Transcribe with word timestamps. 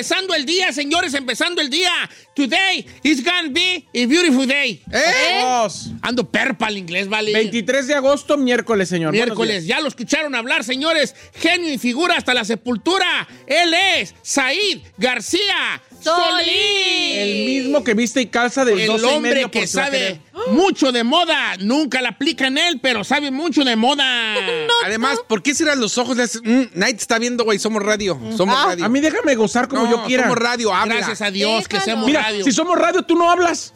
Empezando 0.00 0.34
el 0.34 0.46
día, 0.46 0.72
señores, 0.72 1.12
empezando 1.12 1.60
el 1.60 1.68
día. 1.68 1.92
Today 2.34 2.86
is 3.02 3.22
gonna 3.22 3.50
be 3.50 3.84
a 3.94 4.06
beautiful 4.06 4.46
day. 4.46 4.82
Dos. 5.42 5.90
Ando 6.00 6.26
perpa 6.26 6.68
al 6.68 6.78
inglés, 6.78 7.06
¿vale? 7.06 7.34
23 7.34 7.86
de 7.86 7.94
agosto, 7.94 8.38
miércoles, 8.38 8.88
señor. 8.88 9.12
Miércoles, 9.12 9.66
ya 9.66 9.78
lo 9.80 9.88
escucharon 9.88 10.34
hablar, 10.34 10.64
señores. 10.64 11.14
Genio 11.34 11.70
y 11.70 11.76
figura 11.76 12.16
hasta 12.16 12.32
la 12.32 12.46
sepultura. 12.46 13.28
Él 13.46 13.74
es 13.74 14.14
Said 14.22 14.80
García 14.96 15.82
Solís. 16.02 17.16
El 17.16 17.44
mismo 17.44 17.84
que 17.84 17.92
viste 17.92 18.22
y 18.22 18.26
calza 18.26 18.64
del 18.64 18.80
El 18.80 18.86
12 18.86 19.04
y 19.04 19.08
hombre 19.10 19.34
medio 19.34 19.50
que 19.50 19.66
sabe 19.66 19.98
querer. 19.98 20.20
Mucho 20.48 20.92
de 20.92 21.04
moda. 21.04 21.56
Nunca 21.60 22.00
la 22.02 22.10
aplica 22.10 22.46
en 22.46 22.58
él, 22.58 22.80
pero 22.82 23.04
sabe 23.04 23.30
mucho 23.30 23.64
de 23.64 23.76
moda. 23.76 24.34
Además, 24.84 25.18
¿por 25.28 25.42
qué 25.42 25.54
cierras 25.54 25.78
los 25.78 25.98
ojos? 25.98 26.16
Le 26.16 26.24
haces, 26.24 26.42
mm, 26.44 26.62
Night 26.74 26.98
está 26.98 27.18
viendo, 27.18 27.44
güey, 27.44 27.58
somos 27.58 27.82
radio. 27.82 28.18
Somos 28.36 28.54
radio. 28.64 28.84
A 28.84 28.88
mí 28.88 29.00
déjame 29.00 29.34
gozar 29.34 29.68
como 29.68 29.84
No, 29.84 29.90
yo 29.90 30.04
quiera. 30.04 30.24
somos 30.24 30.38
radio, 30.38 30.74
habla. 30.74 30.96
Gracias 30.96 31.20
a 31.22 31.30
Dios 31.30 31.68
que 31.68 31.80
seamos 31.80 32.06
Mira, 32.06 32.22
radio. 32.22 32.44
si 32.44 32.52
somos 32.52 32.78
radio, 32.78 33.02
tú 33.02 33.16
no 33.16 33.30
hablas. 33.30 33.74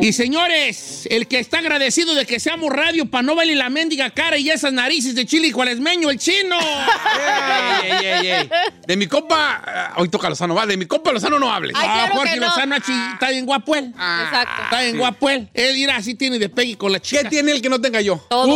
Y 0.00 0.12
señores, 0.12 1.06
el 1.10 1.26
que 1.26 1.38
está 1.40 1.58
agradecido 1.58 2.14
de 2.14 2.24
que 2.26 2.38
seamos 2.38 2.70
radio 2.72 3.06
para 3.10 3.22
no 3.22 3.34
verle 3.34 3.56
la 3.56 3.70
mendiga 3.70 4.10
cara 4.10 4.38
y 4.38 4.48
esas 4.50 4.72
narices 4.72 5.14
de 5.16 5.26
chile 5.26 5.48
y 5.48 5.50
cuaresmeño, 5.52 6.10
el 6.10 6.18
chino. 6.18 6.56
Ey, 7.82 7.90
ey, 7.90 8.06
ey, 8.06 8.26
ey. 8.30 8.50
De 8.86 8.96
mi 8.96 9.06
compa, 9.06 9.62
ah, 9.64 9.94
hoy 9.96 10.08
toca 10.08 10.28
Lozano, 10.28 10.54
va, 10.54 10.66
de 10.66 10.76
mi 10.76 10.86
compa 10.86 11.12
Lozano 11.12 11.38
no 11.38 11.52
hables. 11.52 11.72
Ay, 11.76 11.86
Ah, 11.88 11.94
claro 12.06 12.14
Jorge 12.16 12.36
no. 12.36 12.46
Lozano 12.46 12.76
achi- 12.76 13.12
está 13.14 13.30
bien 13.30 13.44
guapo 13.46 13.74
él. 13.74 13.86
Exacto. 13.86 14.62
Está 14.64 14.82
bien 14.82 14.98
guapo 14.98 15.28
él. 15.30 15.48
Él 15.54 15.76
irá 15.76 15.96
así 15.96 16.14
tiene 16.14 16.38
de 16.38 16.48
pegue 16.48 16.76
con 16.76 16.92
la 16.92 17.00
chica. 17.00 17.22
¿Qué 17.24 17.28
tiene 17.28 17.52
el 17.52 17.60
que 17.62 17.68
no 17.68 17.80
tenga 17.80 18.00
yo? 18.00 18.24
Todo. 18.30 18.46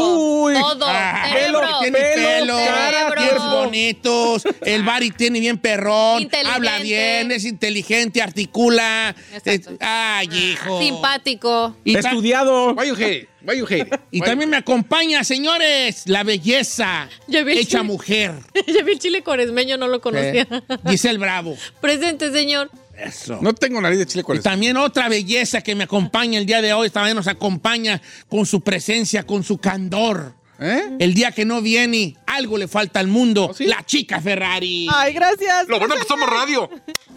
Uy. 0.45 0.55
todo. 0.55 0.87
Ah, 0.89 1.27
cerebro. 1.33 1.61
pelo, 1.61 1.79
tiene 1.81 1.99
pelo, 1.99 2.57
pelo, 2.57 2.57
cara, 2.57 3.15
pies 3.17 3.43
bonitos, 3.51 4.43
el 4.63 4.83
Bari 4.85 5.11
tiene 5.11 5.41
bien 5.41 5.59
perrón, 5.59 6.23
Inteligente. 6.23 6.55
habla 6.57 6.79
bien, 6.79 7.33
es 7.33 7.45
inteligente, 7.45 8.23
articula. 8.23 9.15
Exacto. 9.35 9.71
Es- 9.71 9.77
ay, 9.81 10.29
hijo. 10.33 10.76
Simpático. 10.81 11.77
Y, 11.85 11.97
Estudiado. 11.97 12.75
Why 12.75 12.89
you 12.89 12.95
hate 12.95 13.17
it? 13.23 13.29
Why 13.43 13.59
you 13.59 13.65
hate 13.67 13.89
it? 13.89 14.01
y 14.11 14.21
Why- 14.21 14.27
también 14.27 14.51
me 14.51 14.57
acompaña, 14.57 15.23
señores, 15.25 16.03
la 16.07 16.23
belleza 16.25 17.09
el 17.29 17.49
hecha 17.49 17.65
chile. 17.79 17.83
mujer. 17.85 18.35
ya 18.67 18.83
vi 18.85 18.93
el 18.93 18.99
chile 18.99 19.23
coresmeño, 19.23 19.77
no 19.77 19.89
lo 19.89 20.01
conocía. 20.01 20.47
Eh, 20.51 20.63
Giselle 20.89 21.19
Bravo. 21.19 21.57
Presente, 21.81 22.33
señor. 22.33 22.71
Eso. 22.97 23.39
No 23.43 23.53
tengo 23.55 23.79
nariz 23.81 23.99
de 23.99 24.07
chile 24.07 24.21
Y 24.23 24.25
con 24.25 24.37
eso. 24.37 24.43
también 24.45 24.77
otra 24.79 25.09
belleza 25.11 25.61
que 25.61 25.75
me 25.75 25.85
acompaña 25.85 26.39
el 26.39 26.47
día 26.47 26.63
de 26.63 26.73
hoy, 26.73 26.89
también 26.89 27.15
nos 27.17 27.27
acompaña 27.27 28.01
con 28.29 28.47
su 28.47 28.63
presencia, 28.63 29.25
con 29.25 29.43
su 29.45 29.59
candor. 29.59 30.33
¿Eh? 30.59 30.97
El 30.99 31.15
día 31.15 31.33
que 31.33 31.45
no 31.45 31.61
viene, 31.61 32.17
algo 32.27 32.57
le 32.57 32.69
falta 32.69 33.01
al 33.01 33.09
mundo. 33.09 33.49
¿Oh, 33.51 33.55
sí? 33.55 33.67
La 33.67 33.85
chica 33.85 34.21
Ferrari. 34.21 34.89
Ay, 34.93 35.13
gracias. 35.13 35.69
Lo 35.69 35.79
bueno 35.79 35.95
es 35.95 36.03
que 36.03 36.09
somos 36.09 36.29
radio. 36.29 36.71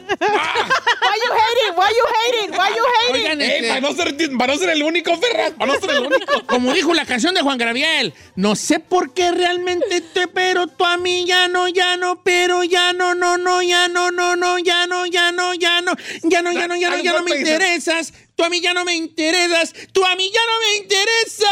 Why 0.09 1.17
you 1.23 1.31
hating? 1.33 1.77
Why 1.77 1.89
you 1.95 2.05
hating? 2.16 2.51
Why 2.51 2.69
you 2.75 2.83
hating? 2.95 3.16
Oigan, 3.16 3.41
este, 3.41 3.67
para, 3.67 3.81
no 3.81 3.94
ser, 3.94 4.38
para 4.38 4.53
no 4.53 4.59
ser 4.59 4.69
el 4.69 4.83
único, 4.83 5.16
Ferraz. 5.17 5.51
Para 5.51 5.73
no 5.73 5.79
ser 5.79 5.89
el 5.91 6.00
único. 6.00 6.45
como 6.47 6.73
dijo 6.73 6.94
la 6.94 7.05
canción 7.05 7.33
de 7.33 7.41
Juan 7.41 7.57
Gabriel, 7.57 8.13
no 8.35 8.55
sé 8.55 8.79
por 8.79 9.13
qué 9.13 9.31
realmente 9.31 10.01
te, 10.01 10.27
pero 10.27 10.67
tú 10.67 10.85
a 10.85 10.97
mí 10.97 11.25
ya 11.25 11.47
no, 11.47 11.67
ya 11.67 11.95
no, 11.97 12.21
pero 12.23 12.63
ya 12.63 12.94
no, 12.94 13.16
no, 13.16 13.38
no, 13.38 13.61
ya 13.61 13.88
no, 13.88 14.11
no, 14.11 14.35
no, 14.35 14.57
ya 14.59 14.88
no, 14.88 15.06
ya 15.06 15.31
no, 15.31 15.53
ya 15.53 15.81
no, 15.81 15.94
ya 16.23 16.41
no, 16.41 16.51
ya 16.51 16.67
no, 16.67 16.75
ya 16.75 16.89
no, 16.89 16.97
ya 16.97 17.13
no 17.13 17.23
me 17.23 17.38
interesas. 17.38 18.13
Tú 18.39 18.45
a 18.45 18.50
mí 18.50 18.61
ya 18.61 18.73
no 18.73 18.85
me 18.85 18.95
interesas, 18.95 19.73
tú 19.91 20.05
a 20.05 20.16
mí 20.16 20.31
ya 20.33 20.39
no 20.39 20.59
me 20.61 20.77
interesas. 20.77 21.50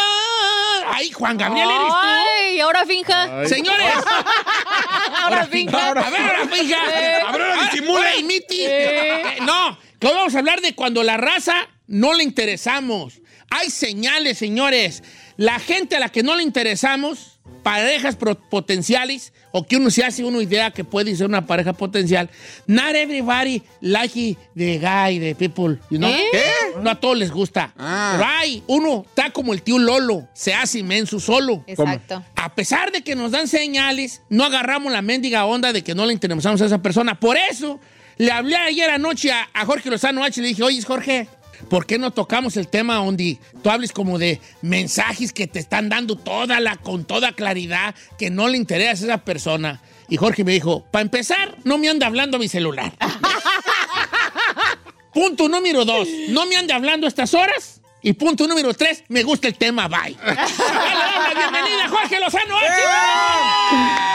Ay, 0.85 1.11
Juan 1.11 1.37
Gabriel, 1.37 1.67
eres 1.69 1.87
tú. 1.89 1.93
Ay, 1.93 2.59
ahora 2.61 2.85
finja. 2.85 3.45
Señores, 3.45 3.85
Ahora 5.21 5.45
finja. 5.47 5.89
a 5.89 5.93
ver, 5.93 6.21
ahora, 6.21 6.47
fija. 6.47 6.81
A 6.81 6.87
ver, 6.87 7.21
ahora 7.23 7.63
disimula. 7.69 7.99
Ahora 7.99 8.15
imiti. 8.15 8.59
Eh, 8.61 9.37
No, 9.41 9.77
que 9.99 10.07
hoy 10.07 10.13
vamos 10.13 10.33
a 10.35 10.39
hablar 10.39 10.61
de 10.61 10.75
cuando 10.75 11.03
la 11.03 11.17
raza 11.17 11.67
no 11.87 12.13
le 12.13 12.23
interesamos. 12.23 13.15
Hay 13.49 13.69
señales, 13.69 14.37
señores. 14.37 15.03
La 15.35 15.59
gente 15.59 15.97
a 15.97 15.99
la 15.99 16.07
que 16.07 16.23
no 16.23 16.37
le 16.37 16.43
interesamos, 16.43 17.36
parejas 17.63 18.15
potenciales, 18.49 19.33
o 19.51 19.65
que 19.65 19.75
uno 19.75 19.89
se 19.89 20.03
hace 20.03 20.23
una 20.23 20.41
idea 20.41 20.71
que 20.71 20.85
puede 20.85 21.13
ser 21.15 21.27
una 21.27 21.45
pareja 21.45 21.73
potencial. 21.73 22.29
Not 22.65 22.95
everybody 22.95 23.61
like 23.81 24.37
the 24.55 24.77
guy, 24.79 25.19
the 25.19 25.35
people, 25.35 25.77
you 25.89 25.97
know? 25.97 26.09
¿Eh? 26.09 26.23
¿Qué? 26.31 26.79
No 26.81 26.89
a 26.89 26.95
todos 26.95 27.17
les 27.17 27.29
gusta. 27.29 27.73
Ah. 27.77 28.13
Pero 28.17 28.29
hay, 28.29 28.63
uno 28.67 29.05
está 29.07 29.31
como 29.31 29.53
el 29.53 29.63
tío 29.63 29.79
Lolo, 29.79 30.27
se 30.33 30.53
hace 30.53 30.79
inmenso 30.79 31.19
solo. 31.19 31.63
Exacto. 31.67 32.23
A 32.35 32.55
pesar 32.55 32.91
de 32.91 33.01
que 33.01 33.15
nos 33.15 33.31
dan 33.31 33.49
señales, 33.49 34.21
no 34.29 34.45
agarramos 34.45 34.93
la 34.93 35.01
mendiga 35.01 35.45
onda 35.45 35.73
de 35.73 35.83
que 35.83 35.93
no 35.93 36.05
le 36.05 36.13
interesamos 36.13 36.61
a 36.61 36.65
esa 36.65 36.81
persona. 36.81 37.19
Por 37.19 37.35
eso, 37.35 37.81
le 38.17 38.31
hablé 38.31 38.55
ayer 38.55 38.89
anoche 38.89 39.31
a, 39.31 39.49
a 39.53 39.65
Jorge 39.65 39.89
Lozano 39.89 40.23
H 40.23 40.39
y 40.39 40.43
le 40.43 40.47
dije, 40.49 40.63
oye, 40.63 40.81
Jorge, 40.81 41.27
¿por 41.69 41.85
qué 41.85 41.97
no 41.97 42.11
tocamos 42.11 42.57
el 42.57 42.67
tema 42.67 42.95
donde 42.95 43.39
tú 43.61 43.69
hables 43.69 43.91
como 43.91 44.17
de 44.17 44.39
mensajes 44.61 45.33
que 45.33 45.47
te 45.47 45.59
están 45.59 45.89
dando 45.89 46.15
toda 46.15 46.59
la, 46.59 46.77
con 46.77 47.05
toda 47.05 47.33
claridad 47.33 47.95
que 48.17 48.29
no 48.29 48.47
le 48.47 48.57
interesa 48.57 49.03
a 49.03 49.07
esa 49.07 49.17
persona? 49.19 49.81
Y 50.09 50.17
Jorge 50.17 50.43
me 50.43 50.53
dijo, 50.53 50.85
para 50.91 51.03
empezar, 51.03 51.57
no 51.63 51.77
me 51.77 51.89
anda 51.89 52.07
hablando 52.07 52.39
mi 52.39 52.47
celular. 52.47 52.93
punto 55.13 55.49
número 55.49 55.83
dos, 55.83 56.07
no 56.29 56.45
me 56.45 56.55
ande 56.55 56.73
hablando 56.73 57.07
a 57.07 57.09
estas 57.09 57.33
horas. 57.33 57.81
Y 58.01 58.13
punto 58.13 58.47
número 58.47 58.73
tres, 58.73 59.03
me 59.09 59.23
gusta 59.23 59.47
el 59.47 59.55
tema, 59.55 59.87
bye. 59.87 60.15
Bienvenida, 61.35 61.89
Jorge 61.89 62.19
Lozano 62.19 62.57
H. 62.57 63.77
Sensei. 63.77 64.06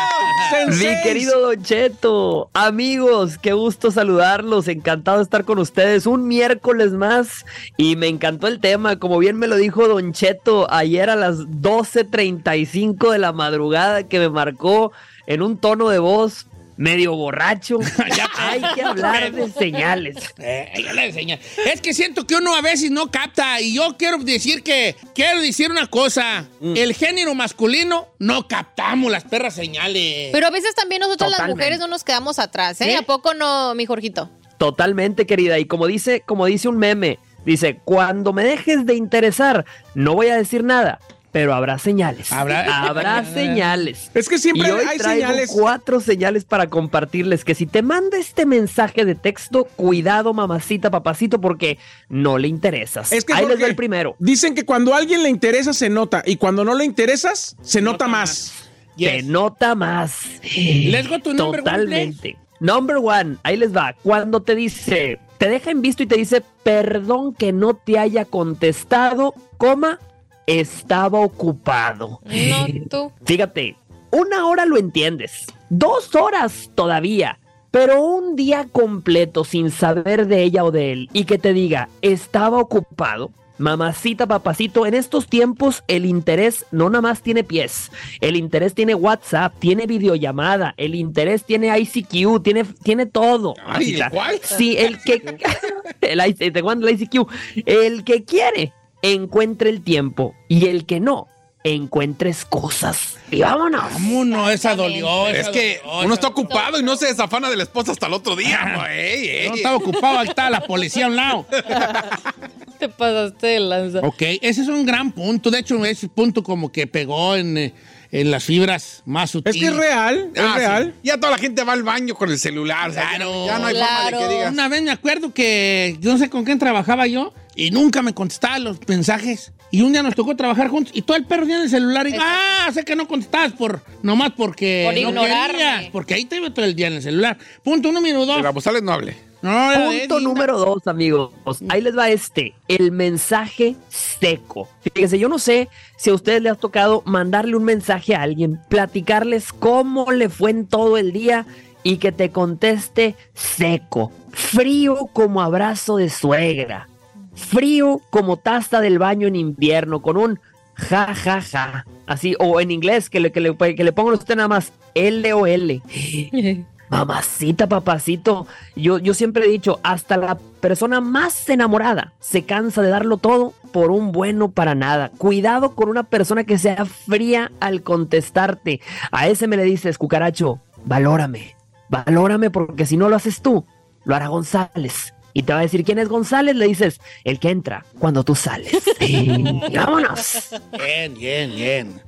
Mi 0.69 1.03
querido 1.03 1.41
Don 1.41 1.63
Cheto, 1.63 2.51
amigos, 2.53 3.39
qué 3.39 3.53
gusto 3.55 3.91
saludarlos, 3.91 4.69
encantado 4.69 5.17
de 5.19 5.25
estar 5.25 5.45
con 5.45 5.59
ustedes 5.59 6.07
un 6.07 6.29
miércoles 6.29 6.93
más 6.93 7.47
y 7.79 7.97
me 7.97 8.09
encantó 8.09 8.49
el 8.49 8.61
tema, 8.61 8.99
como 8.99 9.19
bien 9.19 9.39
me 9.39 9.49
lo 9.49 9.57
dijo 9.57 9.89
Don 9.89 10.13
Cheto 10.13 10.71
ayer 10.71 11.09
a 11.09 11.17
las 11.17 11.39
12.35 11.39 13.11
de 13.13 13.19
la 13.19 13.33
madrugada 13.33 14.03
que 14.03 14.19
me 14.19 14.29
marcó 14.29 14.93
en 15.27 15.41
un 15.41 15.57
tono 15.57 15.89
de 15.89 15.99
voz 15.99 16.47
medio 16.77 17.15
borracho. 17.15 17.79
Ya, 18.17 18.29
Hay 18.37 18.61
que 18.75 18.83
hablar 18.83 19.33
de 19.33 19.51
señales. 19.51 20.17
Eh, 20.39 20.73
le 20.95 21.07
enseñé. 21.07 21.41
Es 21.73 21.81
que 21.81 21.95
siento 21.95 22.27
que 22.27 22.37
uno 22.37 22.55
a 22.55 22.61
veces 22.61 22.91
no 22.91 23.11
capta 23.11 23.61
y 23.61 23.75
yo 23.75 23.97
quiero 23.99 24.19
decir 24.19 24.63
que, 24.63 24.97
quiero 25.15 25.41
decir 25.41 25.71
una 25.71 25.87
cosa, 25.87 26.47
Mm. 26.61 26.77
el 26.77 26.95
género 26.95 27.35
masculino 27.35 28.09
no 28.19 28.47
captamos 28.47 29.11
las 29.11 29.25
perras 29.25 29.55
señales. 29.55 30.31
Pero 30.33 30.47
a 30.47 30.51
veces 30.51 30.75
también 30.75 31.01
nosotros 31.01 31.31
las 31.31 31.49
mujeres 31.49 31.79
no 31.79 31.89
nos 31.89 32.05
quedamos 32.05 32.39
atrás, 32.39 32.81
¿eh? 32.81 32.85
¿Sí? 32.85 32.95
¿A 32.95 33.03
poco 33.03 33.35
no, 33.35 33.75
mi 33.75 33.87
Jorgito? 33.87 34.31
Totalmente, 34.59 35.27
querida. 35.27 35.59
Y 35.59 35.65
como 35.65 35.87
dice, 35.87 36.23
como 36.25 36.47
dice 36.47 36.69
un 36.69 36.79
meme, 36.79 37.19
dice, 37.45 37.81
cuando 37.85 38.33
me 38.33 38.45
dejes 38.45 38.87
de 38.87 38.95
interesar, 38.95 39.65
no 39.95 40.15
voy 40.15 40.29
a 40.29 40.37
decir 40.37 40.63
nada. 40.63 41.01
Pero 41.33 41.55
habrá 41.55 41.79
señales. 41.79 42.31
Habrá- 42.31 42.65
Habrá 42.89 43.25
señales. 43.35 44.11
Es 44.15 44.29
que 44.29 44.39
siempre 44.39 44.69
y 44.69 44.71
hoy 44.71 44.85
hay 44.87 44.99
traigo 44.99 45.27
señales. 45.29 45.51
cuatro 45.53 45.99
señales 46.01 46.45
para 46.45 46.69
compartirles 46.69 47.45
que 47.45 47.55
si 47.55 47.67
te 47.67 47.83
manda 47.83 48.19
este 48.19 48.47
mensaje 48.47 49.05
de 49.05 49.15
texto, 49.15 49.65
cuidado 49.65 50.33
mamacita, 50.35 50.91
papacito, 50.91 51.41
porque 51.41 51.79
no 52.09 52.39
le 52.39 52.49
interesas. 52.49 53.11
Es 53.13 53.25
que, 53.25 53.33
Ahí 53.33 53.47
les 53.47 53.61
va 53.61 53.67
el 53.67 53.75
primero. 53.77 54.15
Dicen 54.19 54.55
que 54.55 54.65
cuando 54.65 54.95
a 54.95 54.99
alguien 54.99 55.23
le 55.23 55.31
interesa 55.31 55.73
se 55.73 55.89
nota 55.89 56.23
y 56.25 56.37
cuando 56.37 56.65
no 56.65 56.75
le 56.75 56.85
interesas 56.85 57.57
se 57.63 57.81
nota, 57.81 58.07
más. 58.07 58.53
Yes. 58.97 59.11
Se 59.11 59.23
nota 59.23 59.75
más. 59.75 60.21
Let's 60.55 61.09
go 61.09 61.19
to 61.19 61.33
number 61.33 61.61
one, 61.61 61.71
Totalmente. 61.71 62.37
Number 62.61 62.97
one, 62.99 63.39
ahí 63.43 63.57
les 63.57 63.75
va. 63.75 63.95
Cuando 64.03 64.43
te 64.43 64.55
dice, 64.55 65.19
te 65.39 65.49
deja 65.49 65.71
en 65.71 65.81
visto 65.83 66.03
y 66.03 66.07
te 66.07 66.17
dice, 66.17 66.43
perdón 66.63 67.35
que 67.35 67.53
no 67.53 67.75
te 67.75 67.99
haya 67.99 68.25
contestado, 68.27 69.35
coma, 69.57 69.99
estaba 70.47 71.21
ocupado. 71.21 72.21
No, 72.25 72.67
tú. 72.89 73.13
Fíjate, 73.25 73.77
una 74.11 74.47
hora 74.47 74.67
lo 74.67 74.77
entiendes, 74.77 75.47
dos 75.71 76.15
horas 76.15 76.71
todavía, 76.75 77.39
pero 77.71 78.03
un 78.03 78.37
día 78.37 78.67
completo 78.71 79.45
sin 79.45 79.71
saber 79.71 80.27
de 80.27 80.43
ella 80.43 80.65
o 80.65 80.71
de 80.71 80.93
él 80.93 81.09
y 81.13 81.25
que 81.25 81.39
te 81.39 81.53
diga, 81.53 81.89
estaba 82.03 82.59
ocupado. 82.59 83.31
Mamacita, 83.59 84.27
papacito, 84.27 84.87
en 84.87 84.95
estos 84.95 85.29
tiempos 85.29 85.85
el 85.87 86.05
interés 86.05 86.67
no 86.73 86.91
nada 86.91 87.03
más 87.03 87.23
tiene 87.23 87.45
pies, 87.45 87.93
el 88.21 88.37
interés 88.37 88.75
tiene 88.75 88.95
WhatsApp, 88.95 89.55
tiene 89.59 89.87
videollamada, 89.87 90.75
el 90.77 90.95
interés 90.95 91.45
tiene 91.45 91.79
ICQ, 91.79 92.43
tiene, 92.43 92.65
tiene 92.83 93.07
todo. 93.07 93.55
Ay. 93.65 94.01
¿cuál? 94.11 94.41
Sí, 94.43 94.77
el 94.77 95.01
que... 95.01 95.23
el, 96.01 96.21
IC 96.27 96.53
¿te 96.53 96.59
acuerdas 96.59 96.85
del 96.85 97.01
ICQ? 97.01 97.29
El 97.67 98.05
que 98.05 98.25
quiere, 98.25 98.73
encuentre 99.03 99.69
el 99.71 99.83
tiempo 99.83 100.35
y 100.49 100.67
el 100.69 100.87
que 100.87 101.01
no, 101.01 101.29
encuentre 101.65 102.31
excusas. 102.31 103.17
Y 103.31 103.41
vámonos. 103.41 103.85
Vámonos, 103.93 104.51
esa 104.51 104.75
dolió. 104.75 105.29
Es 105.29 105.49
que 105.51 105.81
dolió, 105.85 106.05
uno 106.07 106.15
está 106.15 106.29
ocupado 106.29 106.79
y 106.81 106.83
no 106.83 106.97
se 106.97 107.07
desafana 107.07 107.49
de 107.51 107.57
la 107.57 107.63
esposa 107.65 107.93
hasta 107.93 108.07
el 108.07 108.13
otro 108.15 108.35
día, 108.37 108.73
güey. 108.77 108.99
Ey, 108.99 109.29
ey. 109.29 109.49
No 109.49 109.55
estaba 109.57 109.77
ocupado, 109.77 110.19
ahí 110.19 110.29
está 110.29 110.51
la 110.51 110.61
policía 110.63 111.05
a 111.07 111.09
un 111.09 111.17
lado. 111.17 111.47
Te 112.79 112.89
pasaste 112.89 113.47
de 113.47 113.61
lanza. 113.61 114.01
Ok, 114.01 114.23
ese 114.41 114.63
es 114.63 114.69
un 114.69 114.85
gran 114.85 115.13
punto. 115.13 115.51
De 115.51 115.61
hecho, 115.61 115.85
ese 115.85 116.09
punto 116.09 116.43
como 116.43 116.73
que 116.73 116.89
pegó 116.89 117.37
en, 117.37 117.57
eh, 117.57 117.75
en 118.11 118.31
las 118.33 118.43
fibras 118.43 119.03
más 119.07 119.27
Es 119.27 119.31
sutiles. 119.31 119.61
que 119.61 119.67
es 119.69 119.77
real, 119.77 120.31
es 120.35 120.43
Ah, 120.43 120.51
sí. 120.55 120.59
real. 120.59 120.95
Ya 121.05 121.17
toda 121.19 121.31
la 121.31 121.39
gente 121.39 121.63
va 121.63 121.75
al 121.75 121.85
baño 121.85 122.17
con 122.17 122.29
el 122.31 122.41
celular. 122.41 122.91
o 122.91 122.93
sea, 122.93 123.05
ya- 123.05 123.17
Claro. 123.19 123.47
ya, 123.47 123.59
no 123.61 123.67
hay 123.69 123.75
forma 123.77 123.89
de 124.05 124.09
Claro. 124.11 124.19
que 124.19 124.35
digas. 124.35 124.53
Una 124.53 124.69
vez 124.69 124.83
me 124.83 124.91
acuerdo 124.91 125.33
que 125.33 125.97
yo 126.01 126.11
no 126.13 126.19
sé 126.19 126.29
con 126.29 126.45
quién 126.45 126.59
trabajaba 126.59 127.07
yo 127.07 127.33
y 127.55 127.71
nunca 127.71 128.03
me 128.03 128.15
contestaba 128.15 128.59
los 128.59 128.79
mensajes. 128.89 129.53
Y 129.71 129.81
un 129.81 129.93
día 129.93 130.03
nos 130.03 130.15
tocó 130.15 130.37
trabajar 130.37 130.69
juntos 130.69 130.93
y 130.95 131.01
todo 131.01 131.17
el 131.17 131.25
perro 131.25 131.43
tenía 131.43 131.57
en 131.57 131.63
el 131.63 131.71
celular 131.71 132.07
y 132.07 132.15
ah, 132.21 132.71
sé 132.75 132.85
que 132.85 132.95
no 132.95 133.09
contestabas 133.09 133.53
por 133.53 133.83
nomás 134.03 134.33
porque 134.37 134.83
Por 134.85 134.95
no 134.95 135.09
ignorarme. 135.09 135.59
querías, 135.59 135.85
porque 135.93 136.15
ahí 136.15 136.27
te 136.27 136.37
iba 136.37 136.53
todo 136.53 136.67
el 136.67 136.75
día 136.75 136.89
en 136.89 136.95
el 136.95 137.03
celular. 137.03 137.39
Punto 137.65 137.91
número 137.91 138.27
dos. 138.27 138.37
De 138.37 138.43
Babosales 138.43 138.83
no 138.83 138.93
hable. 138.93 139.17
No, 139.41 139.71
Punto 139.89 140.21
número 140.21 140.57
dos, 140.59 140.87
amigos. 140.87 141.33
Ahí 141.69 141.81
les 141.81 141.97
va 141.97 142.11
este, 142.11 142.55
el 142.69 142.93
mensaje 142.93 143.75
seco. 143.89 144.69
Fíjense, 144.83 145.19
yo 145.19 145.29
no 145.29 145.39
sé 145.41 145.69
si 145.97 146.11
a 146.11 146.15
ustedes 146.15 146.43
les 146.43 146.53
ha 146.53 146.57
tocado 146.57 147.03
mandarle 147.07 147.57
un 147.57 147.65
mensaje 147.65 148.15
a 148.15 148.23
alguien, 148.23 148.61
platicarles 148.69 149.53
cómo 149.53 150.13
le 150.13 150.29
fue 150.29 150.51
en 150.51 150.67
todo 150.67 150.97
el 150.97 151.13
día 151.13 151.45
y 151.83 151.97
que 151.97 152.13
te 152.13 152.31
conteste 152.31 153.17
seco, 153.35 154.13
frío 154.31 155.09
como 155.13 155.43
abrazo 155.43 155.97
de 155.97 156.09
suegra, 156.09 156.89
frío 157.35 158.01
como 158.11 158.37
taza 158.37 158.81
del 158.81 158.99
baño 158.99 159.27
en 159.27 159.37
invierno, 159.37 160.03
con 160.03 160.17
un 160.17 160.41
ja, 160.75 161.15
ja, 161.15 161.41
ja. 161.41 161.87
Así, 162.07 162.35
o 162.39 162.61
en 162.61 162.71
inglés, 162.71 163.11
que 163.11 163.21
le, 163.21 163.33
que 163.33 163.41
le, 163.41 163.57
que 163.57 163.85
le 163.85 163.93
pongan 163.93 164.15
usted 164.15 164.37
nada 164.37 164.49
más 164.49 164.73
L 164.95 165.33
o 165.33 165.47
L. 165.47 165.83
Mamacita, 166.91 167.69
papacito, 167.69 168.47
yo, 168.77 168.99
yo 168.99 169.15
siempre 169.15 169.47
he 169.47 169.49
dicho, 169.49 169.81
hasta 169.83 170.19
la 170.19 170.37
persona 170.61 171.01
más 171.01 171.49
enamorada 171.49 172.13
se 172.21 172.43
cansa 172.43 172.83
de 172.83 172.91
darlo 172.91 173.17
todo 173.17 173.55
por 173.73 173.91
un 173.91 174.13
bueno 174.13 174.51
para 174.51 174.75
nada. 174.75 175.11
Cuidado 175.17 175.75
con 175.75 175.89
una 175.89 176.03
persona 176.03 176.45
que 176.45 176.59
sea 176.59 176.85
fría 176.85 177.51
al 177.61 177.83
contestarte. 177.83 178.83
A 179.11 179.27
ese 179.29 179.47
me 179.47 179.57
le 179.57 179.65
dices, 179.65 179.97
cucaracho, 179.97 180.61
valórame, 180.85 181.57
valórame 181.89 182.51
porque 182.51 182.85
si 182.85 182.99
no 182.99 183.09
lo 183.09 183.17
haces 183.17 183.41
tú, 183.41 183.65
lo 184.05 184.15
hará 184.15 184.29
González. 184.29 185.15
Y 185.35 185.43
te 185.45 185.53
va 185.53 185.61
a 185.61 185.63
decir, 185.63 185.85
¿quién 185.85 185.99
es 185.99 186.09
González? 186.09 186.55
Le 186.57 186.67
dices, 186.67 187.01
el 187.25 187.39
que 187.39 187.49
entra 187.51 187.85
cuando 187.99 188.23
tú 188.25 188.35
sales. 188.35 188.73
Y 189.01 189.27
vámonos. 189.77 190.51
Bien, 190.79 191.15
bien, 191.15 191.55
bien. 191.55 192.03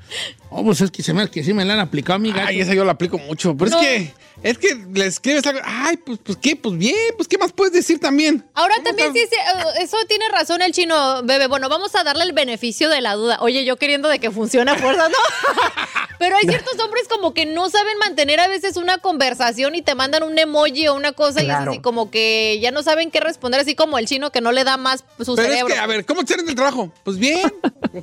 Oh, 0.51 0.63
pues 0.63 0.81
es 0.81 0.91
que 0.91 1.03
se 1.03 1.13
me, 1.13 1.29
que 1.29 1.43
sí 1.43 1.53
me 1.53 1.65
la 1.65 1.75
han 1.75 1.81
aplicado 1.81 2.15
a 2.17 2.19
mi 2.19 2.31
gato. 2.31 2.47
Ay, 2.49 2.61
esa 2.61 2.75
yo 2.75 2.85
la 2.85 2.93
aplico 2.93 3.19
mucho. 3.19 3.57
Pero 3.57 3.73
No. 3.73 3.81
es 3.81 3.87
que, 3.87 4.13
es 4.43 4.59
que 4.59 4.75
le 4.93 5.07
escribes 5.07 5.45
algo. 5.47 5.61
Ay, 5.65 5.97
pues, 5.97 6.21
pues 6.23 6.39
qué, 6.41 6.55
pues 6.55 6.77
bien, 6.79 6.95
pues 7.17 7.27
qué 7.27 7.37
más 7.39 7.53
puedes 7.53 7.73
decir 7.73 7.99
también. 7.99 8.45
Ahora 8.55 8.75
¿Cómo 8.77 8.87
también 8.87 9.13
sí, 9.13 9.21
sí, 9.29 9.37
eh, 9.37 9.83
eso 9.83 9.97
tiene 10.07 10.29
razón 10.29 10.63
el 10.63 10.71
chino, 10.73 11.23
bebé. 11.25 11.49
Bueno, 11.49 11.69
vamos 11.69 11.95
a 11.97 12.05
darle 12.05 12.23
el 12.25 12.33
beneficio 12.33 12.89
de 12.89 13.01
la 13.01 13.15
duda. 13.15 13.39
Oye, 13.41 13.65
yo 13.65 13.77
queriendo 13.77 14.09
de 14.09 14.21
que 14.21 14.31
funcione 14.31 14.71
a 14.71 14.77
fuerza, 14.77 15.09
¿no? 15.09 15.17
Pero 16.21 16.37
hay 16.37 16.45
ciertos 16.47 16.79
hombres 16.79 17.09
como 17.09 17.35
que 17.35 17.45
no 17.45 17.69
saben 17.69 17.99
mantener 17.99 18.39
a 18.39 18.47
veces 18.47 18.77
una 18.77 18.99
conversación 18.99 19.75
y 19.75 19.83
te 19.83 19.97
mandan 19.97 20.23
un 20.23 20.39
emoji 20.39 20.87
o 20.87 20.95
una 20.95 21.13
cosa 21.13 21.43
y 21.43 21.47
es 21.51 21.53
así 21.55 21.81
como 21.81 22.11
que 22.11 22.59
ya 22.63 22.71
no 22.71 22.85
saben 22.85 23.11
qué 23.15 23.21
responder, 23.21 23.61
así 23.61 23.75
como 23.77 23.97
el 23.97 24.07
chino 24.07 24.31
que 24.33 24.41
no 24.41 24.51
le 24.53 24.65
da 24.65 24.77
más 24.77 25.05
su 25.21 25.35
Pero 25.37 25.49
cerebro. 25.49 25.69
es 25.69 25.75
que, 25.75 25.79
a 25.79 25.87
ver, 25.87 26.05
¿cómo 26.05 26.23
te 26.25 26.33
salen 26.33 26.47
del 26.47 26.57
trabajo? 26.57 26.93
Pues 27.05 27.17
bien. 27.17 27.51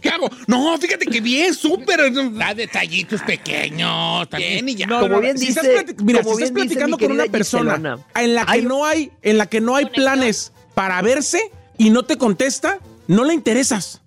¿Qué 0.01 0.09
hago? 0.09 0.29
No, 0.47 0.77
fíjate 0.77 1.05
que 1.05 1.19
bien, 1.19 1.53
súper. 1.53 1.99
Da 2.33 2.53
detallitos 2.53 3.21
pequeños. 3.21 4.29
también. 4.29 4.65
Bien 4.65 4.69
y 4.69 4.75
ya. 4.75 4.87
No, 4.87 5.01
Como 5.01 5.15
no, 5.15 5.21
bien 5.21 5.37
si 5.37 5.47
dice- 5.47 5.59
estás 5.59 5.95
plati- 5.95 6.01
mira, 6.03 6.23
como 6.23 6.37
si 6.37 6.43
estás 6.43 6.55
platicando 6.55 6.97
con 6.97 7.11
una 7.11 7.25
persona 7.25 7.75
Giselona, 7.75 7.99
en 8.15 8.33
la 8.35 8.45
que 8.45 8.51
hay- 8.53 8.61
no 8.63 8.85
hay, 8.85 9.11
en 9.21 9.37
la 9.37 9.45
que 9.47 9.59
no 9.61 9.75
hay 9.75 9.85
planes 9.87 10.53
para 10.73 11.01
verse 11.01 11.51
y 11.77 11.89
no 11.89 12.03
te 12.03 12.17
contesta, 12.17 12.79
no 13.07 13.25
le 13.25 13.33
interesas. 13.33 14.01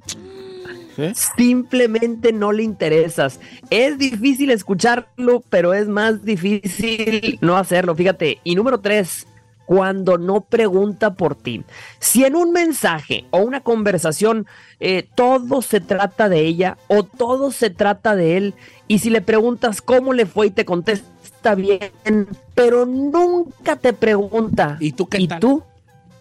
Simplemente 1.37 2.33
no 2.33 2.53
le 2.53 2.63
interesas. 2.63 3.41
Es 3.71 3.99
difícil 3.99 4.51
escucharlo, 4.51 5.43
pero 5.51 5.75
es 5.75 5.89
más 5.89 6.25
difícil 6.25 7.39
no 7.41 7.57
hacerlo. 7.57 7.95
Fíjate. 7.95 8.39
Y 8.45 8.55
número 8.55 8.81
tres, 8.81 9.27
cuando 9.67 10.19
no 10.19 10.43
pregunta 10.43 11.15
por 11.15 11.35
ti. 11.35 11.65
Si 11.99 12.25
en 12.25 12.37
un 12.37 12.53
mensaje 12.53 13.25
o 13.31 13.39
una 13.39 13.61
conversación 13.61 14.47
eh, 14.81 15.09
todo 15.15 15.63
se 15.63 15.81
trata 15.81 16.29
de 16.29 16.41
ella 16.41 16.77
o 16.89 17.03
todo 17.03 17.51
se 17.51 17.71
trata 17.71 18.17
de 18.17 18.37
él, 18.37 18.55
y 18.89 18.99
si 18.99 19.11
le 19.11 19.21
preguntas 19.21 19.81
cómo 19.81 20.13
le 20.13 20.27
fue 20.27 20.49
y 20.49 20.51
te 20.51 20.65
contesta 20.65 21.55
bien, 21.55 22.29
pero 22.55 22.87
nunca 22.87 23.77
te 23.77 23.93
pregunta. 23.93 24.77
¿Y 24.81 24.93
tú 24.93 25.07
qué 25.07 25.21
¿Y 25.21 25.29
tal? 25.29 25.41
tú? 25.41 25.63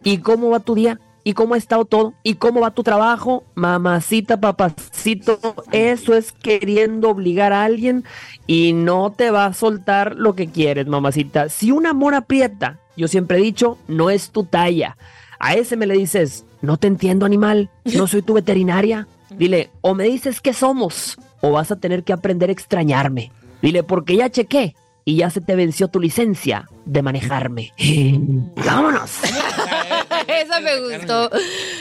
¿Y 0.03 0.19
cómo 0.19 0.49
va 0.49 0.59
tu 0.59 0.75
día? 0.75 0.99
¿Y 1.25 1.33
cómo 1.33 1.53
ha 1.53 1.57
estado 1.57 1.85
todo? 1.85 2.13
¿Y 2.23 2.35
cómo 2.35 2.59
va 2.59 2.71
tu 2.71 2.83
trabajo? 2.83 3.45
Mamacita, 3.55 4.39
papacito, 4.41 5.39
eso 5.71 6.13
es 6.15 6.33
queriendo 6.33 7.09
obligar 7.09 7.53
a 7.53 7.63
alguien 7.63 8.03
y 8.45 8.73
no 8.73 9.13
te 9.13 9.31
va 9.31 9.45
a 9.45 9.53
soltar 9.53 10.15
lo 10.17 10.35
que 10.35 10.47
quieres, 10.47 10.87
mamacita. 10.87 11.47
Si 11.47 11.71
un 11.71 11.85
amor 11.85 12.13
aprieta, 12.13 12.79
yo 12.95 13.07
siempre 13.07 13.37
he 13.37 13.41
dicho, 13.41 13.77
no 13.87 14.09
es 14.09 14.29
tu 14.29 14.43
talla. 14.43 14.97
A 15.39 15.55
ese 15.55 15.75
me 15.75 15.87
le 15.87 15.95
dices, 15.95 16.45
no 16.61 16.77
te 16.77 16.87
entiendo, 16.87 17.25
animal, 17.25 17.69
no 17.83 18.07
soy 18.07 18.21
tu 18.21 18.33
veterinaria. 18.33 19.07
Dile, 19.31 19.71
o 19.81 19.95
me 19.95 20.05
dices 20.05 20.41
qué 20.41 20.53
somos, 20.53 21.17
o 21.41 21.51
vas 21.51 21.71
a 21.71 21.75
tener 21.75 22.03
que 22.03 22.13
aprender 22.13 22.49
a 22.49 22.53
extrañarme. 22.53 23.31
Dile, 23.61 23.83
porque 23.83 24.15
ya 24.15 24.29
chequé 24.29 24.75
y 25.05 25.17
ya 25.17 25.29
se 25.29 25.41
te 25.41 25.55
venció 25.55 25.87
tu 25.87 25.99
licencia 25.99 26.69
de 26.85 27.01
manejarme. 27.01 27.73
Vámonos. 28.55 29.11
Esa 30.27 30.59
me 30.61 30.79
gustó. 30.79 31.29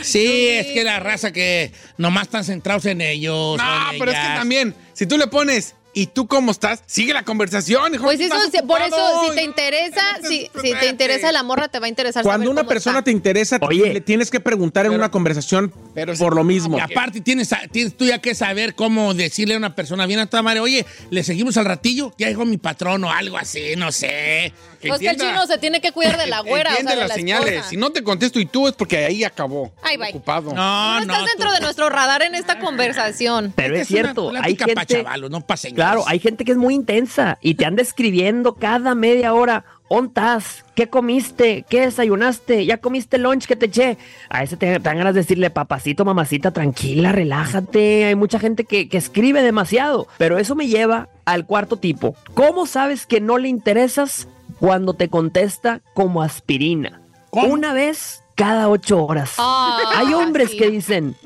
Sí, 0.02 0.48
es 0.48 0.68
que 0.68 0.82
la 0.82 0.98
raza 0.98 1.32
que 1.32 1.72
nomás 1.98 2.24
están 2.24 2.44
centrados 2.44 2.86
en 2.86 3.00
ellos. 3.00 3.58
No, 3.58 3.92
en 3.92 3.98
pero 3.98 4.10
es 4.10 4.18
que 4.18 4.34
también, 4.34 4.74
si 4.92 5.06
tú 5.06 5.18
le 5.18 5.26
pones, 5.26 5.74
¿y 5.94 6.06
tú 6.06 6.26
cómo 6.26 6.50
estás? 6.52 6.82
Sigue 6.86 7.12
la 7.12 7.22
conversación, 7.22 7.94
hijo. 7.94 8.04
Pues 8.04 8.20
eso, 8.20 8.34
por 8.66 8.80
eso, 8.82 8.96
si 9.28 9.34
te 9.36 9.42
interesa, 9.42 10.02
si, 10.26 10.50
si 10.62 10.74
te 10.74 10.88
interesa 10.88 11.32
la 11.32 11.42
morra, 11.42 11.68
te 11.68 11.78
va 11.78 11.86
a 11.86 11.88
interesar 11.88 12.22
Cuando 12.22 12.44
saber 12.44 12.48
una 12.52 12.60
cómo 12.62 12.68
persona 12.68 12.98
está. 12.98 13.04
te 13.04 13.10
interesa, 13.10 13.58
Oye. 13.62 13.92
le 13.94 14.00
tienes 14.00 14.30
que 14.30 14.40
preguntar 14.40 14.86
en 14.86 14.92
una 14.92 15.10
conversación 15.10 15.72
pero 15.94 16.14
si- 16.14 16.22
por 16.22 16.34
lo 16.34 16.44
mismo. 16.44 16.78
Y 16.78 16.80
aparte 16.80 17.20
tienes, 17.20 17.50
tienes 17.70 17.96
tú 17.96 18.04
ya 18.06 18.18
que 18.18 18.34
saber 18.34 18.74
cómo 18.74 19.14
decirle 19.14 19.54
a 19.54 19.58
una 19.58 19.74
persona 19.74 20.06
bien 20.06 20.20
a 20.20 20.26
toda 20.26 20.42
madre, 20.42 20.60
oye, 20.60 20.86
le 21.10 21.22
seguimos 21.24 21.56
al 21.56 21.64
ratillo, 21.66 22.12
ya 22.18 22.28
llegó 22.28 22.44
mi 22.44 22.56
patrón 22.58 23.04
o 23.04 23.10
algo 23.12 23.36
así, 23.38 23.76
no 23.76 23.92
sé. 23.92 24.52
Que 24.80 24.88
Pues 24.88 25.00
que 25.00 25.10
el 25.10 25.16
chino 25.16 25.46
se 25.46 25.58
tiene 25.58 25.80
que 25.80 25.92
cuidar 25.92 26.18
de 26.18 26.26
la 26.26 26.40
güera, 26.40 26.70
o 26.70 26.72
sea, 26.72 26.80
Entiende 26.80 26.94
de 26.94 27.00
las 27.00 27.08
la 27.10 27.14
señales. 27.14 27.48
esposa. 27.52 27.70
Si 27.70 27.76
no 27.76 27.90
te 27.90 28.02
contesto 28.02 28.40
y 28.40 28.46
tú 28.46 28.66
es 28.66 28.74
porque 28.74 29.04
ahí 29.04 29.22
acabó. 29.22 29.72
Ay, 29.80 29.96
bye. 29.96 30.08
Ocupado. 30.08 30.50
Tú 30.50 30.56
No, 30.56 31.00
no 31.00 31.06
no. 31.06 31.12
estás 31.12 31.26
dentro 31.28 31.48
tú- 31.50 31.54
de 31.54 31.60
nuestro 31.60 31.88
radar 31.88 32.22
en 32.22 32.34
esta 32.34 32.58
conversación. 32.58 33.52
Pero 33.54 33.76
es 33.76 33.88
una 33.90 34.00
cierto, 34.02 34.28
hay 34.30 34.54
plática 34.56 34.66
pa' 34.74 34.80
gente... 34.80 34.94
chavalos, 35.04 35.30
no 35.30 35.40
pa' 35.46 35.56
señores. 35.56 35.81
Claro, 35.82 36.04
hay 36.06 36.20
gente 36.20 36.44
que 36.44 36.52
es 36.52 36.58
muy 36.58 36.74
intensa 36.74 37.38
y 37.40 37.54
te 37.54 37.64
anda 37.64 37.82
escribiendo 37.82 38.54
cada 38.54 38.94
media 38.94 39.34
hora. 39.34 39.64
¿Ontas? 39.88 40.64
¿Qué 40.76 40.88
comiste? 40.88 41.66
¿Qué 41.68 41.80
desayunaste? 41.80 42.64
¿Ya 42.64 42.78
comiste 42.78 43.18
lunch 43.18 43.46
que 43.46 43.56
te 43.56 43.66
eché? 43.66 43.98
A 44.30 44.44
ese 44.44 44.56
te, 44.56 44.66
te 44.74 44.78
dan 44.78 44.98
ganas 44.98 45.12
de 45.14 45.22
decirle, 45.22 45.50
papacito, 45.50 46.04
mamacita, 46.04 46.52
tranquila, 46.52 47.10
relájate. 47.10 48.04
Hay 48.04 48.14
mucha 48.14 48.38
gente 48.38 48.62
que, 48.64 48.88
que 48.88 48.96
escribe 48.96 49.42
demasiado. 49.42 50.06
Pero 50.18 50.38
eso 50.38 50.54
me 50.54 50.68
lleva 50.68 51.08
al 51.24 51.46
cuarto 51.46 51.76
tipo. 51.76 52.14
¿Cómo 52.34 52.66
sabes 52.66 53.04
que 53.04 53.20
no 53.20 53.36
le 53.38 53.48
interesas 53.48 54.28
cuando 54.60 54.94
te 54.94 55.08
contesta 55.08 55.80
como 55.94 56.22
aspirina? 56.22 57.02
¿Cómo? 57.30 57.52
Una 57.52 57.72
vez 57.72 58.22
cada 58.36 58.68
ocho 58.68 59.04
horas. 59.04 59.34
Ah, 59.38 59.78
Hay 59.96 60.14
hombres 60.14 60.52
sí. 60.52 60.58
que 60.58 60.70
dicen, 60.70 61.16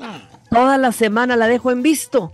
toda 0.49 0.77
la 0.77 0.91
semana 0.91 1.35
la 1.35 1.47
dejo 1.47 1.71
en 1.71 1.83
visto, 1.83 2.33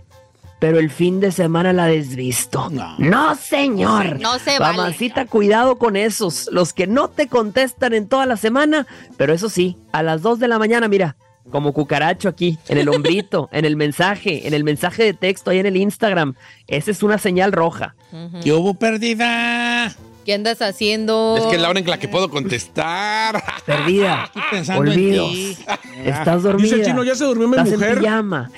pero 0.64 0.78
el 0.78 0.88
fin 0.88 1.20
de 1.20 1.30
semana 1.30 1.74
la 1.74 1.84
desvisto. 1.88 2.70
No. 2.70 2.96
No, 2.96 3.34
señor. 3.34 4.18
No 4.18 4.38
se 4.38 4.58
vale. 4.58 4.78
Mamacita, 4.78 5.26
cuidado 5.26 5.76
con 5.76 5.94
esos, 5.94 6.48
los 6.52 6.72
que 6.72 6.86
no 6.86 7.08
te 7.10 7.28
contestan 7.28 7.92
en 7.92 8.08
toda 8.08 8.24
la 8.24 8.38
semana, 8.38 8.86
pero 9.18 9.34
eso 9.34 9.50
sí, 9.50 9.76
a 9.92 10.02
las 10.02 10.22
2 10.22 10.38
de 10.38 10.48
la 10.48 10.58
mañana, 10.58 10.88
mira, 10.88 11.16
como 11.50 11.74
cucaracho 11.74 12.30
aquí, 12.30 12.58
en 12.68 12.78
el 12.78 12.88
hombrito, 12.88 13.50
en 13.52 13.66
el 13.66 13.76
mensaje, 13.76 14.48
en 14.48 14.54
el 14.54 14.64
mensaje 14.64 15.04
de 15.04 15.12
texto, 15.12 15.50
ahí 15.50 15.58
en 15.58 15.66
el 15.66 15.76
Instagram. 15.76 16.34
Esa 16.66 16.92
es 16.92 17.02
una 17.02 17.18
señal 17.18 17.52
roja. 17.52 17.94
¿Qué 18.42 18.54
hubo 18.54 18.72
perdida? 18.72 19.94
¿Qué 20.24 20.32
andas 20.34 20.62
haciendo? 20.62 21.36
Es 21.38 21.44
que 21.46 21.56
es 21.56 21.60
la 21.62 21.68
hora 21.68 21.78
en 21.80 21.86
la 21.86 21.98
que 21.98 22.08
puedo 22.08 22.30
contestar. 22.30 23.42
Perdida. 23.66 24.24
Estoy 24.26 24.42
pensando 24.50 24.84
en 24.84 24.98
Olvidos. 24.98 25.30
ti. 25.32 25.56
Estás 26.04 26.42
dormida. 26.42 26.62
Dice 26.64 26.74
el 26.76 26.84
chino, 26.86 27.04
ya 27.04 27.14
se 27.14 27.24
durmió 27.24 27.48
mi 27.48 27.56
Estás 27.56 27.70
mujer. 27.72 27.90
en 27.90 27.98
pijama. 28.00 28.50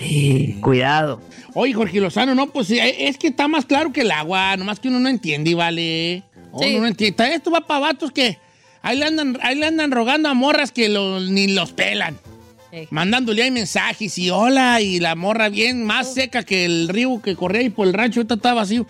Cuidado. 0.60 1.20
Oye, 1.54 1.72
Jorge 1.72 2.00
Lozano, 2.00 2.34
no, 2.34 2.46
pues 2.48 2.70
eh, 2.70 3.08
es 3.08 3.16
que 3.18 3.28
está 3.28 3.48
más 3.48 3.64
claro 3.64 3.92
que 3.92 4.02
el 4.02 4.10
agua, 4.10 4.56
nomás 4.56 4.78
que 4.78 4.88
uno 4.88 5.00
no 5.00 5.08
entiende, 5.08 5.50
y 5.50 5.54
vale. 5.54 6.22
Oh, 6.52 6.62
Sí. 6.62 6.70
Uno 6.70 6.82
no 6.82 6.86
entiende. 6.88 7.34
Esto 7.34 7.50
va 7.50 7.60
para 7.62 7.80
vatos 7.80 8.12
que 8.12 8.38
ahí 8.82 8.98
le 8.98 9.06
andan, 9.06 9.38
ahí 9.42 9.56
le 9.56 9.66
andan 9.66 9.90
rogando 9.90 10.28
a 10.28 10.34
morras 10.34 10.70
que 10.72 10.88
lo- 10.88 11.20
ni 11.20 11.48
los 11.48 11.72
pelan. 11.72 12.16
Ey. 12.72 12.88
Mandándole 12.90 13.42
ahí 13.42 13.50
mensajes 13.50 14.18
y 14.18 14.28
hola, 14.30 14.80
y 14.80 15.00
la 15.00 15.14
morra 15.14 15.48
bien 15.48 15.84
más 15.84 16.12
seca 16.12 16.42
que 16.42 16.64
el 16.66 16.88
río 16.88 17.20
que 17.22 17.36
corría 17.36 17.60
ahí 17.62 17.70
por 17.70 17.86
el 17.86 17.94
rancho, 17.94 18.20
ahorita 18.20 18.34
está 18.34 18.54
vacío. 18.54 18.86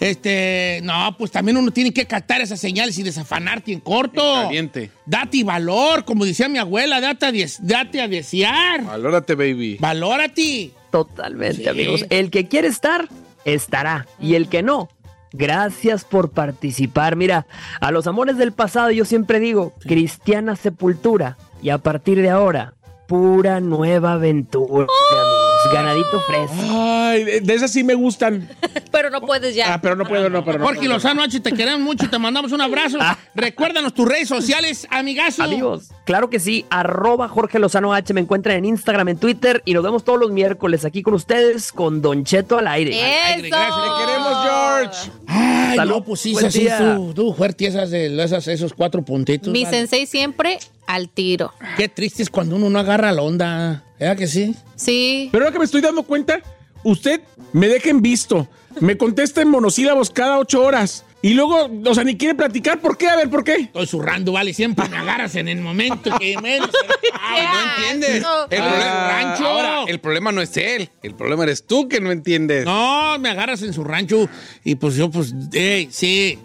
Este, 0.00 0.80
no, 0.84 1.16
pues 1.18 1.30
también 1.32 1.56
uno 1.56 1.70
tiene 1.72 1.92
que 1.92 2.06
captar 2.06 2.40
esas 2.40 2.60
señales 2.60 2.96
y 2.98 3.02
desafanarte 3.02 3.72
en 3.72 3.80
corto. 3.80 4.36
En 4.42 4.46
caliente. 4.46 4.90
Date 5.06 5.42
valor, 5.44 6.04
como 6.04 6.24
decía 6.24 6.48
mi 6.48 6.58
abuela, 6.58 7.00
date 7.00 7.26
a, 7.26 7.32
date 7.60 8.00
a 8.00 8.08
desear. 8.08 8.84
Valórate, 8.84 9.34
baby. 9.34 9.76
Valórate. 9.80 10.70
Totalmente, 10.90 11.62
Sí. 11.64 11.68
amigos. 11.68 12.06
El 12.10 12.30
que 12.30 12.46
quiere 12.46 12.68
estar, 12.68 13.08
estará. 13.44 14.06
Y 14.20 14.34
el 14.36 14.48
que 14.48 14.62
no, 14.62 14.88
gracias 15.32 16.04
por 16.04 16.30
participar. 16.30 17.16
Mira, 17.16 17.46
a 17.80 17.90
los 17.90 18.06
amores 18.06 18.38
del 18.38 18.52
pasado 18.52 18.90
yo 18.90 19.04
siempre 19.04 19.40
digo, 19.40 19.74
cristiana 19.80 20.54
sepultura. 20.56 21.36
Y 21.60 21.70
a 21.70 21.78
partir 21.78 22.22
de 22.22 22.30
ahora, 22.30 22.74
pura 23.08 23.58
nueva 23.60 24.12
aventura, 24.12 24.86
amigos. 24.86 25.37
Ganadito 25.72 26.20
fresco. 26.20 26.56
Ay, 26.70 27.24
de 27.40 27.54
esas 27.54 27.70
sí 27.70 27.84
me 27.84 27.94
gustan. 27.94 28.48
Pero 28.90 29.10
no 29.10 29.20
puedes 29.20 29.54
ya. 29.54 29.74
Ah, 29.74 29.80
pero 29.80 29.96
no 29.96 30.04
puedo, 30.04 30.30
no, 30.30 30.44
pero 30.44 30.58
no. 30.58 30.64
Jorge 30.64 30.88
Lozano 30.88 31.22
H, 31.22 31.40
te 31.40 31.52
queremos 31.52 31.80
mucho 31.80 32.06
y 32.06 32.08
te 32.08 32.18
mandamos 32.18 32.52
un 32.52 32.60
abrazo. 32.60 32.98
Recuérdanos 33.34 33.92
tus 33.92 34.08
redes 34.08 34.28
sociales, 34.28 34.86
amigazo. 34.90 35.42
Amigos, 35.42 35.90
claro 36.04 36.30
que 36.30 36.40
sí, 36.40 36.64
arroba 36.70 37.28
Jorge 37.28 37.58
Lozano 37.58 37.92
H, 37.92 38.14
me 38.14 38.20
encuentran 38.22 38.56
en 38.56 38.64
Instagram, 38.64 39.08
en 39.08 39.18
Twitter 39.18 39.62
y 39.66 39.74
nos 39.74 39.84
vemos 39.84 40.04
todos 40.04 40.18
los 40.18 40.30
miércoles 40.30 40.84
aquí 40.84 41.02
con 41.02 41.14
ustedes 41.14 41.70
con 41.70 42.00
Don 42.00 42.24
Cheto 42.24 42.58
al 42.58 42.66
aire. 42.66 42.98
¡Eso! 42.98 43.34
aire, 43.34 43.48
gracias, 43.50 43.76
le 43.76 44.06
Queremos, 44.06 44.44
George. 44.44 45.10
Ay, 45.26 45.76
Salud, 45.76 45.94
no, 45.96 46.04
pues 46.04 46.20
sí, 46.20 46.34
día. 46.52 46.96
tú, 46.96 47.12
tú 47.14 47.34
fuerte 47.34 47.66
esas 47.66 47.90
de 47.90 48.22
esas, 48.22 48.48
esos 48.48 48.72
cuatro 48.72 49.02
puntitos. 49.02 49.52
Mi 49.52 49.64
vale. 49.64 49.76
sensei 49.76 50.06
siempre 50.06 50.58
al 50.88 51.08
tiro. 51.10 51.52
Qué 51.76 51.88
triste 51.88 52.22
es 52.24 52.30
cuando 52.30 52.56
uno 52.56 52.68
no 52.70 52.78
agarra 52.80 53.12
la 53.12 53.22
onda. 53.22 53.84
¿Verdad 54.00 54.16
que 54.16 54.26
sí? 54.26 54.56
Sí. 54.74 55.28
Pero 55.30 55.44
ahora 55.44 55.52
que 55.52 55.58
me 55.60 55.64
estoy 55.66 55.80
dando 55.82 56.02
cuenta, 56.02 56.40
usted 56.82 57.20
me 57.52 57.68
deja 57.68 57.90
en 57.90 58.02
visto. 58.02 58.48
Me 58.80 58.96
contesta 58.96 59.42
en 59.42 59.48
monosílabos 59.50 60.10
cada 60.10 60.38
ocho 60.38 60.62
horas. 60.62 61.04
Y 61.20 61.34
luego, 61.34 61.68
o 61.84 61.94
sea, 61.94 62.04
ni 62.04 62.16
quiere 62.16 62.34
platicar. 62.36 62.80
¿Por 62.80 62.96
qué? 62.96 63.08
A 63.08 63.16
ver, 63.16 63.28
¿por 63.28 63.42
qué? 63.42 63.54
Estoy 63.56 63.86
zurrando, 63.88 64.30
vale. 64.32 64.54
Siempre 64.54 64.88
me 64.88 64.96
agarras 64.96 65.34
en 65.34 65.48
el 65.48 65.60
momento 65.60 66.16
que 66.18 66.38
menos. 66.40 66.70
Ay, 67.20 67.42
No 67.44 67.82
entiendes. 67.82 68.22
No. 68.22 68.44
El, 68.48 68.60
Ah, 68.62 68.68
problema, 68.68 69.08
rancho. 69.10 69.46
ahora, 69.48 69.82
el 69.88 69.98
problema 70.00 70.32
no 70.32 70.40
es 70.40 70.56
él. 70.56 70.88
El 71.02 71.14
problema 71.16 71.42
eres 71.42 71.66
tú 71.66 71.88
que 71.88 72.00
no 72.00 72.12
entiendes. 72.12 72.64
No, 72.64 73.18
me 73.18 73.30
agarras 73.30 73.62
en 73.62 73.72
su 73.72 73.82
rancho. 73.84 74.28
Y 74.64 74.76
pues 74.76 74.94
yo, 74.94 75.10
pues, 75.10 75.34
ey, 75.52 75.88
sí. 75.90 76.38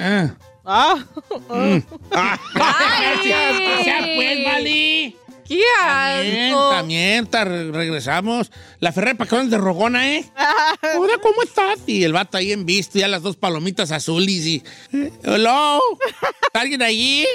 Ah. 0.00 0.30
Ah, 0.64 1.04
Ay. 1.50 1.84
O 3.80 3.84
sea, 3.84 3.98
pues, 4.14 4.44
vale. 4.44 5.16
¡Qué 5.48 5.58
También, 5.82 6.52
asco! 6.52 6.70
también, 6.70 7.26
ta- 7.26 7.44
regresamos. 7.44 8.52
La 8.78 8.92
Ferrer 8.92 9.16
Pacones 9.16 9.50
de 9.50 9.58
Rogona, 9.58 10.08
¿eh? 10.08 10.24
Hola, 10.96 11.14
¿cómo 11.20 11.42
estás? 11.42 11.80
Y 11.88 12.04
el 12.04 12.12
vato 12.12 12.36
ahí 12.38 12.52
en 12.52 12.64
visto, 12.66 13.00
ya 13.00 13.08
las 13.08 13.22
dos 13.22 13.34
palomitas 13.36 13.90
azules 13.90 14.46
y... 14.46 14.62
eh, 14.92 15.12
Hello, 15.24 15.80
¿alguien 16.54 16.82
allí? 16.82 17.26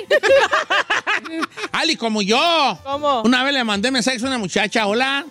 Ali, 1.74 1.98
como 1.98 2.22
yo. 2.22 2.80
¿Cómo? 2.86 3.22
Una 3.24 3.44
vez 3.44 3.54
le 3.54 3.64
mandé 3.66 3.92
mensajes 3.92 4.24
a 4.24 4.28
una 4.28 4.38
muchacha, 4.38 4.88
hola. 4.88 5.26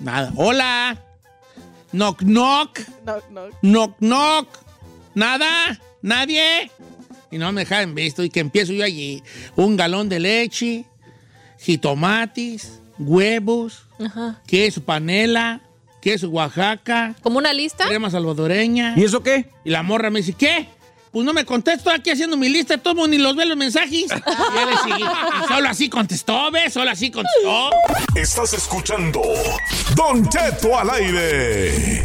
Nada, 0.00 0.32
hola. 0.36 0.96
Knock, 1.92 2.22
knock, 2.22 2.80
no, 3.04 3.16
no. 3.30 3.48
knock, 3.60 3.96
knock. 4.00 4.48
Nada, 5.14 5.78
nadie. 6.00 6.70
Y 7.34 7.38
no 7.38 7.50
me 7.50 7.62
dejaba 7.62 7.82
en 7.82 7.96
visto 7.96 8.22
y 8.22 8.30
que 8.30 8.38
empiezo 8.38 8.72
yo 8.72 8.84
allí. 8.84 9.20
Un 9.56 9.76
galón 9.76 10.08
de 10.08 10.20
leche, 10.20 10.84
jitomates, 11.58 12.80
huevos, 12.96 13.82
Ajá. 13.98 14.40
queso 14.46 14.80
panela, 14.84 15.60
queso 16.00 16.28
Oaxaca, 16.28 17.16
¿Como 17.22 17.38
una 17.38 17.52
lista? 17.52 17.86
crema 17.88 18.08
salvadoreña. 18.08 18.94
¿Y 18.96 19.02
eso 19.02 19.20
qué? 19.20 19.50
Y 19.64 19.70
la 19.70 19.82
morra 19.82 20.10
me 20.10 20.20
dice, 20.20 20.34
¿qué? 20.34 20.68
Pues 21.10 21.26
no 21.26 21.32
me 21.32 21.44
contesto 21.44 21.90
aquí 21.90 22.10
haciendo 22.10 22.36
mi 22.36 22.48
lista, 22.48 22.78
tomo 22.78 23.08
ni 23.08 23.18
los 23.18 23.34
ve 23.34 23.46
los 23.46 23.56
mensajes. 23.56 23.90
Y 23.92 24.04
le. 24.04 25.00
Y 25.00 25.48
solo 25.48 25.68
así 25.68 25.88
contestó, 25.88 26.52
¿ves? 26.52 26.72
Solo 26.72 26.90
así 26.92 27.10
contestó. 27.10 27.70
Estás 28.14 28.52
escuchando 28.52 29.20
Don 29.96 30.28
Cheto 30.28 30.78
al 30.78 30.90
aire. 30.90 32.04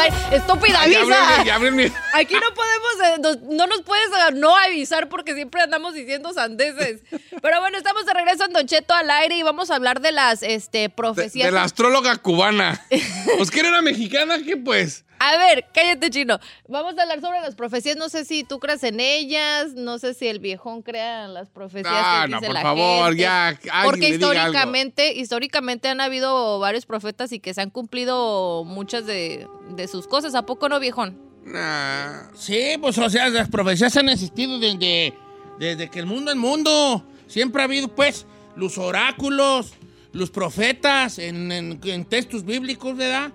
al 0.00 0.12
aire. 0.12 0.36
Estúpida, 0.36 0.86
ya 0.86 1.00
avisa. 1.00 1.22
abren 1.24 1.38
mi- 1.38 1.44
ya 1.46 1.54
abren 1.54 1.76
mi- 1.76 1.92
Aquí 2.14 2.34
no 2.34 2.54
podemos, 2.54 3.36
eh, 3.38 3.38
no 3.50 3.66
nos 3.66 3.82
puedes 3.82 4.08
eh, 4.08 4.32
no 4.34 4.56
avisar 4.56 5.08
porque 5.08 5.34
siempre 5.34 5.62
andamos 5.62 5.94
diciendo 5.94 6.32
sandeces. 6.32 7.00
Pero 7.42 7.60
bueno, 7.60 7.78
estamos 7.78 8.04
de 8.06 8.12
regreso 8.14 8.44
en 8.44 8.52
Don 8.52 8.66
Cheto 8.66 8.94
al 8.94 9.10
aire 9.10 9.36
y 9.36 9.42
vamos 9.42 9.70
a 9.70 9.76
hablar 9.76 10.00
de 10.00 10.12
las 10.12 10.42
este, 10.42 10.88
profecías. 10.90 11.46
de 11.46 11.52
la 11.52 11.62
astróloga 11.64 12.16
cubana. 12.16 12.84
Pues 13.38 13.50
que 13.50 13.60
era 13.60 13.68
una 13.70 13.82
mexicana, 13.82 14.38
¿qué 14.44 14.56
pues? 14.56 15.04
A 15.18 15.36
ver, 15.38 15.64
cállate, 15.72 16.10
chino. 16.10 16.38
Vamos 16.68 16.98
a 16.98 17.02
hablar 17.02 17.20
sobre 17.20 17.40
las 17.40 17.54
profecías. 17.54 17.96
No 17.96 18.08
sé 18.08 18.24
si 18.24 18.44
tú 18.44 18.58
crees 18.58 18.82
en 18.84 19.00
ellas, 19.00 19.72
no 19.74 19.98
sé 19.98 20.14
si 20.14 20.26
el 20.28 20.38
viejón 20.40 20.82
crea 20.82 21.24
en 21.24 21.34
las 21.34 21.48
profecías 21.50 21.92
Ah, 21.96 22.22
que 22.26 22.30
no, 22.32 22.36
dice 22.38 22.46
por 22.48 22.54
la 22.54 22.62
favor, 22.62 23.06
gente. 23.08 23.22
ya, 23.22 23.58
Porque 23.84 24.08
históricamente, 24.10 25.12
históricamente 25.14 25.88
han 25.88 26.00
habido 26.00 26.58
varios 26.58 26.84
profetas 26.86 27.32
y 27.32 27.40
que 27.40 27.54
se 27.54 27.62
han 27.62 27.70
cumplido 27.70 28.64
muchas 28.64 29.06
de, 29.06 29.46
de 29.70 29.88
sus 29.88 30.06
cosas. 30.06 30.34
¿A 30.34 30.42
poco 30.42 30.68
no, 30.68 30.78
viejón? 30.80 31.18
Nah. 31.44 32.30
Sí, 32.34 32.76
pues 32.80 32.98
o 32.98 33.08
sea, 33.08 33.28
las 33.28 33.48
profecías 33.48 33.96
han 33.96 34.08
existido 34.08 34.58
desde, 34.58 35.14
desde 35.58 35.88
que 35.90 35.98
el 36.00 36.06
mundo 36.06 36.30
es 36.30 36.36
mundo. 36.36 37.04
Siempre 37.26 37.62
ha 37.62 37.64
habido, 37.64 37.88
pues, 37.88 38.26
los 38.56 38.78
oráculos, 38.78 39.72
los 40.12 40.30
profetas 40.30 41.18
en, 41.18 41.50
en- 41.52 41.80
en 41.84 42.04
textos 42.04 42.44
bíblicos, 42.44 42.96
¿verdad? 42.96 43.32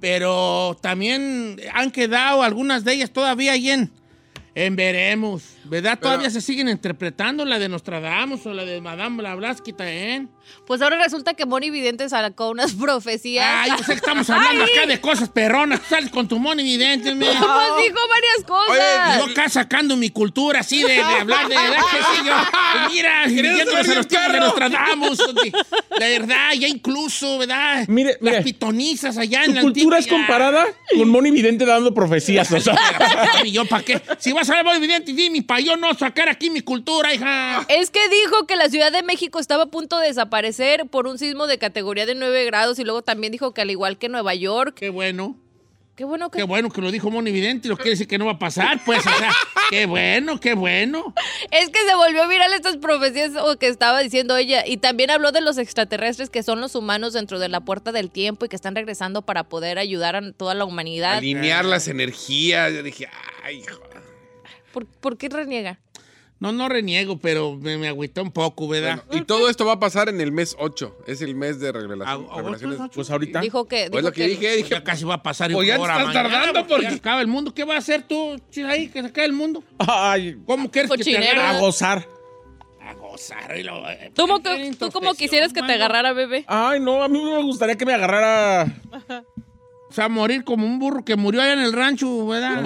Pero 0.00 0.76
también 0.80 1.60
han 1.74 1.90
quedado 1.90 2.42
algunas 2.42 2.84
de 2.84 2.92
ellas 2.94 3.10
todavía 3.12 3.52
ahí 3.52 3.70
en, 3.70 3.90
en 4.54 4.76
veremos, 4.76 5.56
¿verdad? 5.64 5.98
Pero- 6.00 6.10
todavía 6.10 6.30
se 6.30 6.40
siguen 6.40 6.68
interpretando 6.68 7.44
la 7.44 7.58
de 7.58 7.68
Nostradamus 7.68 8.46
o 8.46 8.54
la 8.54 8.64
de 8.64 8.80
Madame 8.80 9.16
Blavatsky 9.18 9.72
también. 9.72 10.30
Pues 10.66 10.82
ahora 10.82 10.98
resulta 11.02 11.34
que 11.34 11.46
Moni 11.46 11.70
Vidente 11.70 12.08
sacó 12.08 12.50
unas 12.50 12.72
profecías. 12.80 13.46
Ay, 13.48 13.70
yo 13.70 13.78
sé 13.78 13.84
que 13.86 13.92
estamos 13.94 14.28
hablando 14.30 14.64
Ay. 14.64 14.70
acá 14.72 14.86
de 14.86 15.00
cosas 15.00 15.28
perronas. 15.28 15.80
Sales 15.88 16.10
con 16.10 16.28
tu 16.28 16.38
mono 16.38 16.60
evidente, 16.60 17.14
mira. 17.14 17.32
Pues 17.38 17.84
dijo 17.88 17.98
varias 18.08 18.44
cosas. 18.46 19.18
Oye, 19.18 19.18
Yo 19.26 19.32
acá 19.32 19.48
sacando 19.48 19.96
mi 19.96 20.10
cultura 20.10 20.60
así 20.60 20.82
de, 20.82 20.94
de 20.94 21.02
hablar 21.02 21.48
de 21.48 21.54
verdad 21.56 21.76
que 21.90 21.96
sí, 21.98 22.26
yo, 22.26 22.32
pues 22.34 22.92
mira, 22.92 23.28
ser 23.84 23.92
a 23.92 23.94
los 23.96 24.08
tiempos. 24.08 24.36
Nostradamus, 24.38 25.18
de- 25.18 25.52
la 25.98 26.06
verdad, 26.06 26.52
ya 26.58 26.68
incluso, 26.68 27.38
¿verdad? 27.38 27.84
Mire, 27.88 28.16
mire. 28.20 28.34
Las 28.36 28.44
pitonizas 28.44 29.16
allá 29.18 29.44
en 29.44 29.50
Tu 29.50 29.54
la 29.56 29.62
cultura 29.62 29.98
es 29.98 30.06
comparada 30.06 30.66
con 30.96 31.08
Moni 31.08 31.30
Vidente 31.30 31.64
dando 31.64 31.92
profecías. 31.94 32.50
O 32.52 32.60
sea, 32.60 32.74
¿Y 33.44 33.52
yo 33.52 33.64
para 33.66 33.82
qué? 33.84 34.00
Si 34.18 34.32
vas 34.32 34.48
a 34.50 34.56
ver 34.56 34.64
muy 34.64 34.76
evidente, 34.76 35.12
dime, 35.12 35.42
para 35.42 35.60
yo 35.60 35.76
no 35.76 35.92
sacar 35.94 36.28
aquí 36.28 36.50
mi 36.50 36.60
cultura, 36.60 37.12
hija. 37.14 37.64
Es 37.68 37.90
que 37.90 38.00
dijo 38.08 38.46
que 38.46 38.56
la 38.56 38.68
Ciudad 38.68 38.92
de 38.92 39.02
México 39.02 39.38
estaba 39.38 39.64
a 39.64 39.66
punto 39.66 39.98
de 39.98 40.08
desaparecer 40.08 40.37
por 40.90 41.06
un 41.06 41.18
sismo 41.18 41.46
de 41.46 41.58
categoría 41.58 42.06
de 42.06 42.14
9 42.14 42.44
grados 42.46 42.78
y 42.78 42.84
luego 42.84 43.02
también 43.02 43.32
dijo 43.32 43.52
que 43.52 43.62
al 43.62 43.70
igual 43.70 43.98
que 43.98 44.08
Nueva 44.08 44.34
York. 44.34 44.74
Qué 44.74 44.90
bueno, 44.90 45.36
Qué 45.98 46.04
bueno 46.04 46.30
que... 46.30 46.38
qué 46.38 46.44
bueno 46.44 46.70
que 46.70 46.80
lo 46.80 46.92
dijo 46.92 47.10
Moni 47.10 47.30
Evidente 47.30 47.66
y 47.66 47.70
lo 47.70 47.76
quiere 47.76 47.90
decir 47.90 48.06
que 48.06 48.18
no 48.18 48.26
va 48.26 48.32
a 48.32 48.38
pasar, 48.38 48.84
pues, 48.84 49.00
o 49.04 49.10
sea, 49.18 49.32
qué 49.70 49.86
bueno, 49.86 50.38
qué 50.38 50.54
bueno. 50.54 51.12
Es 51.50 51.70
que 51.70 51.80
se 51.84 51.92
volvió 51.96 52.28
viral 52.28 52.52
estas 52.52 52.76
profecías 52.76 53.32
o 53.34 53.58
que 53.58 53.66
estaba 53.66 53.98
diciendo 53.98 54.36
ella. 54.36 54.64
Y 54.64 54.76
también 54.76 55.10
habló 55.10 55.32
de 55.32 55.40
los 55.40 55.58
extraterrestres 55.58 56.30
que 56.30 56.44
son 56.44 56.60
los 56.60 56.76
humanos 56.76 57.14
dentro 57.14 57.40
de 57.40 57.48
la 57.48 57.62
puerta 57.62 57.90
del 57.90 58.12
tiempo 58.12 58.44
y 58.44 58.48
que 58.48 58.54
están 58.54 58.76
regresando 58.76 59.22
para 59.22 59.48
poder 59.48 59.80
ayudar 59.80 60.14
a 60.14 60.30
toda 60.30 60.54
la 60.54 60.64
humanidad. 60.64 61.16
Alinear 61.16 61.64
las 61.64 61.88
energías. 61.88 62.72
Yo 62.72 62.84
dije, 62.84 63.08
ay, 63.42 63.56
hijo. 63.56 63.80
¿Por, 64.72 64.86
por 64.86 65.16
qué 65.16 65.28
reniega? 65.28 65.80
No, 66.40 66.52
no 66.52 66.68
reniego, 66.68 67.18
pero 67.18 67.56
me, 67.56 67.76
me 67.78 67.88
agüité 67.88 68.20
un 68.20 68.30
poco, 68.30 68.68
¿verdad? 68.68 69.02
Bueno, 69.08 69.22
y 69.22 69.26
todo 69.26 69.50
esto 69.50 69.64
va 69.66 69.72
a 69.72 69.80
pasar 69.80 70.08
en 70.08 70.20
el 70.20 70.30
mes 70.30 70.54
8. 70.58 70.98
Es 71.08 71.20
el 71.20 71.34
mes 71.34 71.58
de 71.58 71.72
revelación, 71.72 72.26
¿A- 72.30 72.34
a 72.34 72.36
revelaciones. 72.36 72.78
vosotros, 72.78 72.94
pues 72.94 73.10
ahorita. 73.10 73.40
Dijo 73.40 73.66
que... 73.66 73.88
Pues 73.90 74.02
dijo 74.02 74.08
lo 74.08 74.12
que 74.12 74.28
dije, 74.28 74.56
dije, 74.56 74.68
Ya 74.70 74.84
casi 74.84 75.04
va 75.04 75.14
a 75.14 75.22
pasar 75.24 75.50
Pues 75.50 75.66
ya 75.66 75.74
te 75.74 75.80
ahora 75.80 75.94
estás 75.98 76.06
mañana, 76.14 76.28
tardando 76.30 76.52
porque 76.60 76.68
porque- 76.74 76.90
ya 76.90 76.96
acaba 76.96 77.20
el 77.22 77.26
mundo. 77.26 77.52
¿Qué 77.52 77.64
va 77.64 77.74
a 77.74 77.78
hacer 77.78 78.02
tú, 78.06 78.36
ahí, 78.68 78.86
que 78.88 79.00
se 79.02 79.08
acabe 79.08 79.26
el 79.26 79.32
mundo? 79.32 79.64
Ay, 79.78 80.38
¿Cómo 80.46 80.70
quieres 80.70 80.90
que 80.92 81.02
te 81.02 81.18
agarre? 81.18 81.40
a 81.56 81.58
gozar. 81.58 82.06
A 82.80 82.94
gozar. 82.94 83.58
y 83.58 83.64
lo- 83.64 83.90
eh, 83.90 84.12
¿Tú 84.14 84.26
que, 84.26 84.32
tú 84.44 84.50
introspección, 84.62 85.16
quisieras 85.16 85.52
que 85.52 85.62
te 85.62 85.72
agarrara, 85.72 86.12
bebé? 86.12 86.44
Ay, 86.46 86.78
no, 86.78 87.02
a 87.02 87.08
mí 87.08 87.20
me 87.20 87.42
gustaría 87.42 87.76
que 87.76 87.84
me 87.84 87.94
agarrara. 87.94 88.80
O 89.88 89.92
sea, 89.92 90.08
morir 90.08 90.44
como 90.44 90.66
un 90.66 90.78
burro 90.78 91.04
que 91.04 91.16
murió 91.16 91.40
allá 91.40 91.54
en 91.54 91.60
el 91.60 91.72
rancho, 91.72 92.26
¿verdad? 92.26 92.62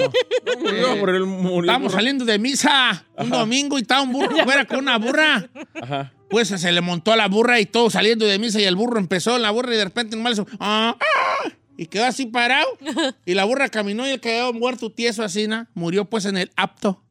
Murió 0.61 0.93
el 1.17 1.25
murió 1.27 1.61
Estábamos 1.63 1.93
por- 1.93 2.01
saliendo 2.01 2.25
de 2.25 2.39
misa 2.39 3.05
un 3.17 3.31
domingo 3.31 3.79
y 3.79 3.83
estaba 3.83 4.03
un 4.03 4.13
burro 4.13 4.37
fuera 4.45 4.65
con 4.65 4.79
una 4.81 4.99
burra. 4.99 5.49
Ajá. 5.81 6.13
Pues 6.29 6.49
se 6.49 6.73
le 6.73 6.81
montó 6.81 7.13
a 7.13 7.17
la 7.17 7.29
burra 7.29 7.61
y 7.61 7.67
todo 7.67 7.91
saliendo 7.91 8.25
de 8.27 8.39
misa 8.39 8.61
y 8.61 8.65
el 8.65 8.75
burro 8.75 8.99
empezó 8.99 9.37
en 9.37 9.43
la 9.43 9.51
burra 9.51 9.73
y 9.75 9.77
de 9.77 9.85
repente 9.85 10.17
nomás 10.17 10.33
hizo, 10.33 10.47
"Ah, 10.59 10.97
ah", 10.99 11.49
y 11.77 11.87
quedó 11.87 12.07
así 12.07 12.27
parado. 12.27 12.67
Y 13.27 13.35
la 13.35 13.45
burra 13.45 13.69
caminó 13.69 14.07
y 14.07 14.11
él 14.11 14.21
quedó 14.21 14.53
muerto 14.53 14.91
tieso 14.91 15.23
así, 15.23 15.47
¿no? 15.47 15.67
Murió 15.75 16.07
pues 16.07 16.25
en 16.25 16.37
el 16.39 16.51
apto. 16.57 17.03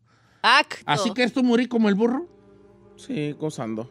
Acto. 0.41 0.81
Así 0.87 1.11
que 1.13 1.23
esto 1.23 1.41
morí 1.43 1.67
como 1.67 1.87
el 1.87 1.95
burro. 1.95 2.27
Sí, 2.97 3.31
gozando. 3.39 3.89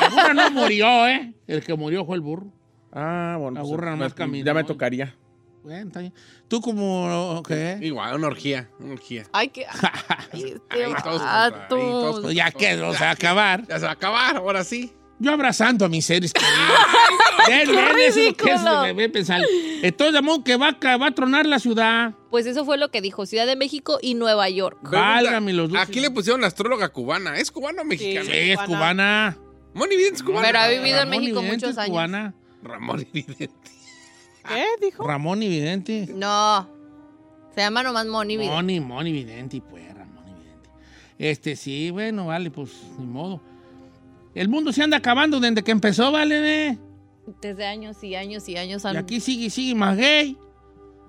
La 0.00 0.08
burra 0.08 0.34
no 0.34 0.50
murió, 0.50 1.06
¿eh? 1.06 1.34
El 1.46 1.62
que 1.62 1.74
murió 1.74 2.04
fue 2.04 2.16
el 2.16 2.22
burro. 2.22 2.46
Ah, 2.92 3.36
bueno. 3.38 3.54
La 3.56 3.60
pues, 3.60 3.70
burra 3.70 3.90
me- 3.92 3.96
nomás 3.98 4.14
caminó. 4.14 4.44
Ya 4.46 4.54
me 4.54 4.64
tocaría. 4.64 5.14
Bueno, 5.62 5.86
está 5.88 6.00
bien. 6.00 6.12
Tú 6.48 6.60
como, 6.60 7.42
¿qué? 7.46 7.78
Igual, 7.80 8.16
una 8.16 8.26
orgía. 8.26 8.68
Una 8.80 8.94
orgía. 8.94 9.24
Ay, 9.32 9.48
qué... 9.48 9.64
Ay, 10.32 10.42
este 10.54 10.60
Ahí 10.84 10.92
todos 11.04 11.22
contra- 11.22 11.68
todos 11.68 12.20
Pues 12.20 12.34
ya 12.34 12.50
que, 12.50 12.80
o 12.80 12.94
sea, 12.94 13.12
acabar. 13.12 13.66
Ya 13.68 13.76
se 13.78 13.84
va 13.84 13.90
a 13.90 13.94
acabar, 13.94 14.36
ahora 14.36 14.64
sí. 14.64 14.92
Yo 15.20 15.30
abrazando 15.32 15.84
a 15.84 15.88
mis 15.88 16.04
seres 16.04 16.32
queridos. 16.32 16.56
Ven, 17.48 17.68
ven, 17.68 17.68
eso 17.68 17.72
es 17.72 17.86
lo 17.86 17.94
que 17.96 18.06
es, 18.06 18.14
ridículo! 18.60 18.82
me- 18.82 18.94
me 18.94 19.08
pensar. 19.08 19.40
Entonces, 19.82 20.14
llamó 20.14 20.42
que 20.44 20.56
va, 20.56 20.76
a- 20.80 20.96
va 20.96 21.06
a 21.08 21.10
tronar 21.12 21.46
la 21.46 21.58
ciudad. 21.60 22.14
Pues 22.30 22.46
eso 22.46 22.64
fue 22.64 22.76
lo 22.78 22.90
que 22.90 23.00
dijo 23.00 23.24
Ciudad 23.26 23.46
de 23.46 23.54
México 23.56 23.98
y 24.02 24.14
Nueva 24.14 24.48
York. 24.48 24.78
Válgame 24.82 25.52
los 25.52 25.68
dulces. 25.68 25.88
Aquí 25.88 26.00
le 26.00 26.10
pusieron 26.10 26.42
astróloga 26.44 26.88
cubana. 26.88 27.36
¿Es 27.36 27.50
cubana 27.52 27.82
o 27.82 27.84
mexicana? 27.84 28.26
Sí, 28.26 28.32
es 28.50 28.58
cubana. 28.60 29.36
Moni 29.74 29.96
Vidente 29.96 30.16
es 30.16 30.22
cubana. 30.22 30.46
Pero 30.46 30.58
ha 30.58 30.68
vivido 30.68 30.98
en 31.00 31.04
Ramón 31.08 31.10
México 31.20 31.38
Evidente 31.38 31.56
muchos 31.66 31.70
es 31.70 31.78
años. 31.78 31.90
cubana. 31.90 32.34
Ramón 32.62 33.06
Vidente. 33.12 33.50
¿Qué 34.46 34.64
dijo? 34.80 35.06
Ramón 35.06 35.42
Evidente. 35.42 36.08
No. 36.14 36.68
Se 37.54 37.60
llama 37.60 37.82
nomás 37.82 38.06
Moni 38.06 38.36
Vidente. 38.36 38.54
Moni, 38.54 38.80
Moni 38.80 39.10
Evidente, 39.10 39.60
pues, 39.60 39.86
Ramón 39.94 40.24
Evidente. 40.28 40.70
Este, 41.18 41.56
sí, 41.56 41.90
bueno, 41.90 42.26
vale, 42.26 42.50
pues, 42.50 42.70
ni 42.98 43.06
modo. 43.06 43.40
El 44.34 44.48
mundo 44.48 44.72
se 44.72 44.82
anda 44.82 44.96
acabando 44.96 45.40
desde 45.40 45.62
que 45.62 45.70
empezó, 45.70 46.10
vale, 46.10 46.68
¿eh? 46.68 46.78
Desde 47.40 47.66
años 47.66 48.02
y 48.02 48.14
años 48.14 48.48
y 48.48 48.56
años. 48.56 48.84
Y 48.84 48.96
aquí 48.96 49.20
sigue, 49.20 49.50
sigue 49.50 49.74
más 49.74 49.96
gay. 49.96 50.36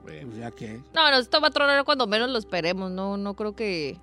Pues 0.04 0.36
ya 0.38 0.52
que. 0.52 0.82
No, 0.94 1.10
no, 1.10 1.18
esto 1.18 1.40
va 1.40 1.48
a 1.48 1.52
tronar 1.52 1.86
cuando 1.86 2.06
menos 2.08 2.30
lo 2.30 2.38
esperemos. 2.38 2.92
No, 2.92 3.16
no 3.16 3.36
creo 3.36 3.56
que 3.56 3.98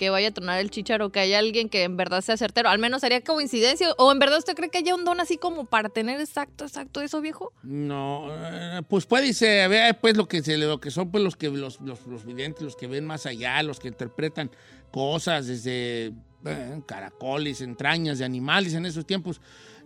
que 0.00 0.08
vaya 0.08 0.28
a 0.28 0.30
tronar 0.30 0.58
el 0.60 0.70
chicharo, 0.70 1.12
que 1.12 1.20
haya 1.20 1.38
alguien 1.38 1.68
que 1.68 1.82
en 1.82 1.98
verdad 1.98 2.22
sea 2.22 2.38
certero. 2.38 2.70
Al 2.70 2.78
menos 2.78 3.02
sería 3.02 3.20
coincidencia. 3.20 3.92
¿O 3.98 4.10
en 4.10 4.18
verdad 4.18 4.38
usted 4.38 4.54
cree 4.54 4.70
que 4.70 4.78
haya 4.78 4.94
un 4.94 5.04
don 5.04 5.20
así 5.20 5.36
como 5.36 5.66
para 5.66 5.90
tener 5.90 6.18
exacto, 6.22 6.64
exacto 6.64 7.02
eso, 7.02 7.20
viejo? 7.20 7.52
No, 7.62 8.28
eh, 8.30 8.80
pues 8.88 9.04
puede 9.04 9.34
ser, 9.34 9.68
vea 9.68 9.92
pues 9.92 10.16
lo 10.16 10.26
que 10.26 10.42
se 10.42 10.56
lo 10.56 10.80
que 10.80 10.90
son 10.90 11.10
pues 11.10 11.22
los 11.22 11.36
que 11.36 11.50
los, 11.50 11.82
los, 11.82 12.24
videntes, 12.24 12.62
los 12.62 12.76
que 12.76 12.86
ven 12.86 13.04
más 13.04 13.26
allá, 13.26 13.62
los 13.62 13.78
que 13.78 13.88
interpretan 13.88 14.50
cosas 14.90 15.46
desde 15.46 16.14
eh, 16.46 16.80
caracoles, 16.86 17.60
entrañas 17.60 18.20
de 18.20 18.24
animales 18.24 18.72
en 18.72 18.86
esos 18.86 19.04
tiempos. 19.04 19.38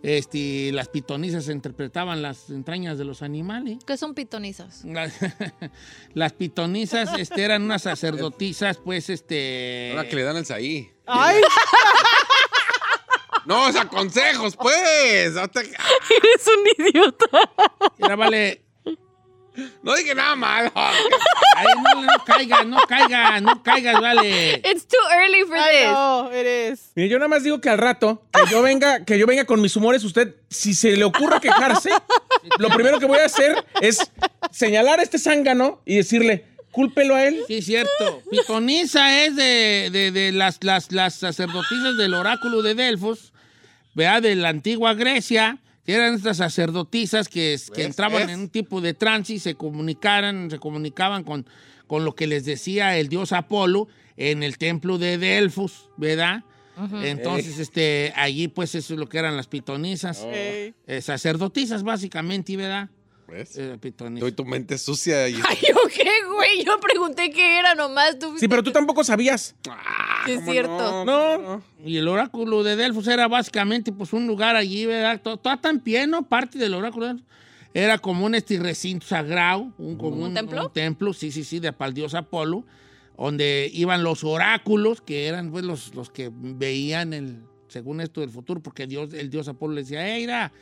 Este, 0.05 0.71
las 0.71 0.87
pitonisas 0.87 1.49
interpretaban 1.49 2.21
las 2.21 2.49
entrañas 2.51 2.99
de 2.99 3.05
los 3.05 3.23
animales. 3.23 3.79
¿Qué 3.85 3.97
son 3.97 4.13
pitonizas? 4.13 4.83
Las, 4.85 5.13
las 6.13 6.33
pitonisas 6.33 7.09
este, 7.17 7.43
eran 7.43 7.63
unas 7.63 7.81
sacerdotisas, 7.81 8.77
pues, 8.77 9.09
este... 9.09 9.89
Ahora 9.91 10.07
que 10.07 10.15
le 10.15 10.23
dan 10.23 10.37
el 10.37 10.45
saí. 10.45 10.91
Ay, 11.07 11.41
No, 13.45 13.67
o 13.67 13.71
sea, 13.71 13.87
consejos, 13.87 14.55
pues. 14.55 14.75
Eres 15.35 16.47
un 16.47 16.85
idiota. 16.85 17.25
Era, 17.97 18.15
vale, 18.15 18.63
no 19.83 19.95
dije 19.95 20.13
nada 20.15 20.35
malo. 20.35 20.71
Ay, 20.75 21.65
no, 21.83 22.01
no 22.01 22.23
caigas, 22.25 22.65
no 22.65 22.77
caigas, 22.87 23.41
no 23.41 23.63
caigas, 23.63 23.99
vale. 24.01 24.55
It's 24.63 24.85
too 24.87 24.97
early 25.13 25.43
for 25.47 25.57
I 25.57 25.71
this. 25.71 25.85
know, 25.91 26.31
it 26.31 26.45
is. 26.73 26.91
Mire, 26.95 27.09
yo 27.09 27.17
nada 27.17 27.27
más 27.29 27.43
digo 27.43 27.61
que 27.61 27.69
al 27.69 27.77
rato, 27.77 28.21
que 28.33 28.41
yo 28.51 28.61
venga, 28.61 29.05
que 29.05 29.17
yo 29.17 29.25
venga 29.25 29.45
con 29.45 29.61
mis 29.61 29.75
humores, 29.75 30.03
usted, 30.03 30.35
si 30.49 30.73
se 30.73 30.95
le 30.97 31.03
ocurre 31.03 31.39
quejarse, 31.39 31.89
lo 32.59 32.69
primero 32.69 32.99
que 32.99 33.05
voy 33.05 33.19
a 33.19 33.25
hacer 33.25 33.65
es 33.81 34.11
señalar 34.51 34.99
a 34.99 35.03
este 35.03 35.17
zángano 35.19 35.81
y 35.85 35.95
decirle, 35.97 36.45
cúlpelo 36.71 37.15
a 37.15 37.23
él. 37.25 37.41
Sí, 37.47 37.61
cierto. 37.61 38.21
Pitonisa 38.29 39.23
es 39.23 39.35
de, 39.35 39.89
de- 39.91 40.11
de 40.11 40.31
las, 40.31 40.63
las, 40.63 40.91
las 40.91 41.13
sacerdotisas 41.15 41.95
del 41.97 42.13
oráculo 42.13 42.61
de 42.61 42.75
Delfos, 42.75 43.31
¿verdad? 43.93 44.21
De 44.21 44.35
la 44.35 44.49
antigua 44.49 44.93
Grecia, 44.93 45.57
eran 45.85 46.15
estas 46.15 46.37
sacerdotisas 46.37 47.29
que, 47.29 47.59
entraban 47.77 48.29
en 48.29 48.39
un 48.39 48.49
tipo 48.49 48.81
de 48.81 48.93
trance 48.93 49.33
y 49.33 49.39
se 49.39 49.55
comunicaran, 49.55 50.49
se 50.49 50.59
comunicaban 50.59 51.23
con, 51.23 51.45
con 51.87 52.05
lo 52.05 52.15
que 52.15 52.27
les 52.27 52.45
decía 52.45 52.97
el 52.97 53.09
dios 53.09 53.31
Apolo 53.31 53.87
en 54.17 54.43
el 54.43 54.57
templo 54.57 54.97
de 54.97 55.17
Delfos, 55.17 55.89
¿verdad? 55.97 56.43
Entonces, 57.03 57.59
este, 57.59 58.11
allí 58.15 58.49
pues 58.49 58.75
eso 58.75 58.93
es 58.93 58.99
lo 58.99 59.07
que 59.07 59.17
eran 59.17 59.37
las 59.37 59.47
pitonisas. 59.47 60.25
Eh, 60.25 60.73
sacerdotisas, 61.01 61.83
básicamente, 61.83 62.57
¿verdad? 62.57 62.89
¿Ves? 63.27 63.59
Hoy 64.21 64.31
tu 64.31 64.45
mente 64.45 64.75
es 64.75 64.81
sucia 64.81 65.27
y... 65.27 65.33
Ay, 65.47 65.57
¿yo 65.67 65.75
qué, 65.93 66.09
güey? 66.31 66.63
Yo 66.63 66.79
pregunté 66.79 67.31
qué 67.31 67.59
era 67.59 67.73
nomás. 67.73 68.19
Tú 68.19 68.37
Sí, 68.37 68.47
pero 68.47 68.63
tú 68.63 68.71
tampoco 68.71 69.03
sabías. 69.03 69.55
Sí, 70.25 70.31
es 70.31 70.45
cierto. 70.45 71.05
No. 71.05 71.61
Y 71.83 71.97
el 71.97 72.07
oráculo 72.07 72.63
de 72.63 72.75
Delfos 72.75 73.07
era 73.07 73.27
básicamente 73.27 73.91
pues 73.91 74.13
un 74.13 74.27
lugar 74.27 74.55
allí, 74.55 74.85
¿verdad? 74.85 75.19
Todo, 75.21 75.37
todo 75.37 75.57
tan 75.57 75.79
pieno, 75.79 76.27
parte 76.27 76.57
del 76.57 76.73
oráculo 76.73 77.07
de 77.07 77.13
Delfos. 77.13 77.35
Era 77.73 77.97
como 77.97 78.25
un 78.25 78.35
este 78.35 78.57
recinto 78.57 79.05
sagrado, 79.05 79.73
un, 79.77 79.97
como 79.97 80.23
¿Un 80.23 80.33
templo? 80.33 80.67
un 80.67 80.71
templo, 80.71 81.11
sí, 81.11 81.29
sí, 81.29 81.43
sí, 81.43 81.59
de 81.59 81.73
para 81.73 81.89
el 81.89 81.93
dios 81.93 82.13
Apolo, 82.13 82.65
donde 83.17 83.69
iban 83.73 84.01
los 84.01 84.23
oráculos, 84.23 85.01
que 85.01 85.27
eran 85.27 85.51
pues 85.51 85.65
los, 85.65 85.93
los 85.93 86.09
que 86.09 86.31
veían 86.33 87.11
el, 87.11 87.43
según 87.67 87.99
esto 87.99 88.21
del 88.21 88.29
futuro, 88.29 88.61
porque 88.61 88.87
Dios, 88.87 89.13
el 89.13 89.29
dios 89.29 89.49
Apolo 89.49 89.73
le 89.73 89.81
decía, 89.81 90.07
hey, 90.07 90.21
mira, 90.21 90.53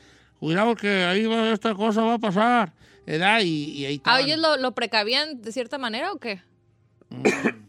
cuidado 0.44 0.76
que 0.76 0.90
ahí 1.06 1.26
va, 1.26 1.52
esta 1.52 1.74
cosa 1.74 2.02
va 2.02 2.16
a 2.16 2.20
pasar, 2.20 2.74
¿verdad? 3.08 3.40
Y, 3.44 3.72
y 3.72 3.86
ahí 3.86 4.02
¿A 4.04 4.20
ellos 4.20 4.38
lo, 4.40 4.58
lo 4.58 4.74
precavían 4.76 5.42
de 5.42 5.52
cierta 5.54 5.78
manera 5.78 6.12
o 6.12 6.20
qué? 6.20 6.42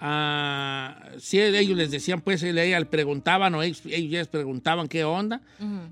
Ah, 0.00 1.08
sí, 1.18 1.40
ellos 1.40 1.76
les 1.76 1.90
decían, 1.90 2.20
pues, 2.20 2.40
ellos 2.44 2.54
le 2.54 2.84
preguntaban 2.86 3.52
o 3.56 3.62
ellos, 3.64 3.84
les 3.84 4.28
preguntaban 4.28 4.86
qué 4.86 5.02
onda. 5.02 5.40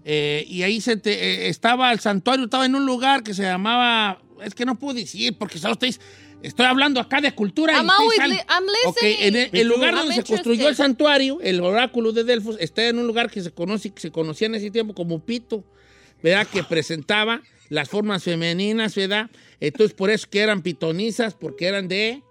Eh, 0.04 0.44
y 0.46 0.62
ahí 0.62 0.80
se 0.80 0.96
te- 0.96 1.46
eh, 1.46 1.48
estaba 1.48 1.90
el 1.90 1.98
santuario, 1.98 2.44
estaba 2.44 2.66
en 2.66 2.76
un 2.76 2.86
lugar 2.86 3.24
que 3.24 3.34
se 3.34 3.42
llamaba, 3.42 4.22
es 4.44 4.54
que 4.54 4.64
no 4.64 4.76
puedo 4.78 4.94
decir, 4.94 5.36
porque 5.36 5.58
solo 5.58 5.72
estoy, 5.72 5.96
estoy 6.42 6.66
hablando 6.66 7.00
acá 7.00 7.20
de 7.20 7.32
cultura. 7.32 7.72
y 7.72 7.76
I'm 7.76 7.90
always 7.90 8.18
li- 8.28 8.40
I'm 8.48 8.64
Ok, 8.86 8.96
listening. 9.02 9.16
en 9.20 9.36
el, 9.36 9.50
el 9.52 9.68
lugar 9.68 9.90
I'm 9.94 10.00
donde 10.00 10.14
se 10.16 10.22
construyó 10.24 10.68
el 10.68 10.76
santuario, 10.76 11.38
el 11.42 11.60
oráculo 11.60 12.12
de 12.12 12.24
Delfos, 12.24 12.56
está 12.60 12.86
en 12.88 12.98
un 12.98 13.06
lugar 13.06 13.30
que 13.30 13.42
se 13.42 13.50
conoce, 13.50 13.90
que 13.90 14.00
se 14.00 14.10
conocía 14.10 14.46
en 14.46 14.54
ese 14.56 14.70
tiempo 14.70 14.94
como 14.94 15.24
Pito, 15.24 15.64
¿verdad? 16.22 16.46
Que 16.46 16.62
presentaba 16.64 17.42
las 17.68 17.88
formas 17.88 18.22
femeninas, 18.22 18.94
¿verdad? 18.94 19.30
Entonces, 19.60 19.94
por 19.94 20.10
eso 20.10 20.26
que 20.30 20.40
eran 20.40 20.62
pitonizas, 20.62 21.34
porque 21.34 21.66
eran 21.66 21.88
de 21.88 22.22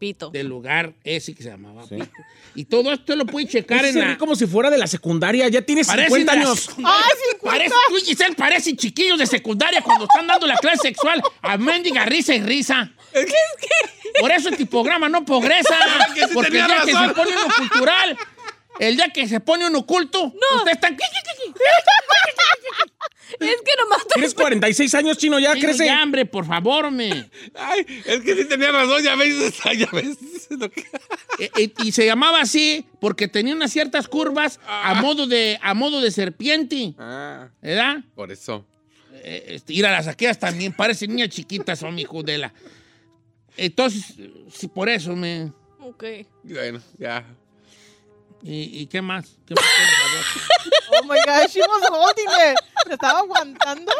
Pito. 0.00 0.30
del 0.30 0.48
lugar 0.48 0.94
ese 1.04 1.34
que 1.34 1.42
se 1.42 1.50
llamaba 1.50 1.82
Pito. 1.86 2.10
Y 2.54 2.64
todo 2.64 2.90
esto 2.92 3.14
lo 3.14 3.26
puede 3.26 3.46
checar 3.46 3.84
en 3.84 3.92
Se 3.92 4.00
ve 4.00 4.06
la... 4.06 4.18
como 4.18 4.34
si 4.34 4.46
fuera 4.46 4.70
de 4.70 4.78
la 4.78 4.86
secundaria. 4.86 5.46
Ya 5.48 5.60
tienes 5.62 5.86
Parecen 5.86 6.08
50 6.26 6.32
de 6.32 6.38
la 6.38 6.44
años. 6.46 6.60
secundaria. 6.60 7.06
Parece, 7.42 7.74
tú 7.88 7.98
y 7.98 8.00
Giselle 8.00 8.34
parecen 8.34 8.76
chiquillos 8.76 9.18
de 9.18 9.26
secundaria 9.26 9.82
cuando 9.82 10.04
están 10.06 10.26
dando 10.26 10.46
la 10.46 10.56
clase 10.56 10.88
sexual 10.88 11.22
a 11.42 11.56
mendiga 11.58 12.06
risa 12.06 12.34
y 12.34 12.40
risa. 12.40 12.90
Por 14.20 14.30
eso 14.32 14.48
el 14.48 14.56
tipograma 14.56 15.08
no 15.08 15.24
progresa. 15.24 15.76
Porque 16.34 16.50
día 16.50 16.66
que 16.84 16.92
se 16.92 17.14
pone 17.14 17.32
cultural, 17.56 18.16
el 18.80 18.96
día 18.96 19.08
que 19.10 19.28
se 19.28 19.38
pone 19.40 19.66
uno 19.66 19.78
oculto, 19.80 20.24
ustedes 20.56 20.74
están... 20.76 20.96
Es 23.38 23.38
que 23.38 23.70
nomás 23.80 24.02
te- 24.08 24.14
Tienes 24.14 24.34
46 24.34 24.94
años, 24.96 25.16
chino, 25.16 25.38
ya 25.38 25.54
Chino, 25.54 25.68
crece. 25.68 25.86
ya, 25.86 26.02
hombre, 26.02 26.26
por 26.26 26.44
favor, 26.44 26.90
me. 26.90 27.30
Ay, 27.54 27.86
es 28.04 28.20
que 28.22 28.34
sí 28.34 28.44
tenía 28.46 28.72
razón, 28.72 29.02
ya 29.04 29.14
ves, 29.14 29.54
ya 29.78 29.88
ves. 29.92 30.18
lo 30.50 30.68
que- 30.68 30.80
Eh, 31.38 31.50
eh, 31.56 31.72
y 31.84 31.92
se 31.92 32.04
llamaba 32.04 32.40
así 32.40 32.84
porque 33.00 33.28
tenía 33.28 33.54
unas 33.54 33.70
ciertas 33.70 34.08
curvas 34.08 34.58
a 34.66 34.94
modo 35.00 35.28
de, 35.28 35.58
a 35.62 35.74
modo 35.74 36.00
de 36.00 36.10
serpiente, 36.10 36.94
Ah, 36.98 37.48
¿verdad? 37.62 37.98
por 38.16 38.32
eso. 38.32 38.66
Eh, 39.22 39.44
este, 39.50 39.74
ir 39.74 39.86
a 39.86 39.92
las 39.92 40.08
aquellas 40.08 40.38
también, 40.40 40.72
parecen 40.72 41.10
niñas 41.14 41.28
chiquitas, 41.28 41.78
son 41.78 41.94
mi 41.94 42.04
judela. 42.04 42.52
Entonces, 43.56 44.14
sí, 44.52 44.66
por 44.66 44.88
eso 44.88 45.14
me. 45.14 45.52
Ok. 45.80 46.02
Y 46.44 46.52
Bueno, 46.52 46.80
ya. 46.98 47.24
¿Y, 48.42 48.80
y 48.82 48.86
qué 48.86 49.02
más? 49.02 49.36
¿Qué 49.46 49.54
más? 49.54 49.64
Oh 50.92 51.04
my 51.04 51.16
gosh, 51.24 51.52
she 51.52 51.60
was 51.60 51.88
holding 51.88 52.24
it. 52.50 52.56
¿Se 52.86 52.92
estaba 52.94 53.20
aguantando? 53.20 53.92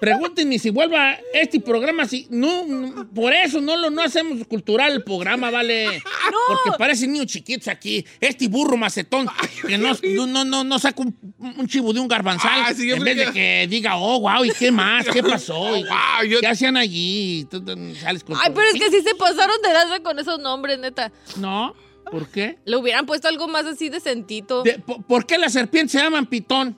Pregúntenme 0.00 0.56
si 0.60 0.70
vuelva 0.70 1.16
este 1.32 1.58
programa, 1.58 2.06
si 2.06 2.28
no, 2.30 2.64
no, 2.64 3.08
por 3.12 3.32
eso 3.32 3.60
no 3.60 3.76
lo 3.76 3.90
no 3.90 4.02
hacemos 4.02 4.46
cultural 4.46 4.92
el 4.92 5.02
programa, 5.02 5.50
vale. 5.50 6.00
Porque 6.46 6.78
parecen 6.78 7.12
niños 7.12 7.26
chiquitos 7.26 7.66
aquí. 7.66 8.06
Este 8.20 8.46
burro 8.46 8.76
macetón 8.76 9.26
que 9.66 9.76
no, 9.76 9.92
no, 10.26 10.44
no, 10.44 10.62
no 10.62 10.78
saca 10.78 11.02
un, 11.02 11.16
un 11.40 11.66
chivo 11.66 11.92
de 11.92 11.98
un 11.98 12.06
garbanzal 12.06 12.62
Ah, 12.66 12.72
sí, 12.72 12.88
en 12.92 13.02
vez 13.02 13.16
de 13.16 13.32
que- 13.32 13.66
diga, 13.68 13.96
oh, 13.96 14.20
wow, 14.20 14.44
¿y 14.44 14.50
qué 14.52 14.70
más? 14.70 15.06
¿Qué 15.08 15.22
pasó? 15.24 15.76
¿Y 15.76 15.82
Wow, 15.82 16.24
yo- 16.28 16.40
¿Qué 16.40 16.46
hacían 16.46 16.76
allí? 16.76 17.40
Y 17.40 17.44
tú, 17.46 17.62
tú, 17.64 17.74
sales 18.00 18.22
con 18.22 18.36
Ay, 18.40 18.52
pero 18.54 18.68
es 18.72 18.74
que 18.80 18.90
sí 18.90 19.02
se 19.02 19.14
pasaron 19.16 19.60
de 19.60 19.72
lanza 19.72 20.00
con 20.00 20.16
esos 20.20 20.38
nombres, 20.38 20.78
neta. 20.78 21.10
No, 21.36 21.74
¿por 22.18 22.28
qué? 22.28 22.58
Le 22.64 22.76
hubieran 22.76 23.06
puesto 23.06 23.26
algo 23.28 23.48
más 23.48 23.64
así 23.66 23.88
decentito. 23.88 24.62
De- 24.62 24.78
po- 24.78 25.02
¿Por 25.02 25.26
qué 25.26 25.36
las 25.38 25.52
serpientes 25.52 25.92
se 25.92 25.98
llaman 25.98 26.26
pitón? 26.26 26.76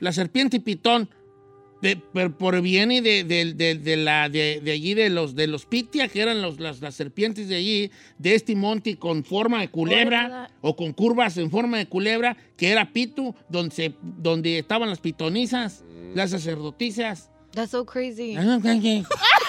La 0.00 0.12
serpiente 0.12 0.58
pitón. 0.60 1.08
De, 1.80 1.96
por, 1.96 2.36
por 2.36 2.60
viene 2.62 3.02
de, 3.02 3.24
de- 3.24 3.54
de- 3.54 3.74
de 3.74 3.96
la, 3.96 4.28
de, 4.28 4.60
de 4.62 4.70
allí, 4.72 4.94
de 4.94 5.10
los, 5.10 5.34
de 5.34 5.46
los 5.48 5.66
pitia, 5.66 6.06
que 6.08 6.20
eran 6.20 6.40
los, 6.40 6.60
las, 6.60 6.80
las 6.80 6.94
serpientes 6.94 7.48
de 7.48 7.56
allí, 7.56 7.90
de 8.18 8.34
este 8.36 8.54
monte 8.54 8.96
con 8.96 9.24
forma 9.24 9.60
de 9.60 9.68
culebra 9.68 10.48
o 10.60 10.76
con 10.76 10.92
curvas 10.92 11.36
en 11.38 11.50
forma 11.50 11.78
de 11.78 11.86
culebra, 11.86 12.36
que 12.56 12.70
era 12.70 12.92
Pitu, 12.92 13.34
donde, 13.48 13.74
se- 13.74 13.94
donde 14.00 14.58
estaban 14.60 14.88
las 14.90 15.00
pitonizas, 15.00 15.84
las 16.14 16.30
sacerdotisas. 16.30 17.30
That's 17.52 17.70
so 17.72 17.84
crazy. 17.84 18.34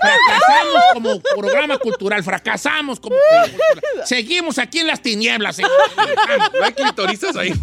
Fracasamos 0.00 0.82
como 0.92 1.20
programa 1.20 1.78
cultural, 1.78 2.22
fracasamos 2.22 3.00
como 3.00 3.16
programa 3.30 3.58
cultural. 3.58 4.06
Seguimos 4.06 4.58
aquí 4.58 4.80
en 4.80 4.86
las 4.86 5.00
tinieblas. 5.00 5.58
No 5.58 6.64
hay 6.64 6.72
clitoristas 6.72 7.36
ahí, 7.36 7.52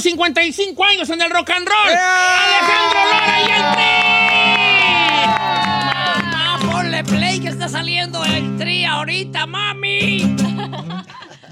Maestro 0.00 0.24
de 0.24 0.30
maestros, 0.30 0.56
55 0.56 0.84
años 0.84 1.10
en 1.10 1.20
el 1.20 1.30
rock 1.30 1.50
and 1.50 1.68
roll. 1.68 1.88
Alejandro 1.88 3.04
Lora 3.04 3.40
y 3.40 3.50
el 3.50 3.62
Tri. 3.74 3.94
Mamá, 6.30 6.58
ponle 6.70 7.04
play 7.04 7.40
que 7.40 7.48
está 7.48 7.68
saliendo 7.68 8.24
el 8.24 8.56
tri 8.58 8.84
ahorita, 8.84 9.46
mami. 9.46 10.36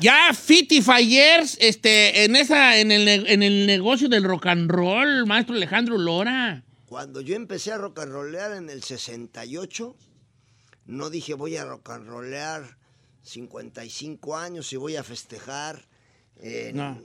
Ya 0.00 0.32
55 0.32 1.00
years 1.00 1.58
este, 1.60 2.22
en, 2.22 2.36
esa, 2.36 2.78
en, 2.78 2.92
el, 2.92 3.08
en 3.08 3.42
el 3.42 3.66
negocio 3.66 4.08
del 4.08 4.22
rock 4.22 4.46
and 4.46 4.70
roll, 4.70 5.26
maestro 5.26 5.56
Alejandro 5.56 5.98
Lora. 5.98 6.62
Cuando 6.86 7.20
yo 7.20 7.34
empecé 7.34 7.72
a 7.72 7.78
rock 7.78 7.98
and 7.98 8.12
rollear 8.12 8.52
en 8.52 8.70
el 8.70 8.84
68, 8.84 9.96
no 10.86 11.10
dije 11.10 11.34
voy 11.34 11.56
a 11.56 11.64
rock 11.64 11.90
and 11.90 12.06
rollear 12.06 12.76
55 13.24 14.36
años 14.36 14.72
y 14.72 14.76
voy 14.76 14.94
a 14.94 15.02
festejar 15.02 15.84
en 16.36 16.76
No. 16.76 16.96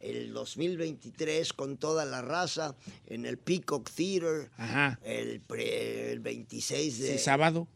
El 0.00 0.32
2023 0.32 1.52
con 1.52 1.76
toda 1.76 2.04
la 2.04 2.22
raza 2.22 2.74
en 3.06 3.26
el 3.26 3.38
Peacock 3.38 3.90
Theater 3.90 4.50
Ajá. 4.56 4.98
el, 5.04 5.40
pre- 5.40 6.12
el 6.12 6.20
26 6.20 6.98
de 6.98 7.18
Sí, 7.18 7.24
sábado. 7.24 7.68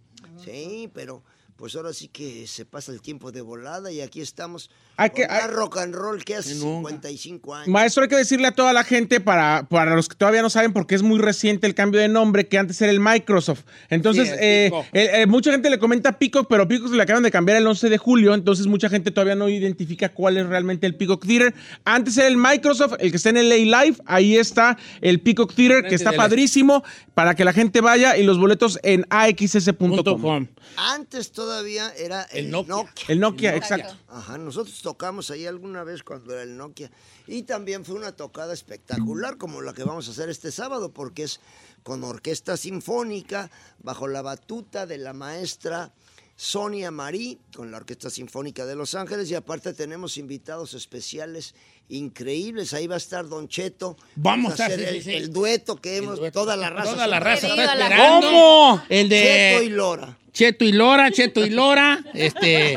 Sí, 0.42 0.90
pero 0.94 1.22
pues 1.56 1.76
ahora 1.76 1.92
sí 1.92 2.08
que 2.08 2.46
se 2.46 2.64
pasa 2.64 2.90
el 2.92 3.00
tiempo 3.02 3.30
de 3.30 3.40
volada 3.42 3.92
y 3.92 4.00
aquí 4.00 4.20
estamos 4.20 4.70
Hay 4.96 5.10
que- 5.10 5.26
rock 5.48 5.78
and 5.78 5.94
roll 5.94 6.24
que 6.24 6.36
hace 6.36 6.54
nunca. 6.54 6.88
55 6.90 7.54
años. 7.54 7.68
Maestro, 7.68 8.02
hay 8.04 8.08
que 8.08 8.16
decirle 8.16 8.46
a 8.46 8.52
toda 8.52 8.72
la 8.72 8.84
gente, 8.84 9.20
para, 9.20 9.66
para 9.68 9.94
los 9.94 10.08
que 10.08 10.14
todavía 10.14 10.42
no 10.42 10.50
saben, 10.50 10.72
porque 10.72 10.94
es 10.94 11.02
muy 11.02 11.18
reciente 11.18 11.66
el 11.66 11.74
cambio 11.74 12.00
de 12.00 12.08
nombre, 12.08 12.46
que 12.46 12.58
antes 12.58 12.80
era 12.80 12.92
el 12.92 13.00
Microsoft. 13.00 13.62
Entonces, 13.90 14.28
Sí, 14.28 14.34
el 14.34 14.40
eh, 14.40 14.66
eh, 14.92 15.10
eh, 15.22 15.26
mucha 15.26 15.50
gente 15.50 15.68
le 15.70 15.78
comenta 15.78 16.18
Peacock, 16.18 16.46
pero 16.48 16.66
Peacock 16.68 16.90
se 16.90 16.96
le 16.96 17.02
acaban 17.02 17.22
de 17.22 17.30
cambiar 17.30 17.58
el 17.58 17.66
11 17.66 17.88
de 17.88 17.98
julio, 17.98 18.34
entonces 18.34 18.66
mucha 18.66 18.88
gente 18.88 19.10
todavía 19.10 19.34
no 19.34 19.48
identifica 19.48 20.08
cuál 20.10 20.36
es 20.36 20.46
realmente 20.46 20.86
el 20.86 20.94
Peacock 20.94 21.26
Theater. 21.26 21.54
Antes 21.84 22.16
era 22.16 22.28
el 22.28 22.36
Microsoft, 22.36 22.94
el 23.00 23.10
que 23.10 23.16
está 23.16 23.30
en 23.30 23.36
el 23.38 23.48
LA 23.48 23.84
Live, 23.84 23.96
ahí 24.06 24.36
está 24.36 24.76
el 25.00 25.20
Peacock 25.20 25.54
Theater, 25.54 25.84
que 25.88 25.94
está 25.94 26.12
padrísimo, 26.12 26.84
para 27.14 27.34
que 27.34 27.44
la 27.44 27.52
gente 27.52 27.80
vaya 27.80 28.16
y 28.16 28.22
los 28.22 28.38
boletos 28.38 28.78
en 28.82 29.06
axs.com. 29.10 30.46
Antes 30.76 31.32
todavía 31.32 31.92
era 31.98 32.22
el, 32.32 32.46
El 32.46 32.50
Nokia. 32.50 32.74
Nokia. 32.74 33.04
El 33.08 33.20
Nokia, 33.20 33.56
exacto. 33.56 33.94
Ajá, 34.08 34.38
nosotros 34.38 34.80
tocamos 34.84 35.30
ahí 35.30 35.46
alguna 35.46 35.82
vez 35.82 36.02
cuando 36.02 36.34
era 36.34 36.42
el 36.42 36.58
Nokia. 36.58 36.90
Y 37.26 37.44
también 37.44 37.86
fue 37.86 37.94
una 37.94 38.12
tocada 38.12 38.52
espectacular 38.52 39.38
como 39.38 39.62
la 39.62 39.72
que 39.72 39.82
vamos 39.82 40.08
a 40.08 40.10
hacer 40.10 40.28
este 40.28 40.52
sábado, 40.52 40.92
porque 40.92 41.22
es 41.22 41.40
con 41.82 42.04
orquesta 42.04 42.58
sinfónica, 42.58 43.50
bajo 43.82 44.08
la 44.08 44.20
batuta 44.20 44.86
de 44.86 44.98
la 44.98 45.14
maestra 45.14 45.94
Sonia 46.36 46.90
Marí, 46.90 47.40
con 47.56 47.70
la 47.70 47.78
Orquesta 47.78 48.10
Sinfónica 48.10 48.66
de 48.66 48.76
Los 48.76 48.94
Ángeles. 48.94 49.30
Y 49.30 49.34
aparte 49.34 49.72
tenemos 49.72 50.18
invitados 50.18 50.74
especiales 50.74 51.54
increíbles. 51.88 52.72
Ahí 52.74 52.86
va 52.86 52.94
a 52.94 52.98
estar 52.98 53.28
Don 53.28 53.48
Cheto. 53.48 53.96
Vamos 54.16 54.58
a 54.60 54.64
hacer 54.66 54.78
sí, 54.80 54.84
el, 54.86 54.94
sí, 54.96 55.02
sí. 55.10 55.14
el 55.16 55.32
dueto 55.32 55.76
que 55.76 55.96
hemos, 55.98 56.20
toda 56.32 56.56
la 56.56 56.70
raza. 56.70 56.92
Toda 56.92 57.06
la 57.06 57.20
raza 57.20 57.48
está 57.48 57.64
esperando. 57.74 58.26
¿Cómo? 58.26 58.82
El 58.88 59.08
Cheto 59.08 59.62
y 59.62 59.68
de 59.68 59.74
Lora. 59.76 60.18
Cheto 60.32 60.64
y 60.64 60.72
Lora, 60.72 61.12
Cheto 61.12 61.46
y 61.46 61.50
Lora, 61.50 62.04
este, 62.12 62.74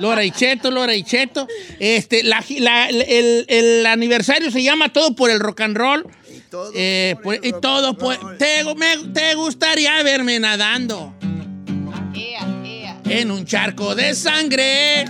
Lora 0.00 0.24
y 0.24 0.30
Cheto, 0.30 0.70
Lora 0.70 0.94
y 0.94 1.02
Cheto. 1.04 1.48
Este, 1.78 2.22
la, 2.22 2.44
la- 2.58 2.88
el, 2.90 3.46
el 3.48 3.86
aniversario 3.86 4.50
se 4.50 4.62
llama 4.62 4.92
Todo 4.92 5.14
por 5.16 5.30
el 5.30 5.40
Rock 5.40 5.62
and 5.62 5.76
Roll. 5.78 6.06
Y 6.30 6.40
todo 6.50 6.70
Eh, 6.74 7.12
por 7.14 7.22
pues, 7.22 7.40
el 7.42 7.46
y 7.48 7.52
rock 7.52 7.60
todo 7.62 7.88
and 7.88 7.98
por- 7.98 8.20
roll. 8.20 8.36
te, 8.36 8.62
me- 8.74 9.08
te 9.14 9.34
gustaría 9.36 10.02
verme 10.02 10.38
nadando 10.38 11.14
Ea, 12.14 12.46
ea. 12.64 13.00
en 13.08 13.30
un 13.30 13.46
charco 13.46 13.94
de 13.94 14.14
sangre. 14.14 15.06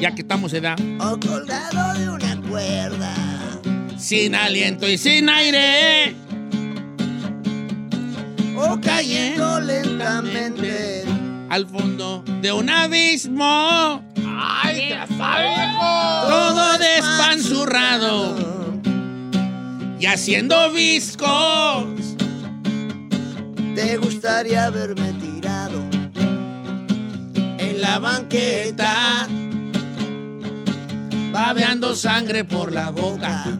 Ya 0.00 0.14
que 0.14 0.22
estamos 0.22 0.52
edad. 0.54 0.78
O 0.98 1.20
colgado 1.20 1.98
de 1.98 2.08
una 2.08 2.40
cuerda. 2.48 3.14
Sin 3.98 4.34
aliento 4.34 4.88
y 4.88 4.96
sin 4.96 5.28
aire. 5.28 6.14
O 8.56 8.80
cayendo 8.80 9.60
lentamente. 9.60 11.04
Al 11.50 11.66
fondo 11.66 12.24
de 12.40 12.50
un 12.50 12.70
abismo. 12.70 14.02
¡Ay, 14.26 14.94
te! 15.18 16.28
Todo 16.28 16.78
despanzurrado. 16.78 18.36
Y 19.98 20.06
haciendo 20.06 20.72
viscos. 20.72 21.84
Te 23.74 23.98
gustaría 23.98 24.70
verme 24.70 25.12
tirado 25.20 25.82
en 27.58 27.80
la 27.80 27.98
banqueta, 27.98 29.28
babeando 31.32 31.94
sangre 31.94 32.44
por 32.44 32.72
la 32.72 32.90
boca 32.90 33.58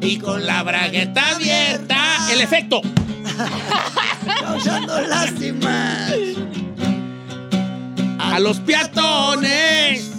y 0.00 0.18
con 0.18 0.46
la 0.46 0.62
bragueta 0.62 1.30
abierta. 1.34 2.32
El 2.32 2.40
efecto. 2.40 2.80
causando 4.40 5.00
lástimas. 5.00 6.12
A 8.18 8.40
los 8.40 8.58
peatones 8.60 10.10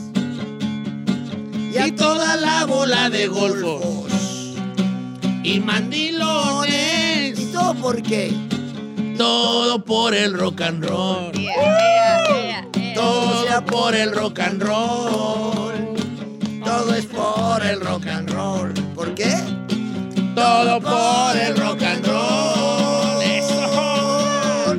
y 1.74 1.78
a 1.78 1.94
toda 1.96 2.36
la 2.38 2.66
bola 2.66 3.10
de 3.10 3.28
golfos 3.28 4.56
y 5.44 5.60
mandilones. 5.60 7.40
¿Y 7.40 7.46
todo 7.52 7.74
por 7.76 8.02
qué? 8.02 8.34
Todo 9.18 9.84
por 9.84 10.14
el 10.14 10.34
rock 10.34 10.62
and 10.62 10.86
roll. 10.86 11.32
Todo 12.94 13.66
por 13.66 13.96
el 13.96 14.14
rock 14.14 14.40
and 14.40 14.62
roll. 14.62 15.65
Todo 16.86 16.98
es 16.98 17.06
por 17.08 17.66
el 17.66 17.82
rock 17.82 18.06
and 18.06 18.30
roll. 18.30 18.72
¿Por 18.94 19.16
qué? 19.16 19.34
Todo 20.36 20.80
por 20.80 21.36
el 21.36 21.58
rock 21.58 21.82
and 21.82 22.06
roll. 22.06 23.24
Eso. 23.24 24.76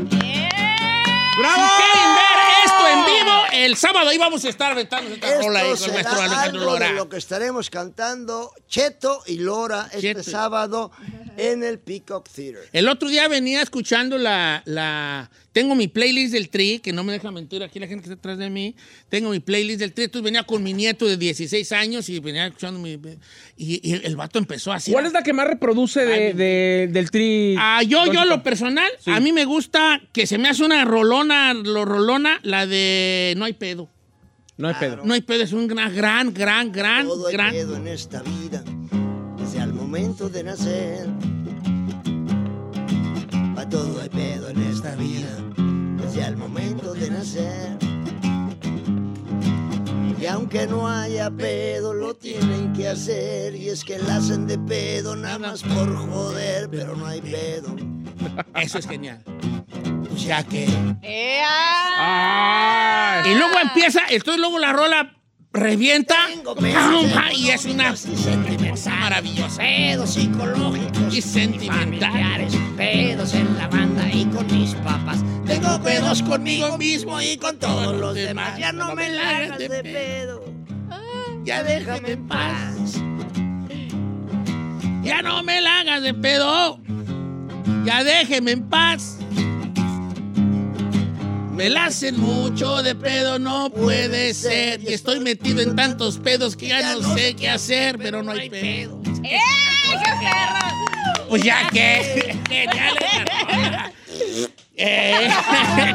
¡Bravo! 1.36 1.64
Si 1.64 1.82
quieren 1.82 2.14
ver 2.14 2.38
esto 2.64 2.88
en 2.92 3.04
vivo, 3.06 3.32
el 3.54 3.76
sábado 3.76 4.08
ahí 4.10 4.18
vamos 4.18 4.44
a 4.44 4.48
estar 4.50 4.70
aventando 4.70 5.12
esta 5.12 5.40
rola 5.42 5.58
ahí 5.58 5.70
Esto 5.72 5.86
con 5.86 5.94
maestro 5.94 6.20
Alejandro 6.20 6.64
Lora. 6.64 6.86
de 6.86 6.92
lo 6.92 7.08
que 7.08 7.16
estaremos 7.16 7.70
cantando 7.70 8.52
Cheto 8.68 9.24
y 9.26 9.38
Lora 9.38 9.88
este 9.92 10.22
sábado 10.22 10.92
en 11.36 11.64
el 11.64 11.80
Peacock 11.80 12.28
Theater. 12.28 12.68
El 12.72 12.88
otro 12.88 13.08
día 13.08 13.26
venía 13.26 13.62
escuchando 13.62 14.16
la, 14.16 14.62
la... 14.64 15.28
Tengo 15.56 15.74
mi 15.74 15.88
playlist 15.88 16.34
del 16.34 16.50
Tri, 16.50 16.80
que 16.80 16.92
no 16.92 17.02
me 17.02 17.14
deja 17.14 17.30
mentir 17.30 17.62
aquí 17.62 17.78
la 17.78 17.86
gente 17.86 18.02
que 18.02 18.10
está 18.12 18.18
atrás 18.18 18.36
de 18.36 18.50
mí. 18.50 18.76
Tengo 19.08 19.30
mi 19.30 19.40
playlist 19.40 19.80
del 19.80 19.94
Tri. 19.94 20.04
Entonces 20.04 20.22
venía 20.22 20.42
con 20.42 20.62
mi 20.62 20.74
nieto 20.74 21.06
de 21.06 21.16
16 21.16 21.72
años 21.72 22.10
y 22.10 22.20
venía 22.20 22.44
escuchando 22.46 22.78
mi... 22.78 23.00
Y, 23.56 23.80
y 23.82 23.94
el 24.04 24.16
vato 24.16 24.38
empezó 24.38 24.70
así. 24.70 24.92
¿Cuál 24.92 25.06
es 25.06 25.14
la 25.14 25.22
que 25.22 25.32
más 25.32 25.46
reproduce 25.46 26.04
de, 26.04 26.34
de- 26.34 26.88
del 26.92 27.10
tri? 27.10 27.54
Ah, 27.58 27.82
yo, 27.82 28.04
yo, 28.12 28.26
lo 28.26 28.42
personal, 28.42 28.90
Sí. 29.00 29.10
a 29.10 29.18
mí 29.18 29.32
me 29.32 29.46
gusta 29.46 30.02
que 30.12 30.26
se 30.26 30.36
me 30.36 30.50
hace 30.50 30.62
una 30.62 30.84
rolona, 30.84 31.54
lo 31.54 31.86
rolona, 31.86 32.38
la 32.42 32.66
de 32.66 33.32
No 33.38 33.46
hay 33.46 33.54
pedo. 33.54 33.88
No 34.58 34.68
hay 34.68 34.74
pedo. 34.74 35.06
No 35.06 35.14
hay 35.14 35.22
pedo, 35.22 35.42
es 35.42 35.54
un 35.54 35.68
gran, 35.68 35.94
gran, 35.96 36.34
gran, 36.34 36.70
gran, 36.70 37.06
Todo 37.06 37.28
hay 37.28 37.32
gran. 37.32 37.52
pedo 37.52 37.76
en 37.76 37.88
esta 37.88 38.20
vida, 38.22 38.62
desde 39.38 39.62
el 39.62 39.72
momento 39.72 40.28
de 40.28 40.44
nacer. 40.44 41.06
Pa' 43.54 43.66
todo 43.70 44.02
hay 44.02 44.08
pedo 44.10 44.50
en 44.50 44.62
esta 44.64 44.94
vida, 44.96 45.28
desde 46.16 46.28
el 46.30 46.36
momento 46.36 46.94
de 46.94 47.10
nacer. 47.10 47.76
Y 50.18 50.24
aunque 50.26 50.66
no 50.66 50.88
haya 50.88 51.30
pedo, 51.30 51.92
lo 51.92 52.14
tienen 52.14 52.72
que 52.72 52.88
hacer. 52.88 53.54
Y 53.54 53.68
es 53.68 53.84
que 53.84 53.98
la 53.98 54.16
hacen 54.16 54.46
de 54.46 54.58
pedo 54.58 55.14
nada 55.14 55.38
más 55.38 55.62
por 55.62 55.94
joder, 55.94 56.70
pero 56.70 56.96
no 56.96 57.04
hay 57.06 57.20
pedo. 57.20 57.76
Eso 58.54 58.78
es 58.78 58.88
genial. 58.88 59.22
Ya 60.16 60.42
que. 60.42 60.66
¡Ea! 61.02 61.52
Y 63.26 63.34
luego 63.34 63.58
empieza, 63.62 64.00
entonces 64.08 64.40
luego 64.40 64.58
la 64.58 64.72
rola 64.72 65.12
revienta 65.52 66.16
y 67.34 67.48
es 67.50 67.64
una 67.66 67.94
cosa 68.70 68.90
maravillosa. 68.90 69.58
Pedos 69.58 70.14
psicológicos 70.14 71.14
Y 71.14 71.22
sentimental. 71.22 72.10
familiares, 72.10 72.54
pedos 72.76 73.34
en 73.34 73.56
la 73.56 73.68
banda 73.68 74.08
y 74.12 74.24
con 74.26 74.46
mis 74.46 74.74
papas. 74.76 75.18
Tengo 75.66 75.82
pedos 75.82 76.22
conmigo 76.22 76.78
mismo 76.78 77.20
y 77.20 77.36
con 77.38 77.58
todos 77.58 77.96
los 77.96 78.14
demás. 78.14 78.56
Ya 78.56 78.70
no 78.70 78.94
me 78.94 79.08
la 79.10 79.36
hagas 79.36 79.58
de 79.58 79.68
pedo. 79.82 80.44
Ya 81.42 81.64
déjame 81.64 82.12
en 82.12 82.28
paz. 82.28 82.92
Ya 85.02 85.22
no 85.22 85.42
me 85.42 85.60
la 85.60 85.80
hagas 85.80 86.02
de 86.02 86.14
pedo. 86.14 86.80
Ya 87.84 88.04
déjeme 88.04 88.52
en 88.52 88.68
paz. 88.68 89.18
Me 91.52 91.68
la 91.68 91.86
hacen 91.86 92.20
mucho 92.20 92.84
de 92.84 92.94
pedo, 92.94 93.40
no 93.40 93.70
puede 93.70 94.34
ser. 94.34 94.80
Y 94.82 94.92
estoy 94.92 95.18
metido 95.18 95.60
en 95.62 95.74
tantos 95.74 96.18
pedos 96.18 96.56
que 96.56 96.68
ya 96.68 96.94
no 96.94 97.14
sé 97.16 97.34
qué 97.34 97.48
hacer, 97.48 97.98
pero 97.98 98.22
no 98.22 98.30
hay 98.30 98.48
pedo. 98.48 99.00
¡Eh, 99.24 99.40
qué 99.82 100.10
perro! 100.20 101.28
Pues 101.28 101.42
ya 101.42 101.68
que. 101.70 102.36
Eh, 104.76 105.28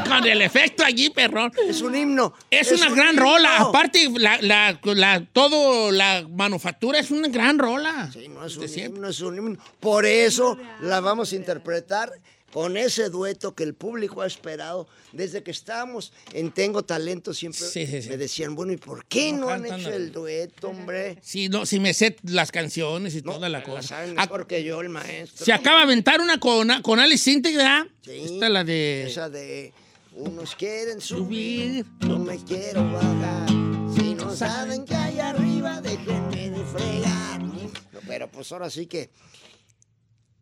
con 0.08 0.26
el 0.26 0.42
efecto 0.42 0.84
allí, 0.84 1.10
perrón. 1.10 1.52
Es 1.68 1.80
un 1.82 1.94
himno. 1.94 2.32
Es, 2.50 2.72
una 2.72 2.88
un 2.88 2.94
gran 2.96 3.10
himno. 3.14 3.22
rola. 3.22 3.56
Aparte, 3.58 4.08
la, 4.16 4.38
la, 4.42 4.78
la- 4.82 5.24
todo 5.32 5.90
la 5.92 6.26
manufactura 6.28 6.98
es 6.98 7.10
una 7.10 7.28
gran 7.28 7.58
rola. 7.58 8.10
Sí, 8.12 8.28
no 8.28 8.44
es 8.44 8.56
un 8.56 8.68
himno, 8.78 9.08
es 9.08 9.20
un 9.20 9.36
himno. 9.36 9.58
Por 9.80 10.04
eso 10.06 10.58
la 10.80 11.00
vamos 11.00 11.32
a 11.32 11.36
interpretar 11.36 12.10
con 12.52 12.76
ese 12.76 13.08
dueto 13.08 13.54
que 13.54 13.62
el 13.64 13.74
público 13.74 14.20
ha 14.22 14.26
esperado 14.26 14.86
desde 15.12 15.42
que 15.42 15.50
estábamos 15.50 16.12
en 16.32 16.52
Tengo 16.52 16.82
Talento. 16.84 17.32
Siempre 17.32 17.60
Sí, 17.66 17.86
sí, 17.86 18.02
sí. 18.02 18.08
me 18.10 18.16
decían, 18.18 18.54
bueno, 18.54 18.72
¿y 18.72 18.76
por 18.76 19.06
qué 19.06 19.32
No 19.32 19.40
no, 19.46 19.48
han 19.48 19.64
hecho 19.66 19.90
el 19.90 20.12
dueto, 20.12 20.68
hombre? 20.68 21.18
Sí, 21.22 21.48
no, 21.48 21.64
si 21.66 21.80
me 21.80 21.94
sé 21.94 22.16
las 22.24 22.52
canciones 22.52 23.14
y 23.14 23.22
No, 23.22 23.32
toda 23.34 23.48
la 23.48 23.62
cosa. 23.62 23.82
saben 23.82 24.14
Ah, 24.18 24.22
mejor 24.26 24.46
que 24.46 24.62
yo, 24.64 24.80
el 24.80 24.90
maestro. 24.90 25.44
Se 25.46 25.52
acaba 25.52 25.78
de 25.78 25.84
aventar 25.84 26.20
una 26.20 26.38
con, 26.38 26.68
con 26.82 27.00
Alice. 27.00 27.24
Sí, 27.24 27.40
Esta 27.40 28.46
es 28.46 28.52
la 28.52 28.64
de. 28.64 29.04
Esa 29.06 29.28
de 29.30 29.72
unos 30.14 30.54
quieren 30.54 31.00
subir, 31.00 31.84
Subir. 31.84 32.08
yo 32.10 32.18
me 32.18 32.36
quiero 32.44 32.84
bajar. 32.92 33.48
Si 33.96 34.14
no 34.14 34.26
no 34.26 34.36
saben 34.36 34.84
que 34.84 34.94
hay 34.94 35.18
arriba, 35.20 35.80
déjenme 35.80 36.50
de 36.50 36.64
fregar. 36.66 37.42
No, 37.42 38.00
pero 38.06 38.30
pues 38.30 38.52
ahora 38.52 38.68
sí 38.68 38.86
que 38.86 39.10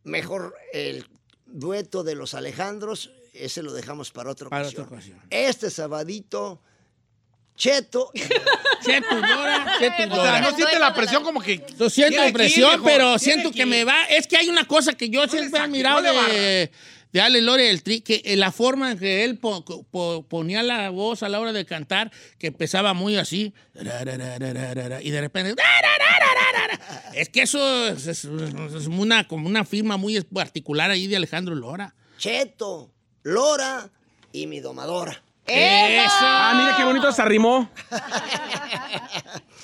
mejor 0.04 0.54
el 0.72 1.06
dueto 1.52 2.02
de 2.02 2.14
los 2.14 2.34
Alejandros, 2.34 3.10
ese 3.32 3.62
lo 3.62 3.72
dejamos 3.72 4.10
para 4.10 4.30
otra 4.30 4.48
Para 4.48 4.62
ocasión. 4.64 4.84
otra 4.84 4.96
ocasión. 4.96 5.20
Este 5.30 5.70
sabadito, 5.70 6.60
Cheto. 7.56 8.10
Cheto 8.84 9.18
y 9.18 9.20
Lora, 9.20 9.76
Cheto 9.78 10.14
O 10.14 10.22
sea, 10.22 10.40
no 10.40 10.56
siente 10.56 10.78
la 10.78 10.94
presión 10.94 11.22
como 11.22 11.40
que. 11.42 11.64
Yo 11.78 11.90
siento 11.90 12.20
presión, 12.32 12.82
pero 12.82 13.18
siento 13.18 13.50
que, 13.52 13.66
me 13.66 13.84
va. 13.84 14.04
Es 14.04 14.26
que 14.26 14.36
hay 14.36 14.48
una 14.48 14.66
cosa 14.66 14.94
que 14.94 15.10
yo 15.10 15.28
siempre 15.28 15.60
he 15.60 15.82
no 15.82 16.00
le 16.00 16.10
de, 16.10 16.70
de 17.12 17.20
Ale 17.20 17.40
Lore 17.40 17.64
del 17.64 17.82
Tri, 17.82 18.00
que 18.02 18.22
eh, 18.24 18.36
la 18.36 18.52
forma 18.52 18.92
en 18.92 18.98
que 18.98 19.24
él 19.24 19.38
po- 19.38 19.64
po- 19.64 20.24
ponía 20.28 20.62
la 20.62 20.90
voz 20.90 21.22
a 21.22 21.28
la 21.28 21.40
hora 21.40 21.52
de 21.52 21.64
cantar, 21.66 22.12
que 22.38 22.48
empezaba 22.48 22.94
muy 22.94 23.16
así, 23.16 23.52
y 23.74 25.10
de 25.10 25.20
repente. 25.20 25.54
Es 27.14 27.28
que 27.28 27.42
eso 27.42 27.88
es, 27.88 28.06
es- 28.06 28.24
es 28.24 28.86
una, 28.86 29.26
como 29.26 29.48
una 29.48 29.64
firma 29.64 29.96
muy 29.96 30.20
particular 30.22 30.90
ahí 30.90 31.06
de 31.06 31.16
Alejandro 31.16 31.54
Lora. 31.54 31.94
Cheto, 32.18 32.90
Lora 33.22 33.90
y 34.32 34.46
mi 34.46 34.60
domadora. 34.60 35.22
¡Eso! 35.50 36.14
Ah, 36.20 36.54
mire 36.56 36.76
qué 36.76 36.84
bonito 36.84 37.10
se 37.12 37.22
arrimó. 37.22 37.68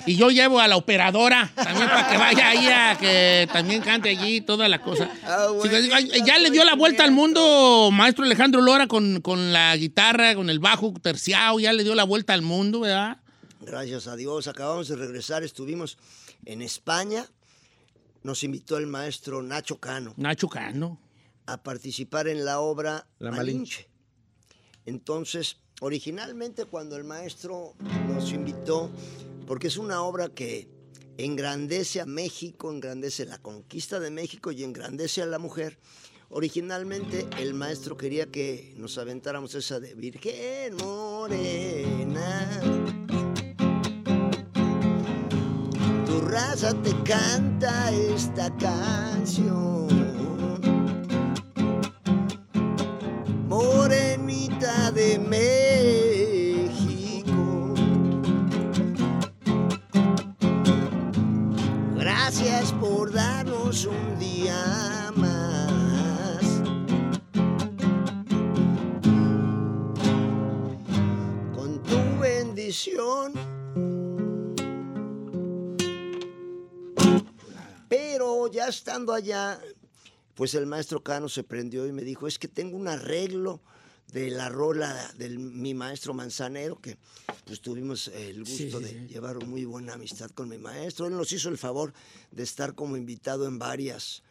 Y 0.05 0.15
yo 0.15 0.29
llevo 0.29 0.59
a 0.59 0.67
la 0.67 0.77
operadora 0.77 1.51
también 1.53 1.87
para 1.89 2.07
que 2.09 2.17
vaya 2.17 2.49
ahí 2.49 2.67
a 2.67 2.97
que 2.97 3.47
también 3.51 3.81
cante 3.81 4.09
allí 4.09 4.39
toda 4.41 4.69
la 4.69 4.81
cosa. 4.81 5.09
Ah, 5.23 5.47
bueno, 5.53 5.77
ya 6.25 6.37
le 6.39 6.49
dio 6.49 6.63
la 6.63 6.75
vuelta 6.75 7.03
al 7.03 7.11
mundo 7.11 7.89
maestro 7.91 8.23
Alejandro 8.23 8.61
Lora 8.61 8.87
con, 8.87 9.19
con 9.21 9.51
la 9.51 9.75
guitarra, 9.75 10.35
con 10.35 10.49
el 10.49 10.59
bajo 10.59 10.93
terciado, 11.01 11.59
ya 11.59 11.73
le 11.73 11.83
dio 11.83 11.93
la 11.93 12.05
vuelta 12.05 12.33
al 12.33 12.41
mundo, 12.41 12.81
¿verdad? 12.81 13.17
Gracias 13.59 14.07
a 14.07 14.15
Dios, 14.15 14.47
acabamos 14.47 14.87
de 14.87 14.95
regresar, 14.95 15.43
estuvimos 15.43 15.97
en 16.45 16.61
España. 16.61 17.25
Nos 18.23 18.43
invitó 18.43 18.77
el 18.77 18.87
maestro 18.87 19.41
Nacho 19.43 19.79
Cano 19.79 20.13
Nacho 20.17 20.47
Cano. 20.47 20.99
a 21.45 21.63
participar 21.63 22.27
en 22.27 22.45
la 22.45 22.59
obra 22.59 23.07
La 23.19 23.31
Malinche. 23.31 23.89
Entonces, 24.85 25.57
originalmente 25.81 26.65
cuando 26.65 26.95
el 26.95 27.03
maestro 27.03 27.73
nos 28.07 28.31
invitó, 28.31 28.89
porque 29.45 29.67
es 29.67 29.77
una 29.77 30.01
obra 30.03 30.29
que 30.29 30.67
engrandece 31.17 32.01
a 32.01 32.05
México, 32.05 32.71
engrandece 32.71 33.25
la 33.25 33.37
conquista 33.39 33.99
de 33.99 34.11
México 34.11 34.51
y 34.51 34.63
engrandece 34.63 35.21
a 35.21 35.25
la 35.25 35.39
mujer, 35.39 35.79
originalmente 36.29 37.27
el 37.39 37.53
maestro 37.53 37.97
quería 37.97 38.27
que 38.27 38.73
nos 38.77 38.97
aventáramos 38.97 39.55
esa 39.55 39.79
de 39.79 39.93
Virgen 39.95 40.75
Morena. 40.77 42.61
Tu 46.05 46.21
raza 46.21 46.73
te 46.81 46.91
canta 47.03 47.91
esta 47.91 48.55
canción. 48.57 50.06
Morenita 53.57 54.91
de 54.91 55.17
México. 55.17 55.73
Gracias 61.95 62.71
por 62.73 63.11
darnos 63.11 63.85
un 63.85 64.19
día 64.19 65.11
más. 65.15 66.45
Con 71.55 71.81
tu 71.81 72.19
bendición. 72.19 73.33
Pero 77.89 78.51
ya 78.51 78.67
estando 78.67 79.13
allá, 79.13 79.59
pues 80.37 80.53
el 80.55 80.67
maestro 80.67 81.03
Cano 81.03 81.27
se 81.27 81.43
prendió 81.43 81.85
y 81.87 81.91
me 81.91 82.03
dijo, 82.03 82.27
es 82.27 82.37
que 82.39 82.47
tengo 82.47 82.77
un 82.77 82.87
arreglo 82.87 83.59
de 84.13 84.29
la 84.29 84.47
rola 84.47 85.11
de 85.17 85.29
mi 85.29 85.73
maestro 85.73 86.13
Manzanero, 86.13 86.79
que 86.79 86.97
pues 87.45 87.59
tuvimos 87.59 88.07
el 88.09 88.39
gusto 88.45 88.77
Sí, 88.79 88.83
de 88.85 88.89
sí. 88.89 89.07
llevar 89.07 89.43
muy 89.45 89.65
buena 89.65 89.93
amistad 89.95 90.29
con 90.31 90.47
mi 90.47 90.57
maestro. 90.57 91.07
Él 91.07 91.17
nos 91.17 91.31
hizo 91.33 91.49
el 91.49 91.57
favor 91.57 91.91
de 92.31 92.43
estar 92.43 92.75
como 92.75 92.95
invitado 92.95 93.47
en 93.47 93.57
varias, 93.59 94.21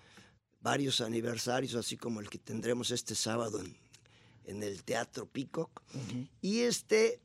varios 0.60 1.00
aniversarios, 1.02 1.74
así 1.74 1.96
como 1.98 2.20
el 2.20 2.30
que 2.30 2.38
tendremos 2.38 2.90
este 2.92 3.14
sábado 3.14 3.60
en, 3.60 3.76
en 4.44 4.62
el 4.62 4.82
Teatro 4.84 5.26
Peacock. 5.26 5.82
Y 6.40 6.60
este, 6.60 7.20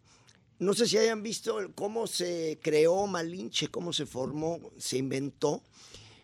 no 0.60 0.74
sé 0.74 0.88
si 0.88 0.98
hayan 0.98 1.24
visto 1.24 1.56
cómo 1.76 2.08
se 2.08 2.60
creó 2.62 3.06
Malinche, 3.08 3.68
cómo 3.70 3.94
se 3.94 4.06
formó, 4.08 4.60
se 4.78 4.98
inventó. 4.98 5.62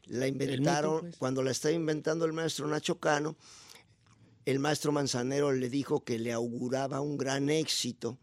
La 0.07 0.27
inventaron 0.27 1.01
pues. 1.01 1.17
cuando 1.17 1.43
la 1.43 1.51
estaba 1.51 1.73
inventando 1.73 2.25
el 2.25 2.33
maestro 2.33 2.67
Nacho 2.67 2.99
Cano. 2.99 3.35
El 4.45 4.59
maestro 4.59 4.91
Manzanero 4.91 5.51
le 5.51 5.69
dijo 5.69 6.03
que 6.03 6.19
le 6.19 6.31
auguraba 6.31 7.01
un 7.01 7.17
gran 7.17 7.49
éxito, 7.49 8.17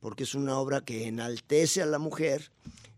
porque 0.00 0.24
es 0.24 0.34
una 0.34 0.58
obra 0.58 0.80
que 0.80 1.06
enaltece 1.06 1.82
a 1.82 1.86
la 1.86 2.00
mujer, 2.00 2.50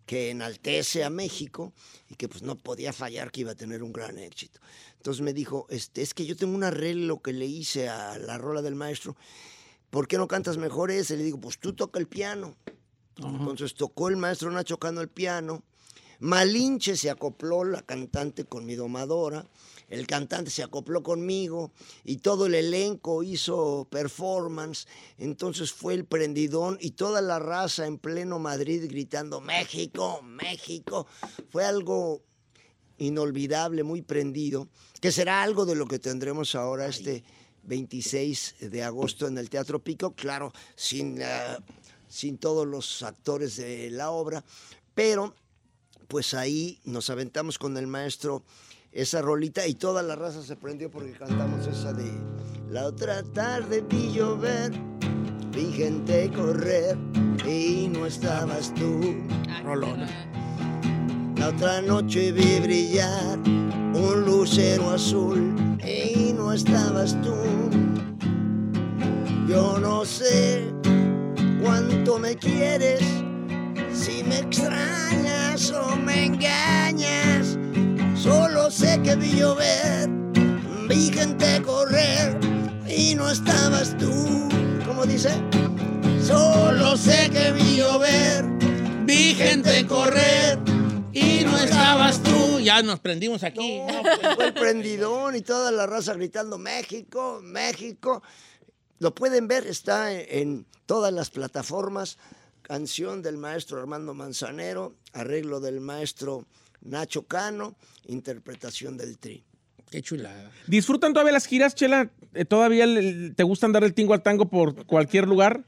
que 0.06 0.30
enaltece 0.30 1.04
a 1.04 1.10
México 1.10 1.74
y 2.08 2.14
que 2.14 2.28
pues 2.28 2.42
no 2.42 2.56
podía 2.56 2.92
fallar 2.92 3.30
que 3.30 3.42
iba 3.42 3.52
a 3.52 3.54
tener 3.54 3.82
un 3.82 3.92
gran 3.92 4.18
éxito. 4.18 4.60
Entonces 4.96 5.22
me 5.22 5.32
dijo, 5.32 5.66
este, 5.70 6.02
es 6.02 6.14
que 6.14 6.26
yo 6.26 6.36
tengo 6.36 6.54
un 6.54 6.64
arreglo 6.64 7.20
que 7.20 7.32
le 7.32 7.46
hice 7.46 7.88
a 7.88 8.18
la 8.18 8.38
rola 8.38 8.60
del 8.60 8.74
maestro, 8.74 9.14
¿por 9.90 10.08
qué 10.08 10.16
no 10.18 10.26
cantas 10.26 10.56
mejor 10.56 10.90
ese? 10.90 11.16
Le 11.16 11.24
digo, 11.24 11.40
pues 11.40 11.58
tú 11.58 11.74
toca 11.74 12.00
el 12.00 12.06
piano. 12.06 12.56
Entonces 13.16 13.74
tocó 13.74 14.08
el 14.08 14.16
maestro 14.16 14.50
Nacho 14.50 14.78
Cano 14.78 15.00
el 15.00 15.08
piano. 15.08 15.62
Malinche 16.20 16.96
se 16.96 17.08
acopló 17.08 17.64
la 17.64 17.82
cantante 17.82 18.44
con 18.44 18.66
mi 18.66 18.74
domadora. 18.74 19.46
El 19.88 20.06
cantante 20.06 20.50
se 20.50 20.62
acopló 20.62 21.02
conmigo 21.02 21.72
y 22.04 22.18
todo 22.18 22.46
el 22.46 22.54
elenco 22.54 23.22
hizo 23.22 23.88
performance. 23.90 24.86
Entonces 25.18 25.72
fue 25.72 25.94
el 25.94 26.04
prendidón 26.04 26.78
y 26.80 26.92
toda 26.92 27.22
la 27.22 27.38
raza 27.38 27.86
en 27.86 27.98
pleno 27.98 28.38
Madrid 28.38 28.84
gritando 28.88 29.40
México, 29.40 30.22
México. 30.22 31.06
Fue 31.48 31.64
algo 31.64 32.22
inolvidable, 32.98 33.82
muy 33.82 34.02
prendido, 34.02 34.68
que 35.00 35.10
será 35.10 35.42
algo 35.42 35.64
de 35.64 35.74
lo 35.74 35.86
que 35.86 35.98
tendremos 35.98 36.54
ahora 36.54 36.86
este 36.86 37.24
26 37.62 38.56
de 38.60 38.82
agosto 38.82 39.26
en 39.26 39.38
el 39.38 39.48
Teatro 39.48 39.82
Pico, 39.82 40.12
claro, 40.14 40.52
sin, 40.76 41.20
eh, 41.20 41.56
sin 42.08 42.36
todos 42.36 42.66
los 42.66 43.02
actores 43.02 43.56
de 43.56 43.90
la 43.90 44.10
obra, 44.10 44.44
pero 44.94 45.34
pues 46.10 46.34
ahí 46.34 46.80
nos 46.84 47.08
aventamos 47.08 47.56
con 47.56 47.76
el 47.76 47.86
maestro 47.86 48.42
esa 48.90 49.22
rolita 49.22 49.68
y 49.68 49.74
toda 49.74 50.02
la 50.02 50.16
raza 50.16 50.42
se 50.42 50.56
prendió 50.56 50.90
porque 50.90 51.12
cantamos 51.12 51.68
esa 51.68 51.92
de 51.92 52.10
la 52.68 52.86
otra 52.86 53.22
tarde 53.22 53.84
vi 53.88 54.12
llover, 54.12 54.72
vi 55.52 55.72
gente 55.72 56.28
correr 56.34 56.98
y 57.46 57.88
no 57.88 58.06
estabas 58.06 58.74
tú. 58.74 59.00
Rolona. 59.62 60.08
La 61.36 61.50
otra 61.50 61.80
noche 61.80 62.32
vi 62.32 62.58
brillar 62.58 63.38
un 63.38 64.24
lucero 64.26 64.90
azul 64.90 65.54
y 65.86 66.32
no 66.32 66.52
estabas 66.52 67.16
tú. 67.22 67.36
Yo 69.48 69.78
no 69.78 70.04
sé 70.04 70.72
cuánto 71.62 72.18
me 72.18 72.36
quieres, 72.36 73.00
si 74.00 74.24
me 74.24 74.38
extrañas 74.38 75.70
o 75.72 75.94
me 75.96 76.24
engañas. 76.26 77.58
Solo 78.14 78.70
sé 78.70 79.00
que 79.02 79.14
vi 79.14 79.32
llover, 79.38 80.08
vi 80.88 81.12
gente 81.12 81.60
correr 81.62 82.38
y 82.88 83.14
no 83.14 83.30
estabas 83.30 83.96
tú. 83.98 84.48
¿Cómo 84.86 85.04
dice? 85.04 85.30
Solo 86.22 86.96
sé 86.96 87.30
que 87.30 87.52
vi 87.52 87.76
llover, 87.76 88.46
Vi 89.04 89.34
gente 89.34 89.86
correr 89.86 90.58
y 91.12 91.44
no 91.44 91.58
estabas 91.58 92.22
tú. 92.22 92.60
Ya 92.60 92.82
nos 92.82 93.00
prendimos 93.00 93.42
aquí. 93.42 93.80
No, 93.80 94.02
pues 94.02 94.20
fue 94.36 94.46
el 94.46 94.54
prendidón 94.54 95.36
y 95.36 95.42
toda 95.42 95.70
la 95.72 95.86
raza 95.86 96.14
gritando 96.14 96.56
México, 96.56 97.40
México. 97.42 98.22
Lo 98.98 99.14
pueden 99.14 99.48
ver, 99.48 99.66
está 99.66 100.12
en, 100.12 100.26
en 100.28 100.66
todas 100.86 101.12
las 101.12 101.30
plataformas. 101.30 102.18
Canción 102.70 103.20
del 103.20 103.36
maestro 103.36 103.80
Armando 103.80 104.14
Manzanero, 104.14 104.94
arreglo 105.12 105.58
del 105.58 105.80
maestro 105.80 106.46
Nacho 106.82 107.26
Cano, 107.26 107.74
interpretación 108.06 108.96
del 108.96 109.18
tri. 109.18 109.42
Qué 109.90 110.02
chulada. 110.02 110.52
¿Disfrutan 110.68 111.12
todavía 111.12 111.32
las 111.32 111.46
giras, 111.46 111.74
Chela? 111.74 112.12
Eh, 112.32 112.44
¿Todavía 112.44 112.86
te 113.34 113.42
gustan 113.42 113.72
dar 113.72 113.82
el 113.82 113.92
tingo 113.92 114.14
al 114.14 114.22
tango 114.22 114.48
por 114.48 114.86
cualquier 114.86 115.26
lugar? 115.26 115.64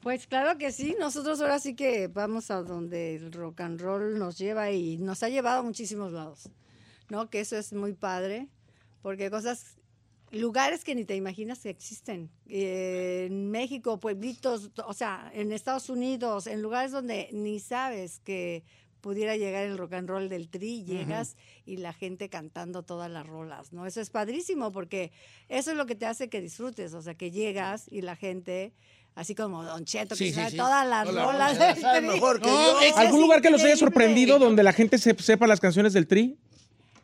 Pues 0.00 0.26
claro 0.26 0.56
que 0.56 0.72
sí, 0.72 0.96
nosotros 0.98 1.38
ahora 1.42 1.58
sí 1.58 1.74
que 1.74 2.08
vamos 2.08 2.50
a 2.50 2.62
donde 2.62 3.16
el 3.16 3.30
rock 3.30 3.60
and 3.60 3.78
roll 3.78 4.18
nos 4.18 4.38
lleva 4.38 4.70
y 4.70 4.96
nos 4.96 5.22
ha 5.22 5.28
llevado 5.28 5.60
a 5.60 5.62
muchísimos 5.62 6.12
lados, 6.12 6.48
¿no? 7.10 7.28
Que 7.28 7.40
eso 7.40 7.58
es 7.58 7.74
muy 7.74 7.92
padre, 7.92 8.48
porque 9.02 9.30
cosas 9.30 9.76
lugares 10.32 10.82
que 10.82 10.94
ni 10.94 11.04
te 11.04 11.14
imaginas 11.14 11.60
que 11.60 11.70
existen. 11.70 12.30
Eh, 12.48 13.26
en 13.28 13.50
México, 13.50 14.00
pueblitos, 14.00 14.70
o 14.86 14.92
sea, 14.94 15.30
en 15.34 15.52
Estados 15.52 15.88
Unidos, 15.88 16.46
en 16.46 16.62
lugares 16.62 16.90
donde 16.90 17.28
ni 17.32 17.60
sabes 17.60 18.18
que 18.20 18.64
pudiera 19.00 19.36
llegar 19.36 19.64
el 19.64 19.76
rock 19.78 19.94
and 19.94 20.08
roll 20.08 20.28
del 20.28 20.48
tri, 20.48 20.84
llegas 20.84 21.36
y 21.66 21.76
la 21.78 21.92
gente 21.92 22.28
cantando 22.28 22.82
todas 22.84 23.10
las 23.10 23.26
rolas, 23.26 23.72
¿no? 23.72 23.84
Eso 23.84 24.00
es 24.00 24.10
padrísimo 24.10 24.70
porque 24.72 25.10
eso 25.48 25.72
es 25.72 25.76
lo 25.76 25.86
que 25.86 25.96
te 25.96 26.06
hace 26.06 26.28
que 26.28 26.40
disfrutes, 26.40 26.94
o 26.94 27.02
sea, 27.02 27.14
que 27.14 27.32
llegas 27.32 27.86
y 27.90 28.02
la 28.02 28.14
gente, 28.14 28.72
así 29.16 29.34
como 29.34 29.64
Don 29.64 29.84
Cheto, 29.84 30.10
que 30.14 30.24
Sí, 30.26 30.32
sabe 30.32 30.50
sí. 30.50 30.56
todas 30.56 30.86
las 30.88 31.08
Hola, 31.08 31.24
rolas 31.24 31.58
del 31.58 31.74
Tri. 31.74 32.06
mejor 32.06 32.40
que 32.40 32.46
No, 32.46 32.80
yo. 32.80 32.96
¿Algún 32.96 33.22
lugar 33.22 33.42
que 33.42 33.50
los 33.50 33.62
haya 33.64 33.76
sorprendido 33.76 34.38
donde 34.38 34.62
la 34.62 34.72
gente 34.72 34.96
se- 34.98 35.14
sepa 35.20 35.48
las 35.48 35.58
canciones 35.58 35.92
del 35.94 36.06
tri? 36.06 36.38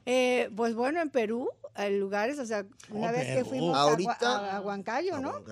Eh, 0.06 0.50
pues 0.56 0.74
bueno, 0.76 1.02
en 1.02 1.10
Perú, 1.10 1.50
lugares, 1.88 2.38
o 2.38 2.46
sea, 2.46 2.66
una 2.90 3.10
Oh, 3.10 3.12
vez 3.12 3.36
que 3.36 3.44
fuimos 3.44 3.76
a, 3.76 3.80
Ahorita- 3.82 4.38
a- 4.38 4.56
a 4.56 4.60
Huancayo, 4.60 5.18
¿no? 5.20 5.42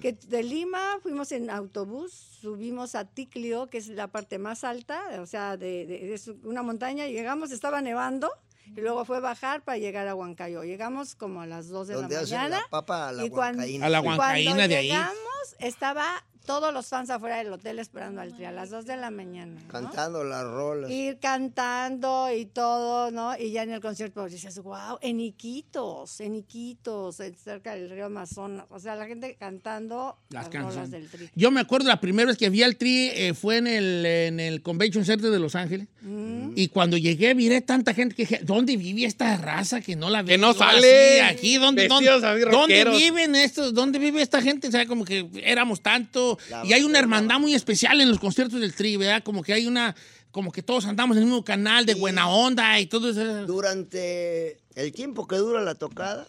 Que 0.00 0.12
de 0.12 0.42
Lima 0.42 0.98
fuimos 1.02 1.30
en 1.32 1.50
autobús, 1.50 2.12
subimos 2.40 2.94
a 2.94 3.04
Ticlio, 3.04 3.68
que 3.68 3.78
es 3.78 3.88
la 3.88 4.08
parte 4.08 4.38
más 4.38 4.64
alta, 4.64 5.00
o 5.20 5.26
sea, 5.26 5.56
de, 5.56 5.86
de- 5.86 6.14
es 6.14 6.28
una 6.42 6.62
montaña, 6.62 7.06
llegamos, 7.06 7.52
estaba 7.52 7.80
nevando, 7.80 8.30
y 8.76 8.80
luego 8.80 9.04
fue 9.04 9.20
bajar 9.20 9.62
para 9.62 9.78
llegar 9.78 10.06
a 10.08 10.14
Huancayo. 10.14 10.62
Llegamos 10.62 11.14
como 11.14 11.40
a 11.40 11.46
las 11.46 11.68
2 11.68 11.88
de 11.88 11.94
la 11.94 12.08
mañana. 12.08 12.48
la 12.48 12.66
papa 12.68 13.08
a 13.08 13.12
la 13.12 13.24
y 13.24 13.30
cuando. 13.30 13.62
A 13.62 13.66
la 13.66 13.72
y 13.72 14.02
cuando 14.02 14.08
huancaína 14.22 14.68
de 14.68 14.76
ahí. 14.76 14.86
llegamos, 14.88 15.56
estaba 15.58 16.22
todos 16.48 16.72
los 16.72 16.86
fans 16.86 17.10
afuera 17.10 17.36
del 17.36 17.52
hotel 17.52 17.78
esperando 17.78 18.22
al 18.22 18.34
tri 18.34 18.46
a 18.46 18.52
las 18.52 18.70
2 18.70 18.86
de 18.86 18.96
la 18.96 19.10
mañana. 19.10 19.60
¿no? 19.60 19.68
Cantando 19.68 20.24
las 20.24 20.44
rolas. 20.44 20.90
Ir 20.90 21.18
cantando 21.18 22.32
y 22.34 22.46
todo, 22.46 23.10
¿no? 23.10 23.36
Y 23.38 23.50
ya 23.50 23.64
en 23.64 23.72
el 23.72 23.82
concierto 23.82 24.22
pues, 24.22 24.32
dices, 24.32 24.58
wow, 24.60 24.96
en 25.02 25.20
Iquitos, 25.20 26.20
en 26.20 26.36
Iquitos, 26.36 27.16
cerca 27.44 27.74
del 27.74 27.90
río 27.90 28.06
Amazonas. 28.06 28.64
O 28.70 28.80
sea, 28.80 28.96
la 28.96 29.04
gente 29.04 29.36
cantando 29.38 30.16
Las 30.30 30.44
las, 30.46 30.54
rolas 30.54 30.74
canciones. 30.74 30.90
del 30.90 31.08
tri. 31.10 31.30
Yo 31.34 31.50
me 31.50 31.60
acuerdo 31.60 31.86
la 31.86 32.00
primera 32.00 32.28
vez 32.28 32.38
que 32.38 32.48
vi 32.48 32.62
al 32.62 32.76
Tri 32.76 33.10
eh, 33.12 33.34
fue 33.34 33.58
en 33.58 33.66
el, 33.66 34.06
en 34.06 34.40
el 34.40 34.62
Convention 34.62 35.04
Center 35.04 35.30
de 35.30 35.38
Los 35.38 35.54
Ángeles. 35.54 35.86
Mm. 36.00 36.52
Y 36.56 36.68
cuando 36.68 36.96
llegué 36.96 37.34
miré 37.34 37.60
tanta 37.60 37.92
gente 37.92 38.14
que 38.14 38.22
dije, 38.22 38.40
¿dónde 38.42 38.78
vive 38.78 39.04
esta 39.04 39.36
raza 39.36 39.82
que 39.82 39.96
no 39.96 40.08
la 40.08 40.22
veo? 40.22 40.36
Que 40.36 40.38
no 40.38 40.54
sale, 40.54 41.20
así 41.20 41.36
aquí? 41.36 41.56
¿Dónde, 41.58 41.88
dónde, 41.88 42.10
dónde 42.50 42.84
viven 42.86 43.34
estos? 43.34 43.74
¿Dónde 43.74 43.98
vive 43.98 44.22
esta 44.22 44.40
gente? 44.40 44.68
O 44.68 44.70
sea, 44.70 44.86
como 44.86 45.04
que 45.04 45.28
éramos 45.42 45.82
tanto. 45.82 46.37
La 46.50 46.64
y 46.64 46.72
hay 46.72 46.82
una 46.82 46.98
hermandad 46.98 47.38
muy 47.38 47.54
especial 47.54 48.00
en 48.00 48.08
los 48.08 48.18
conciertos 48.18 48.60
del 48.60 48.74
Tri, 48.74 48.96
¿verdad? 48.96 49.22
Como 49.22 49.42
que 49.42 49.52
hay 49.52 49.66
una, 49.66 49.94
como 50.30 50.52
que 50.52 50.62
todos 50.62 50.86
andamos 50.86 51.16
en 51.16 51.24
el 51.24 51.28
mismo 51.28 51.44
canal 51.44 51.86
de 51.86 51.94
buena 51.94 52.28
onda 52.28 52.78
y 52.80 52.86
todo 52.86 53.10
eso. 53.10 53.46
Durante 53.46 54.58
el 54.74 54.92
tiempo 54.92 55.26
que 55.26 55.36
dura 55.36 55.62
la 55.62 55.74
tocada, 55.74 56.26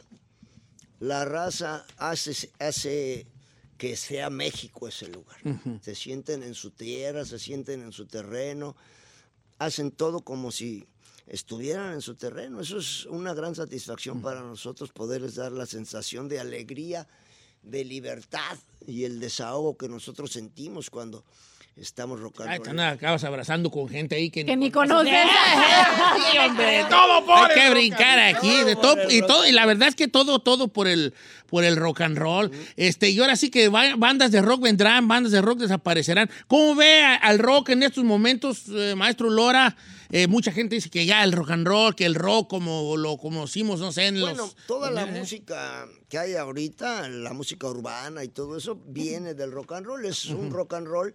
la 1.00 1.26
raza 1.26 1.86
hace, 1.98 2.50
hace 2.60 3.28
que 3.78 3.96
sea 3.96 4.30
México 4.30 4.88
ese 4.88 5.08
lugar. 5.08 5.38
Se 5.82 5.96
sienten 5.96 6.44
en 6.44 6.54
su 6.54 6.72
tierra, 6.72 7.24
se 7.24 7.40
sienten 7.40 7.82
en 7.82 7.94
su 7.94 8.06
terreno, 8.06 8.76
hacen 9.58 9.92
todo 9.92 10.22
como 10.22 10.52
si 10.52 10.86
estuvieran 11.28 11.94
en 11.94 12.02
su 12.02 12.16
terreno. 12.16 12.60
Eso 12.60 12.80
es 12.80 13.06
una 13.06 13.34
gran 13.34 13.56
satisfacción 13.56 14.22
para 14.22 14.42
nosotros 14.42 14.92
poderles 14.92 15.36
dar 15.36 15.54
la 15.54 15.66
sensación 15.66 16.28
de 16.28 16.40
alegría, 16.40 17.08
de 17.64 17.86
libertad 17.86 18.58
y 18.88 19.04
el 19.04 19.20
desahogo 19.20 19.78
que 19.78 19.90
nosotros 19.90 20.32
sentimos 20.32 20.90
cuando 20.90 21.24
estamos 21.80 22.20
rocando. 22.20 22.52
Ay, 22.52 22.60
andas- 22.66 22.94
acabas 22.96 23.24
abrazando 23.24 23.70
con 23.72 23.88
gente 23.90 24.16
ahí 24.16 24.30
que, 24.30 24.46
Que 24.46 24.56
ni 24.56 24.72
conoces. 24.72 25.14
Sí, 26.32 26.38
hombre, 26.38 26.86
Todo 26.90 27.26
por 27.26 27.38
Hay 27.50 27.56
que 27.56 27.68
el 27.68 27.74
brincar 27.74 28.20
aquí, 28.20 28.64
de 28.64 28.76
todo, 28.76 29.10
y 29.10 29.22
todo, 29.22 29.48
y 29.48 29.52
la 29.52 29.66
verdad 29.66 29.88
es 29.90 29.96
que 29.96 30.08
todo, 30.08 30.40
todo 30.40 30.68
por 30.68 30.88
el, 30.88 31.14
por 31.48 31.64
el 31.64 31.76
rock 31.76 32.02
and 32.02 32.18
roll. 32.18 32.52
Este, 32.76 33.10
y 33.10 33.20
ahora 33.20 33.36
sí 33.36 33.50
que 33.50 33.70
va- 33.70 33.96
bandas 33.98 34.32
de 34.32 34.42
rock 34.42 34.62
vendrán, 34.62 35.08
bandas 35.08 35.32
de 35.32 35.42
rock 35.42 35.60
desaparecerán. 35.60 36.30
¿Cómo 36.48 36.76
ve 36.76 37.02
a- 37.02 37.16
al 37.16 37.40
rock 37.40 37.70
en 37.70 37.84
estos 37.84 38.04
momentos, 38.04 38.64
eh, 38.70 38.96
maestro 38.96 39.30
Lora? 39.30 39.76
Eh, 40.12 40.26
mucha 40.28 40.52
gente 40.52 40.74
dice 40.76 40.90
que 40.90 41.06
ya 41.06 41.24
el 41.24 41.32
rock 41.32 41.52
and 41.52 41.68
roll, 41.68 41.96
que 41.96 42.06
el 42.06 42.16
rock 42.16 42.50
como 42.50 42.98
lo 42.98 43.18
conocimos, 43.18 43.80
no 43.80 43.92
sé, 43.92 44.08
en 44.08 44.20
Bueno, 44.20 44.38
los. 44.46 44.56
toda 44.66 44.90
la 44.90 45.04
eh, 45.04 45.20
música 45.20 45.86
que 46.10 46.18
hay 46.18 46.34
ahorita, 46.34 47.08
la 47.10 47.32
música 47.34 47.68
urbana 47.68 48.24
y 48.24 48.28
todo 48.30 48.58
eso, 48.58 48.80
viene 48.88 49.36
del 49.36 49.52
rock 49.52 49.74
and 49.74 49.86
roll. 49.86 50.04
Es 50.06 50.26
un 50.26 50.50
rock 50.52 50.74
and 50.74 50.88
roll 50.88 51.14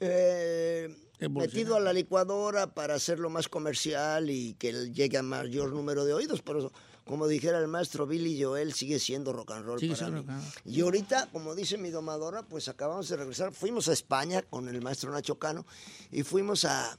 eh, 0.00 0.96
metido 1.28 1.76
a 1.76 1.80
la 1.80 1.92
licuadora 1.92 2.74
para 2.74 2.94
hacerlo 2.94 3.30
más 3.30 3.48
comercial 3.48 4.30
y 4.30 4.54
que 4.54 4.90
llegue 4.90 5.18
a 5.18 5.22
mayor 5.22 5.72
número 5.72 6.04
de 6.04 6.14
oídos. 6.14 6.42
Pero 6.42 6.72
como 7.04 7.28
dijera 7.28 7.58
el 7.58 7.68
maestro 7.68 8.06
Billy 8.06 8.42
Joel, 8.42 8.72
sigue 8.72 8.98
siendo 8.98 9.32
rock 9.32 9.52
and 9.52 9.64
roll 9.64 9.80
para 9.80 10.10
mí. 10.10 10.16
rock 10.16 10.28
and 10.28 10.28
roll. 10.28 10.74
Y 10.74 10.80
ahorita, 10.80 11.28
como 11.32 11.54
dice 11.54 11.76
mi 11.76 11.90
domadora, 11.90 12.42
pues 12.42 12.68
acabamos 12.68 13.08
de 13.08 13.16
regresar. 13.16 13.52
Fuimos 13.52 13.88
a 13.88 13.92
España 13.92 14.42
con 14.42 14.68
el 14.68 14.80
maestro 14.80 15.12
Nacho 15.12 15.38
Cano 15.38 15.66
y 16.10 16.22
fuimos 16.22 16.64
a 16.64 16.98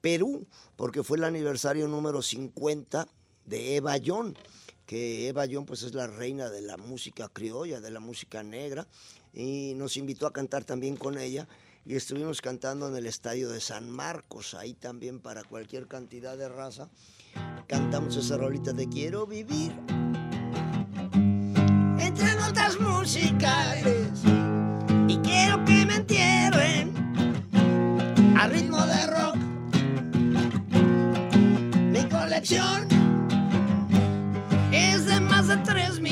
Perú 0.00 0.46
porque 0.76 1.02
fue 1.02 1.16
el 1.16 1.24
aniversario 1.24 1.88
número 1.88 2.20
50 2.20 3.08
de 3.46 3.76
Eva 3.76 3.96
Young, 3.96 4.34
que 4.84 5.28
Eva 5.28 5.46
Young 5.46 5.64
pues 5.64 5.82
es 5.82 5.94
la 5.94 6.06
reina 6.06 6.50
de 6.50 6.60
la 6.60 6.76
música 6.76 7.28
criolla, 7.28 7.80
de 7.80 7.90
la 7.90 8.00
música 8.00 8.42
negra 8.42 8.86
y 9.32 9.74
nos 9.76 9.96
invitó 9.96 10.26
a 10.26 10.32
cantar 10.32 10.64
también 10.64 10.96
con 10.96 11.18
ella 11.18 11.48
y 11.84 11.96
estuvimos 11.96 12.40
cantando 12.40 12.88
en 12.88 12.96
el 12.96 13.06
estadio 13.06 13.48
de 13.48 13.60
San 13.60 13.90
Marcos, 13.90 14.54
ahí 14.54 14.74
también 14.74 15.18
para 15.20 15.42
cualquier 15.42 15.88
cantidad 15.88 16.36
de 16.36 16.48
raza. 16.48 16.88
Cantamos 17.66 18.16
esa 18.16 18.36
rolita 18.36 18.72
de 18.72 18.88
Quiero 18.88 19.26
vivir 19.26 19.72
entre 21.98 22.34
notas 22.36 22.78
musicales 22.80 24.22
y 25.08 25.16
quiero 25.18 25.64
que 25.64 25.86
me 25.86 25.96
entierren 25.96 26.92
a 28.38 28.46
ritmo 28.46 28.84
de 28.86 29.06
rock. 29.06 29.36
Mi 31.74 32.08
colección 32.08 32.86
es 34.72 35.06
de 35.06 35.20
más 35.20 35.48
de 35.48 35.56
3000 35.58 36.11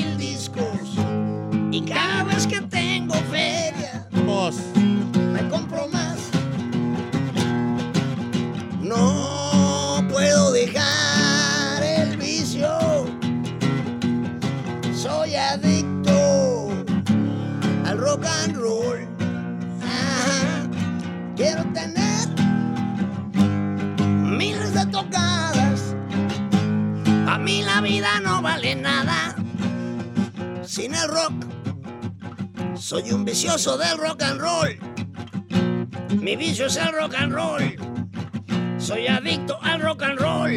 vicioso 33.41 33.75
del 33.75 33.97
rock 33.97 34.21
and 34.21 34.39
roll. 34.39 34.77
Mi 36.21 36.35
vicio 36.35 36.67
es 36.67 36.75
el 36.77 36.91
rock 36.93 37.15
and 37.15 37.33
roll. 37.33 38.79
Soy 38.79 39.07
adicto 39.07 39.57
al 39.63 39.81
rock 39.81 40.03
and 40.03 40.19
roll. 40.19 40.55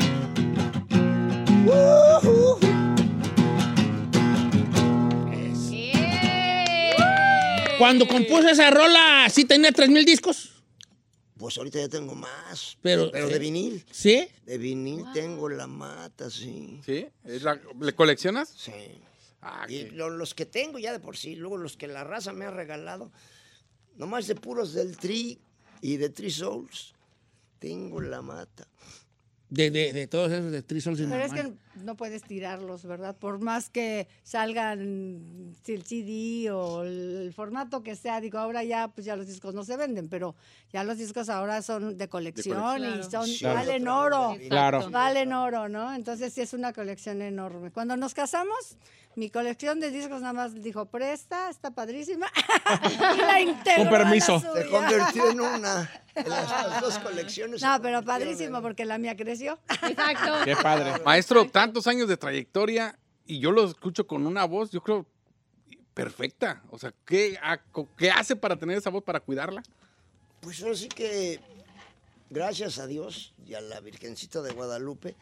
Cuando 7.78 8.06
compuso 8.06 8.48
esa 8.48 8.70
rola, 8.70 9.26
¿sí 9.30 9.44
tenía 9.44 9.72
3000 9.72 10.04
discos? 10.04 10.50
Pues 11.36 11.58
ahorita 11.58 11.80
ya 11.80 11.88
tengo 11.88 12.14
más. 12.14 12.78
Pero- 12.80 13.10
Pero 13.10 13.28
de 13.28 13.38
vinil. 13.38 13.84
¿Sí? 13.90 14.26
De 14.46 14.56
vinil 14.58 15.04
tengo 15.12 15.48
la 15.48 15.66
mata, 15.66 16.30
sí. 16.30 16.80
¿Sí? 16.86 17.06
¿Es 17.24 17.42
la- 17.42 17.60
¿Le 17.80 17.92
coleccionas? 17.94 18.52
Sí. 18.56 18.72
Ah, 19.46 19.66
Y 19.68 19.90
lo- 19.90 20.08
los 20.08 20.32
que 20.34 20.46
tengo 20.46 20.78
ya 20.78 20.90
de 20.92 21.00
por 21.00 21.16
sí, 21.18 21.36
luego 21.36 21.58
los 21.58 21.76
que 21.76 21.86
la 21.86 22.02
raza 22.02 22.32
me 22.32 22.46
ha 22.46 22.50
regalado, 22.50 23.12
nomás 23.96 24.26
de 24.26 24.34
puros 24.36 24.72
del 24.72 24.96
Tri 24.96 25.38
y 25.82 25.98
de 25.98 26.08
Tri 26.08 26.30
Souls, 26.30 26.94
tengo 27.58 28.00
la 28.00 28.22
mata. 28.22 28.66
De, 29.50 29.70
de, 29.70 29.92
de 29.92 30.06
todos 30.06 30.32
esos 30.32 30.50
de 30.50 30.62
Three 30.62 30.80
Souls 30.80 30.98
in 31.00 31.10
Pero 31.10 31.20
My 31.20 31.26
es 31.26 31.32
que 31.32 31.52
no 31.84 31.96
puedes 31.96 32.22
tirarlos, 32.22 32.84
¿verdad? 32.84 33.16
Por 33.16 33.38
más 33.40 33.70
que 33.70 34.08
salgan 34.22 35.54
el 35.66 35.84
CD 35.84 36.50
o 36.50 36.82
el 36.82 37.32
formato 37.34 37.82
que 37.82 37.96
sea, 37.96 38.20
digo, 38.20 38.38
ahora 38.38 38.64
ya 38.64 38.88
pues 38.88 39.04
ya 39.04 39.16
los 39.16 39.26
discos 39.26 39.54
no 39.54 39.64
se 39.64 39.76
venden, 39.76 40.08
pero 40.08 40.34
ya 40.72 40.84
los 40.84 40.98
discos 40.98 41.28
ahora 41.28 41.62
son 41.62 41.96
de 41.96 42.08
colección, 42.08 42.60
colección. 42.60 43.28
y 43.28 43.36
son 43.36 43.38
Claro. 43.38 43.58
valen 43.58 43.88
oro. 43.88 44.36
Claro. 44.48 44.90
Valen 44.90 45.32
oro, 45.32 45.68
¿no? 45.68 45.94
Entonces 45.94 46.32
sí 46.32 46.40
es 46.40 46.52
una 46.52 46.72
colección 46.72 47.22
enorme. 47.22 47.70
Cuando 47.70 47.96
nos 47.96 48.14
casamos, 48.14 48.76
mi 49.16 49.30
colección 49.30 49.80
de 49.80 49.90
discos 49.90 50.20
nada 50.22 50.32
más 50.32 50.54
dijo, 50.54 50.86
presta, 50.86 51.48
está 51.50 51.70
padrísima. 51.70 52.26
y 53.14 53.18
la 53.18 53.40
integró 53.40 53.84
Con 53.84 53.90
permiso. 53.92 54.40
Se 54.40 54.66
convirtió 54.68 55.30
en 55.30 55.40
una. 55.40 55.90
Las, 56.14 56.26
las 56.68 56.80
dos 56.80 56.98
colecciones. 56.98 57.62
No, 57.62 57.80
pero 57.82 58.02
padrísimo 58.02 58.60
porque 58.62 58.84
la 58.84 58.98
mía 58.98 59.16
creció. 59.16 59.58
Exacto. 59.88 60.32
Qué 60.44 60.56
padre. 60.56 61.02
Maestro, 61.04 61.46
tantos 61.50 61.86
años 61.86 62.08
de 62.08 62.16
trayectoria 62.16 62.98
y 63.26 63.38
yo 63.38 63.50
lo 63.52 63.64
escucho 63.64 64.06
con 64.06 64.26
una 64.26 64.44
voz, 64.44 64.70
yo 64.70 64.82
creo, 64.82 65.06
perfecta. 65.94 66.62
O 66.70 66.78
sea, 66.78 66.92
¿qué, 67.04 67.38
ha- 67.42 67.60
qué 67.96 68.10
hace 68.10 68.36
para 68.36 68.56
tener 68.56 68.76
esa 68.78 68.90
voz, 68.90 69.02
para 69.02 69.20
cuidarla? 69.20 69.62
Pues 70.40 70.62
ahora 70.62 70.74
sí 70.74 70.88
que, 70.88 71.40
gracias 72.30 72.78
a 72.78 72.86
Dios 72.86 73.32
y 73.46 73.54
a 73.54 73.60
la 73.60 73.80
Virgencita 73.80 74.42
de 74.42 74.52
Guadalupe, 74.52 75.14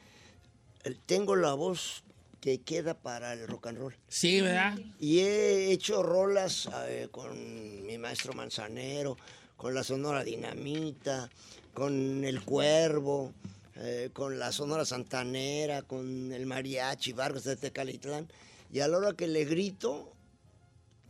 tengo 1.07 1.36
la 1.36 1.55
voz 1.55 2.03
que 2.40 2.61
queda 2.61 2.95
para 2.95 3.34
el 3.34 3.47
rock 3.47 3.68
and 3.68 3.78
roll. 3.78 3.97
Sí, 4.09 4.40
¿verdad? 4.40 4.76
Y 4.99 5.20
he 5.20 5.70
hecho 5.70 6.03
rolas 6.03 6.68
eh, 6.88 7.07
con 7.12 7.86
mi 7.86 7.99
maestro 7.99 8.32
Manzanero, 8.32 9.16
con 9.62 9.74
la 9.74 9.84
Sonora 9.84 10.24
Dinamita, 10.24 11.30
con 11.72 12.24
El 12.24 12.42
Cuervo, 12.42 13.32
eh, 13.76 14.10
con 14.12 14.40
la 14.40 14.50
Sonora 14.50 14.84
Santanera, 14.84 15.82
con 15.82 16.32
el 16.32 16.46
Mariachi 16.46 17.12
Vargas 17.12 17.44
de 17.44 17.54
Tecalitlán. 17.54 18.26
Y 18.72 18.80
a 18.80 18.88
la 18.88 18.98
hora 18.98 19.12
que 19.12 19.28
le 19.28 19.44
grito, 19.44 20.10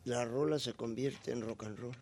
la 0.04 0.26
rola 0.26 0.58
se 0.58 0.74
convierte 0.74 1.32
en 1.32 1.40
rock 1.40 1.64
and 1.64 1.78
roll. 1.78 1.96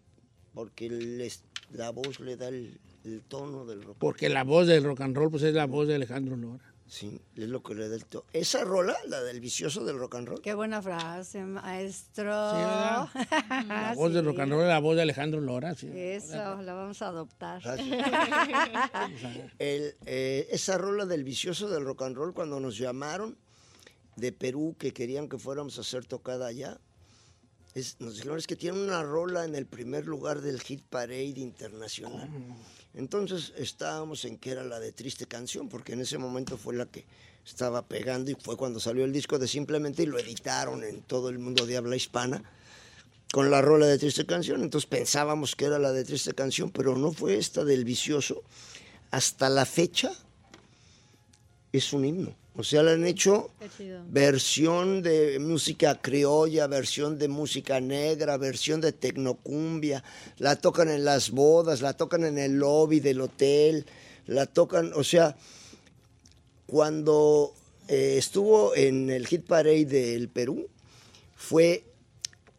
Porque 0.53 0.91
les- 0.91 1.45
la 1.73 1.91
voz 1.91 2.19
le 2.19 2.37
da 2.37 2.49
el, 2.49 2.81
el 3.05 3.23
tono 3.23 3.65
del 3.65 3.83
rock. 3.85 3.99
Porque 4.01 4.29
la 4.29 4.43
voz 4.43 4.67
del 4.67 4.83
rock 4.83 5.03
and 5.03 5.17
roll 5.17 5.31
pues 5.31 5.45
es 5.45 5.55
la 5.55 5.67
voz 5.67 5.87
de 5.87 5.95
Alejandro 5.95 6.37
Lora. 6.37 6.70
Sí, 6.93 7.21
es 7.37 7.49
lo 7.49 7.63
que 7.63 7.77
le 7.77 7.89
da 7.89 7.95
el 7.95 8.05
tono. 8.05 8.25
Esa 8.33 8.65
rola, 8.65 8.97
la 9.07 9.23
del 9.23 9.39
vicioso 9.39 9.85
del 9.85 9.97
rock 9.97 10.17
and 10.17 10.27
roll. 10.29 10.43
Qué 10.43 10.55
buena 10.55 10.83
frase, 10.83 11.45
maestro. 11.45 12.25
La 12.33 13.93
voz 13.95 14.13
del 14.13 14.25
rock 14.25 14.41
and 14.41 14.51
roll 14.53 14.63
es 14.63 14.69
la 14.69 14.81
voz 14.81 14.97
de 14.97 15.03
Alejandro 15.03 15.41
Lora. 15.41 15.77
sí. 15.77 15.89
Eso, 15.95 16.61
la 16.63 16.75
vamos 16.75 17.01
a 17.01 17.07
adoptar. 17.07 17.63
El, 19.59 19.95
eh, 20.07 20.49
esa 20.51 20.79
rola 20.79 21.07
del 21.07 21.23
vicioso 21.25 21.69
del 21.69 21.85
rock 21.85 22.03
and 22.03 22.17
roll, 22.17 22.35
cuando 22.35 22.59
nos 22.61 22.77
llamaron 22.77 23.37
de 24.17 24.33
Perú, 24.33 24.75
que 24.79 24.93
querían 24.93 25.29
que 25.29 25.39
fuéramos 25.39 25.79
a 25.79 25.83
hacer 25.83 26.05
tocada 26.07 26.47
allá, 26.49 26.81
es- 27.75 28.01
nos 28.01 28.17
dijeron 28.17 28.37
es 28.39 28.47
que 28.49 28.57
tienen 28.57 28.81
una 28.83 29.03
rola 29.05 29.45
en 29.45 29.55
el 29.55 29.67
primer 29.67 30.07
lugar 30.07 30.41
del 30.41 30.61
Hit 30.61 30.83
Parade 30.91 31.39
Internacional. 31.39 32.29
Entonces 32.95 33.53
estábamos 33.57 34.25
en 34.25 34.37
que 34.37 34.51
era 34.51 34.65
la 34.65 34.81
de 34.81 34.93
Triste 34.93 35.27
Canción, 35.27 35.69
porque 35.69 35.93
en 35.93 36.01
ese 36.01 36.19
momento 36.19 36.59
fue 36.59 36.75
la 36.75 36.87
que 36.87 37.05
estaba 37.47 37.83
pegando 37.83 38.31
y 38.31 38.35
fue 38.35 38.57
cuando 38.57 38.81
salió 38.81 39.05
el 39.05 39.13
disco 39.13 39.39
de 39.39 39.49
Simplemente 39.49 40.03
y 40.03 40.07
lo 40.07 40.19
editaron 40.19 40.85
en 40.85 41.03
todo 41.03 41.29
el 41.29 41.39
mundo 41.39 41.67
de 41.67 41.77
habla 41.77 41.97
hispana 41.97 42.43
con 43.33 43.51
la 43.51 43.63
rola 43.63 43.87
de 43.87 43.99
Triste 43.99 44.27
Canción. 44.27 44.63
Entonces 44.63 44.89
pensábamos 44.89 45.55
que 45.55 45.67
era 45.67 45.79
la 45.79 45.93
de 45.93 46.05
Triste 46.05 46.35
Canción, 46.35 46.71
pero 46.71 46.97
no 46.97 47.13
fue 47.13 47.37
esta 47.37 47.65
del 47.65 47.85
vicioso. 47.85 48.43
Hasta 49.11 49.49
la 49.49 49.67
fecha 49.67 50.13
es 51.73 51.93
un 51.93 52.05
himno. 52.05 52.40
O 52.57 52.65
sea, 52.65 52.83
le 52.83 52.93
han 52.93 53.07
hecho 53.07 53.51
versión 54.09 55.03
de 55.03 55.39
música 55.39 56.01
criolla, 56.01 56.67
versión 56.67 57.19
de 57.19 57.29
música 57.29 57.81
negra, 57.81 58.37
versión 58.37 58.81
de 58.81 58.93
tecnocumbia. 58.93 60.03
La 60.39 60.57
tocan 60.57 60.89
en 60.89 61.05
las 61.05 61.31
bodas, 61.31 61.81
la 61.81 61.95
tocan 61.95 62.25
en 62.25 62.39
el 62.39 62.59
lobby 62.59 63.01
del 63.01 63.21
hotel, 63.21 63.87
la 64.27 64.47
tocan, 64.47 64.93
o 64.95 65.05
sea, 65.05 65.37
cuando 66.67 67.55
eh, 67.89 68.17
estuvo 68.19 68.75
en 68.75 69.11
el 69.11 69.27
Hit 69.27 69.47
Parade 69.47 69.85
del 69.85 70.29
Perú, 70.29 70.69
fue 71.37 71.85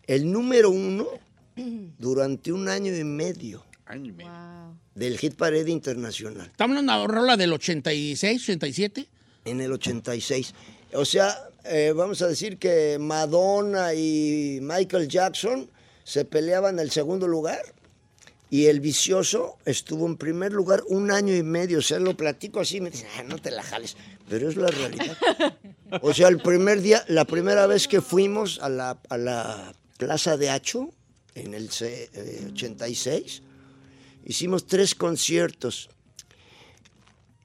el 0.07 0.31
número 0.31 0.69
uno 0.69 1.07
durante 1.99 2.51
un 2.51 2.69
año 2.69 2.95
y 2.95 3.03
medio 3.03 3.63
del 4.95 5.17
Hit 5.17 5.35
Parade 5.35 5.69
Internacional. 5.69 6.47
¿Estamos 6.47 6.77
hablando 6.77 6.93
de 6.93 7.05
una 7.05 7.13
rola 7.13 7.37
del 7.37 7.53
86, 7.53 8.43
87? 8.43 9.07
En 9.45 9.61
el 9.61 9.71
86. 9.71 10.53
O 10.93 11.05
sea, 11.05 11.35
eh, 11.65 11.93
vamos 11.95 12.21
a 12.21 12.27
decir 12.27 12.57
que 12.57 12.97
Madonna 12.99 13.93
y 13.93 14.59
Michael 14.61 15.07
Jackson 15.07 15.69
se 16.03 16.25
peleaban 16.25 16.79
el 16.79 16.91
segundo 16.91 17.27
lugar 17.27 17.61
y 18.49 18.65
el 18.65 18.81
vicioso 18.81 19.57
estuvo 19.65 20.05
en 20.05 20.17
primer 20.17 20.51
lugar 20.51 20.83
un 20.87 21.09
año 21.11 21.33
y 21.35 21.43
medio. 21.43 21.79
O 21.79 21.81
sea, 21.81 21.99
lo 21.99 22.15
platico 22.17 22.59
así 22.59 22.81
me 22.81 22.89
dicen, 22.91 23.07
"Ah, 23.17 23.23
no 23.23 23.37
te 23.37 23.49
la 23.51 23.63
jales. 23.63 23.95
Pero 24.29 24.49
es 24.49 24.55
la 24.57 24.67
realidad. 24.67 25.17
O 26.01 26.13
sea, 26.13 26.27
el 26.27 26.41
primer 26.41 26.81
día, 26.81 27.03
la 27.07 27.25
primera 27.25 27.65
vez 27.67 27.87
que 27.87 28.01
fuimos 28.01 28.59
a 28.61 28.69
la, 28.69 28.99
a 29.09 29.17
la 29.17 29.73
Plaza 29.97 30.37
de 30.37 30.49
Hacho, 30.49 30.89
en 31.35 31.53
el 31.53 31.69
C- 31.71 32.09
eh, 32.13 32.47
86, 32.53 33.41
hicimos 34.25 34.67
tres 34.67 34.95
conciertos. 34.95 35.89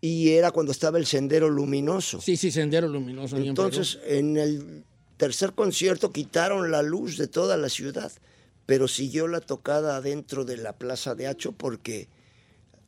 Y 0.01 0.31
era 0.31 0.51
cuando 0.51 0.73
estaba 0.73 0.99
el 0.99 1.07
Sendero 1.07 1.49
Luminoso. 1.49 2.21
Sí, 2.21 2.37
sí, 2.37 2.51
Sendero 2.51 2.89
Luminoso. 2.89 3.37
en. 3.37 3.45
Entonces, 3.47 3.99
en 4.07 4.37
el 4.37 4.85
tercer 5.17 5.53
concierto 5.53 6.13
quitaron 6.13 6.71
la 6.71 6.83
luz 6.83 7.17
de 7.17 7.27
toda 7.27 7.57
la 7.57 7.69
ciudad, 7.69 8.13
pero 8.67 8.89
siguió 8.89 9.29
la 9.29 9.41
tocada 9.41 10.01
dentro 10.01 10.45
de 10.45 10.59
la 10.59 10.75
Plaza 10.75 11.15
de 11.15 11.27
Hacho 11.27 11.53
porque 11.53 12.09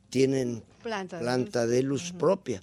tienen 0.09 0.63
Planta 0.83 1.17
de 1.17 1.23
planta 1.23 1.67
de 1.67 1.83
luz 1.83 2.13
propia. 2.13 2.61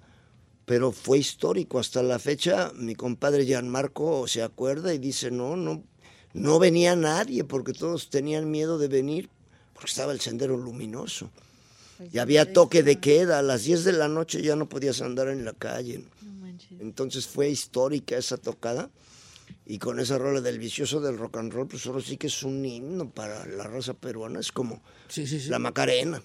Pero 0.64 0.90
fue 0.90 1.18
histórico. 1.18 1.78
Hasta 1.78 2.02
la 2.02 2.18
fecha, 2.18 2.72
mi 2.74 2.94
compadre 2.94 3.44
Gianmarco 3.44 4.26
se 4.26 4.42
acuerda 4.42 4.92
y 4.92 4.98
dice, 4.98 5.30
no, 5.30 5.56
no, 5.56 5.84
no 6.32 6.58
venía 6.58 6.96
nadie 6.96 7.44
porque 7.44 7.72
todos 7.72 8.10
tenían 8.10 8.50
miedo 8.50 8.78
de 8.78 8.88
venir 8.88 9.30
porque 9.72 9.90
estaba 9.90 10.12
el 10.12 10.20
sendero 10.20 10.56
luminoso. 10.56 11.30
Y 12.12 12.18
había 12.18 12.52
toque 12.52 12.82
de 12.82 12.98
queda. 12.98 13.38
A 13.38 13.42
las 13.42 13.64
10 13.64 13.84
de 13.84 13.92
la 13.92 14.08
noche 14.08 14.42
ya 14.42 14.56
no 14.56 14.68
podías 14.68 15.00
andar 15.00 15.28
en 15.28 15.44
la 15.44 15.52
calle. 15.52 16.04
Entonces 16.80 17.26
fue 17.26 17.48
histórica 17.48 18.16
esa 18.16 18.36
tocada. 18.36 18.90
Y 19.68 19.78
con 19.78 19.98
esa 19.98 20.16
rola 20.16 20.40
del 20.40 20.60
vicioso 20.60 21.00
del 21.00 21.18
rock 21.18 21.38
and 21.38 21.52
roll, 21.52 21.66
pues 21.66 21.84
ahora 21.86 22.00
sí 22.00 22.16
que 22.16 22.28
es 22.28 22.42
un 22.44 22.64
himno 22.64 23.10
para 23.10 23.44
la 23.46 23.64
raza 23.64 23.94
peruana. 23.94 24.38
Es 24.38 24.52
como 24.52 24.80
la 25.50 25.58
Macarena. 25.58 26.22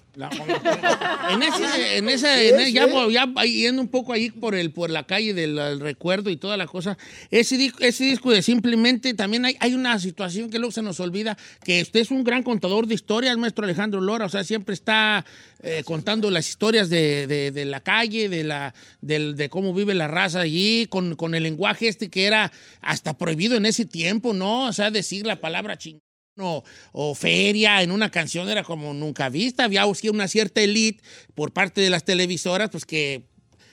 En 1.31 1.43
ese, 1.43 1.97
en 1.97 2.09
esa, 2.09 2.41
en 2.41 2.73
ya, 2.73 2.85
ya 3.09 3.43
yendo 3.45 3.81
un 3.81 3.87
poco 3.87 4.11
ahí 4.13 4.29
por 4.31 4.55
el 4.55 4.71
por 4.71 4.89
la 4.89 5.05
calle 5.05 5.33
del 5.33 5.57
el 5.57 5.79
recuerdo 5.79 6.29
y 6.29 6.37
toda 6.37 6.57
la 6.57 6.67
cosa, 6.67 6.97
ese, 7.29 7.71
ese 7.79 8.03
disco 8.03 8.31
de 8.31 8.41
simplemente 8.41 9.13
también 9.13 9.45
hay, 9.45 9.55
hay 9.59 9.73
una 9.73 9.97
situación 9.99 10.49
que 10.49 10.57
luego 10.59 10.71
se 10.71 10.81
nos 10.81 10.99
olvida, 10.99 11.37
que 11.63 11.81
usted 11.81 11.99
es 12.01 12.11
un 12.11 12.23
gran 12.23 12.43
contador 12.43 12.87
de 12.87 12.95
historias, 12.95 13.37
maestro 13.37 13.63
Alejandro 13.65 14.01
Lora, 14.01 14.25
o 14.25 14.29
sea, 14.29 14.43
siempre 14.43 14.73
está 14.73 15.25
eh, 15.63 15.83
contando 15.85 16.29
las 16.31 16.49
historias 16.49 16.89
de, 16.89 17.27
de- 17.27 17.51
de 17.51 17.65
la 17.65 17.81
calle, 17.81 18.29
de 18.29 18.43
la 18.43 18.73
del- 19.01 19.35
de 19.35 19.49
cómo 19.49 19.73
vive 19.73 19.93
la 19.93 20.07
raza 20.07 20.41
allí, 20.41 20.87
con, 20.89 21.15
con 21.15 21.35
el 21.35 21.43
lenguaje 21.43 21.87
este 21.87 22.09
que 22.09 22.25
era 22.25 22.51
hasta 22.81 23.15
prohibido 23.31 23.55
en 23.55 23.65
ese 23.65 23.85
tiempo, 23.85 24.33
¿no? 24.33 24.65
O 24.67 24.73
sea, 24.73 24.91
decir 24.91 25.25
la 25.25 25.39
palabra 25.39 25.77
chingón 25.77 26.01
o, 26.37 26.63
o 26.91 27.15
feria 27.15 27.81
en 27.81 27.91
una 27.91 28.09
canción 28.11 28.49
era 28.49 28.63
como 28.63 28.93
nunca 28.93 29.29
vista. 29.29 29.63
Había 29.65 29.83
sí, 29.95 30.09
una 30.09 30.27
cierta 30.27 30.59
elite 30.61 31.01
por 31.33 31.53
parte 31.53 31.79
de 31.81 31.89
las 31.89 32.03
televisoras, 32.03 32.69
pues 32.69 32.85
que 32.85 33.23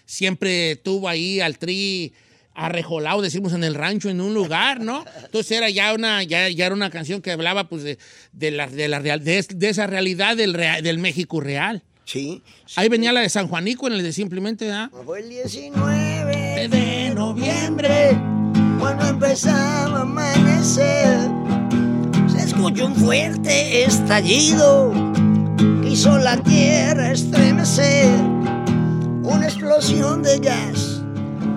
siempre 0.05 0.77
tuvo 0.77 1.09
ahí 1.09 1.41
al 1.41 1.59
tri 1.59 2.13
arrejolado, 2.55 3.21
decimos 3.23 3.53
en 3.53 3.63
el 3.65 3.75
rancho, 3.75 4.11
en 4.11 4.21
un 4.21 4.35
lugar, 4.35 4.81
¿no? 4.81 5.05
Entonces 5.25 5.53
era 5.57 5.71
ya 5.71 5.93
una, 5.95 6.23
ya, 6.25 6.49
ya 6.49 6.67
era 6.67 6.75
una 6.75 6.91
canción 6.91 7.21
que 7.23 7.31
hablaba 7.33 7.69
pues 7.69 7.83
de, 7.85 7.99
de 8.33 8.51
la, 8.51 8.67
de, 8.69 8.89
la 8.89 8.99
real, 8.99 9.23
de, 9.23 9.45
de 9.49 9.69
esa 9.69 9.87
realidad 9.87 10.37
del, 10.37 10.55
rea- 10.55 10.83
del 10.83 10.99
México 10.99 11.41
real. 11.41 11.83
Sí. 12.05 12.43
Ahí 12.77 12.89
venía 12.89 13.13
la 13.13 13.21
de 13.21 13.29
San 13.29 13.47
Juanico 13.49 13.87
en 13.87 13.93
el 13.95 14.03
de 14.03 14.13
simplemente, 14.13 14.71
¿ah? 14.73 14.91
Fue 15.05 15.21
el 15.21 15.29
19 15.29 16.69
de 16.69 17.11
noviembre, 17.15 18.11
cuando 18.79 19.07
empezaba 19.07 19.99
a 19.99 20.03
amanecer. 20.03 21.31
Se 22.29 22.45
escuchó 22.45 22.87
un 22.87 22.95
fuerte 22.95 23.85
estallido 23.85 24.93
que 25.83 25.91
hizo 25.91 26.18
la 26.18 26.37
tierra 26.39 27.11
estremecer. 27.12 28.09
Una 29.22 29.47
explosión 29.47 30.22
de 30.22 30.39
gas 30.39 31.03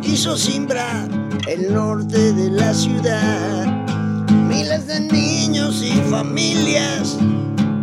hizo 0.03 0.37
simbrar 0.37 1.07
el 1.47 1.73
norte 1.73 2.33
de 2.33 2.49
la 2.49 2.73
ciudad. 2.73 3.65
Miles 4.47 4.87
de 4.87 4.99
niños 5.01 5.81
y 5.83 5.93
familias 6.09 7.17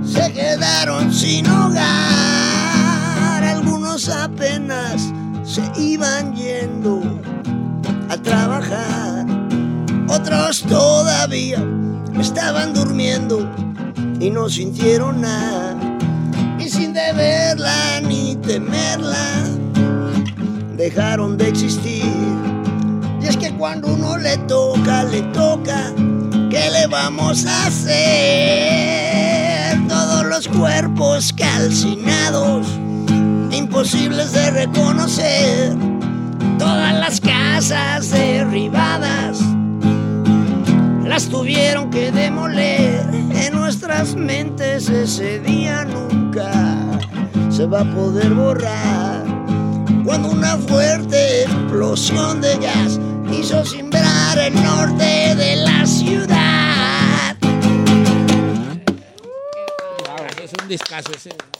se 0.04 0.32
quedaron 0.32 1.12
sin 1.12 1.46
hogar. 1.48 3.44
Algunos 3.44 4.08
apenas 4.08 5.12
se 5.44 5.62
iban 5.80 6.34
yendo 6.34 7.02
a 8.08 8.16
trabajar. 8.16 9.26
Otros 10.08 10.62
todavía 10.62 11.62
estaban 12.18 12.72
durmiendo 12.72 13.48
y 14.20 14.30
no 14.30 14.48
sintieron 14.48 15.20
nada. 15.20 15.76
Y 16.58 16.68
sin 16.68 16.92
deberla 16.92 18.00
ni 18.00 18.36
temerla, 18.36 19.44
dejaron 20.76 21.36
de 21.36 21.48
existir. 21.48 22.04
Y 23.20 23.26
es 23.26 23.36
que 23.36 23.52
cuando 23.54 23.88
uno 23.88 24.16
le 24.16 24.38
toca, 24.38 25.04
le 25.04 25.22
toca, 25.32 25.92
¿qué 26.50 26.70
le 26.70 26.86
vamos 26.86 27.44
a 27.46 27.66
hacer? 27.66 28.88
Todos 29.88 30.24
los 30.24 30.48
cuerpos 30.48 31.32
calcinados, 31.32 32.66
imposibles 33.50 34.32
de 34.32 34.50
reconocer. 34.50 35.97
Todas 36.58 36.92
las 36.94 37.20
casas 37.20 38.10
derribadas, 38.10 39.40
las 41.04 41.28
tuvieron 41.28 41.90
que 41.90 42.10
demoler. 42.10 43.06
En 43.32 43.54
nuestras 43.54 44.16
mentes 44.16 44.88
ese 44.88 45.38
día 45.40 45.84
nunca 45.84 46.50
se 47.50 47.66
va 47.66 47.80
a 47.82 47.94
poder 47.94 48.34
borrar. 48.34 49.24
Cuando 50.04 50.30
una 50.30 50.56
fuerte 50.56 51.42
explosión 51.42 52.40
de 52.40 52.56
gas 52.56 52.98
hizo 53.32 53.64
simbrar 53.64 54.38
el 54.38 54.54
norte 54.54 55.34
de 55.34 55.56
la 55.56 55.86
ciudad. 55.86 57.36
Es 60.42 60.52
un 60.60 60.68
discazo 60.68 61.12
ese. 61.14 61.57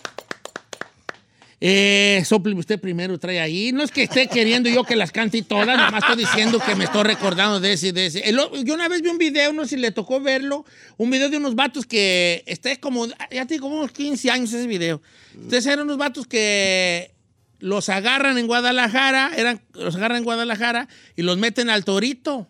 Eh, 1.60 2.22
sople 2.24 2.54
usted 2.54 2.80
primero, 2.80 3.18
trae 3.18 3.40
ahí. 3.40 3.72
No 3.72 3.82
es 3.82 3.90
que 3.90 4.04
esté 4.04 4.28
queriendo 4.28 4.68
yo 4.68 4.84
que 4.84 4.94
las 4.94 5.10
cante 5.10 5.42
todas, 5.42 5.76
nomás 5.76 6.04
estoy 6.04 6.16
diciendo 6.16 6.60
que 6.64 6.76
me 6.76 6.84
estoy 6.84 7.02
recordando 7.02 7.58
de 7.58 7.72
ese 7.72 7.88
y 7.88 7.92
de 7.92 8.06
ese. 8.06 8.20
El 8.28 8.38
yo 8.64 8.74
una 8.74 8.88
vez 8.88 9.02
vi 9.02 9.08
un 9.08 9.18
video, 9.18 9.52
no 9.52 9.64
sé 9.64 9.70
si 9.70 9.76
le 9.76 9.90
tocó 9.90 10.20
verlo, 10.20 10.64
un 10.96 11.10
video 11.10 11.28
de 11.28 11.36
unos 11.36 11.56
vatos 11.56 11.84
que, 11.84 12.44
está 12.46 12.74
como, 12.76 13.06
ya 13.06 13.46
tiene 13.46 13.60
como 13.60 13.76
unos 13.76 13.90
15 13.90 14.30
años 14.30 14.52
ese 14.52 14.68
video. 14.68 15.02
Entonces 15.34 15.66
eran 15.66 15.80
unos 15.80 15.96
vatos 15.96 16.26
que 16.28 17.12
los 17.58 17.88
agarran 17.88 18.38
en 18.38 18.46
Guadalajara, 18.46 19.32
eran, 19.36 19.60
los 19.72 19.96
agarran 19.96 20.18
en 20.18 20.24
Guadalajara 20.24 20.88
y 21.16 21.22
los 21.22 21.38
meten 21.38 21.70
al 21.70 21.84
torito. 21.84 22.46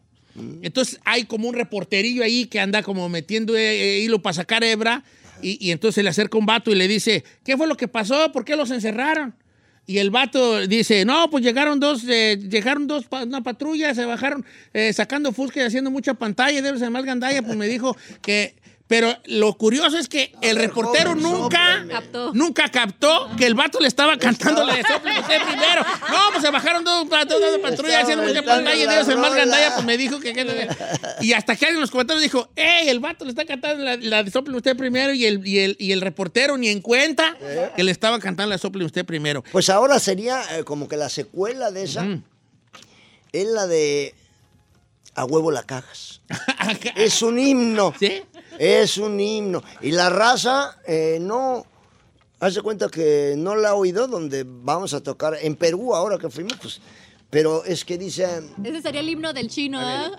Entonces 0.63 1.01
hay 1.05 1.25
como 1.25 1.49
un 1.49 1.55
reporterillo 1.55 2.23
ahí 2.23 2.47
que 2.47 2.61
anda 2.61 2.85
como 2.85 3.09
metiendo 3.09 3.57
eh, 3.57 3.97
eh, 3.97 4.01
hilo 4.01 4.23
para 4.23 4.35
sacar 4.35 4.63
hebra 4.63 5.03
y, 5.43 5.70
entonces 5.70 6.03
le 6.03 6.11
acerca 6.11 6.39
un 6.39 6.47
vato 6.47 6.70
y 6.70 6.74
le 6.74 6.89
dice, 6.89 7.24
¿qué 7.45 7.57
fue 7.57 7.66
lo 7.66 7.76
que 7.76 7.89
pasó? 7.89 8.32
¿Por 8.32 8.45
qué 8.45 8.57
los 8.57 8.70
encerraron? 8.70 9.34
Y 9.86 9.99
el 9.99 10.11
vato 10.11 10.66
dice, 10.66 11.05
no, 11.05 11.30
pues 11.30 11.43
llegaron 11.43 11.80
dos, 11.80 12.05
eh, 12.07 12.39
llegaron 12.51 12.86
dos, 12.86 13.07
una 13.11 13.43
patrulla, 13.43 13.95
se 13.95 14.05
bajaron 14.05 14.45
eh, 14.74 14.93
sacando 14.93 15.32
fusca 15.32 15.61
y 15.61 15.64
haciendo 15.64 15.91
mucha 15.91 16.14
pantalla, 16.14 16.61
debe 16.61 16.78
ser 16.78 16.91
más 16.91 17.05
gandalla, 17.05 17.43
pues 17.43 17.57
me 17.57 17.66
dijo 17.66 17.97
que... 18.20 18.55
Pero 18.89 19.14
lo 19.26 19.53
curioso 19.53 19.99
es 19.99 20.09
que 20.09 20.32
el 20.41 20.57
reportero 20.57 21.11
joven, 21.11 21.22
nunca, 21.22 21.84
Captó. 21.91 22.32
nunca 22.32 22.70
captó 22.70 23.28
que 23.36 23.45
el 23.45 23.55
vato 23.55 23.78
le 23.80 23.86
estaba 23.86 24.16
cantando 24.16 24.64
la 24.64 24.74
de 24.76 24.82
Sópleme 24.82 25.20
usted 25.20 25.43
primero. 25.47 25.82
No, 26.11 26.16
pues 26.32 26.43
se 26.43 26.51
bajaron 26.51 26.82
dos, 26.84 27.07
dos, 27.07 27.28
dos 27.28 27.59
patrullas 27.62 28.03
haciendo 28.05 28.24
mucha 28.24 28.43
pantalla 28.43 28.74
y 28.82 28.86
debe 28.86 29.05
ser 29.05 29.18
más 29.18 29.28
rola. 29.30 29.43
gandalla, 29.45 29.74
pues 29.74 29.84
me 29.84 29.99
dijo 29.99 30.18
que... 30.20 30.32
que- 30.32 30.68
y 31.20 31.34
hasta 31.34 31.55
que 31.55 31.66
alguien 31.66 31.76
en 31.76 31.80
los 31.82 31.91
comentarios 31.91 32.22
dijo, 32.22 32.49
¡Ey, 32.57 32.89
el 32.89 32.99
vato 33.01 33.24
le 33.26 33.30
está 33.32 33.45
cantando 33.45 33.84
la, 33.84 33.97
la 33.97 34.22
de 34.22 34.30
Sópleme 34.30 34.57
usted 34.57 34.74
primero! 34.74 35.12
Y 35.12 35.26
el, 35.26 35.47
y, 35.47 35.59
el, 35.59 35.76
y 35.78 35.93
el 35.93 36.01
reportero 36.01 36.57
ni 36.57 36.68
en 36.68 36.80
cuenta 36.80 37.36
que 37.76 37.84
le 37.84 37.91
estaba 37.93 38.18
cantando 38.18 38.49
la 38.49 38.55
de 38.55 38.59
Sópleme 38.62 38.86
usted 38.86 39.05
primero. 39.05 39.45
Pues 39.53 39.68
ahora 39.68 39.99
sería 40.01 40.43
eh, 40.57 40.64
como 40.64 40.89
que 40.89 40.97
la 40.97 41.11
secuela 41.11 41.70
de 41.70 41.82
esa 41.82 42.07
es 43.32 43.47
la 43.47 43.66
de 43.66 44.14
A 45.14 45.26
huevo 45.26 45.51
la 45.51 45.62
cagas. 45.64 46.22
es 46.97 47.20
un 47.20 47.39
himno. 47.39 47.93
¿Sí? 47.99 48.22
Es 48.59 48.99
un 48.99 49.19
himno. 49.21 49.63
Y 49.81 49.93
la 49.93 50.11
raza 50.11 50.77
eh, 50.87 51.19
no. 51.21 51.65
Hace 52.41 52.63
cuenta 52.63 52.89
que 52.89 53.35
no 53.37 53.57
la 53.57 53.71
ha 53.71 53.75
oído 53.75 54.07
donde 54.07 54.45
vamos 54.47 54.95
a 54.95 55.03
tocar. 55.03 55.37
En 55.41 55.57
Perú, 55.57 55.95
ahora 55.95 56.19
que 56.19 56.31
fuimos, 56.31 56.55
pues. 56.61 56.81
Pero 57.31 57.65
es 57.65 57.85
que 57.85 57.99
dice. 57.99 58.27
Ese 58.65 58.81
sería 58.81 59.01
el 59.01 59.09
himno 59.09 59.33
del 59.33 59.49
chino, 59.49 59.81
¿eh? 59.83 60.11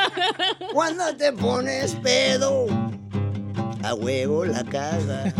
Cuando 0.72 1.16
te 1.16 1.32
pones 1.32 1.94
pedo, 1.96 2.66
a 3.82 3.94
huevo 3.94 4.44
la 4.44 4.62
cagas. 4.64 5.32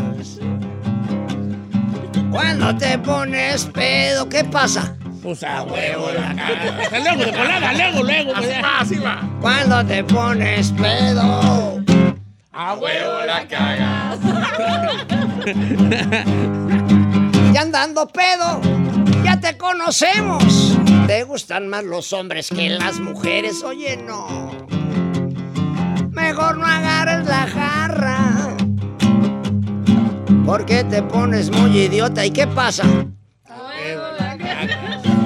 Cuando 2.30 2.74
te 2.78 2.98
pones 2.98 3.66
pedo, 3.66 4.26
¿qué 4.26 4.42
pasa? 4.44 4.96
Pues 5.22 5.42
a 5.42 5.64
huevo 5.64 6.10
la 6.12 6.34
cagas. 6.34 6.90
Luego, 7.02 7.24
de 7.24 7.38
volada, 7.38 7.72
luego, 7.74 8.02
luego. 8.04 8.34
Así 8.34 8.48
va, 8.62 8.80
así 8.80 8.98
va. 8.98 9.38
Cuando 9.42 9.84
te 9.84 10.02
pones 10.04 10.72
pedo. 10.72 11.91
A 12.54 12.74
huevo 12.74 13.24
la 13.26 13.48
cagas. 13.48 14.18
Y 17.52 17.56
andando 17.58 18.08
pedo, 18.08 18.62
ya 19.22 19.38
te 19.38 19.58
conocemos. 19.58 20.78
Te 21.06 21.24
gustan 21.24 21.68
más 21.68 21.84
los 21.84 22.12
hombres 22.14 22.48
que 22.48 22.70
las 22.70 22.98
mujeres. 22.98 23.62
Oye, 23.62 23.98
no. 23.98 24.50
Mejor 26.10 26.56
no 26.56 26.66
agarres 26.66 27.26
la 27.26 27.46
jarra. 27.46 28.56
Porque 30.46 30.84
te 30.84 31.02
pones 31.02 31.50
muy 31.50 31.76
idiota. 31.76 32.24
¿Y 32.24 32.30
qué 32.30 32.46
pasa? 32.46 32.84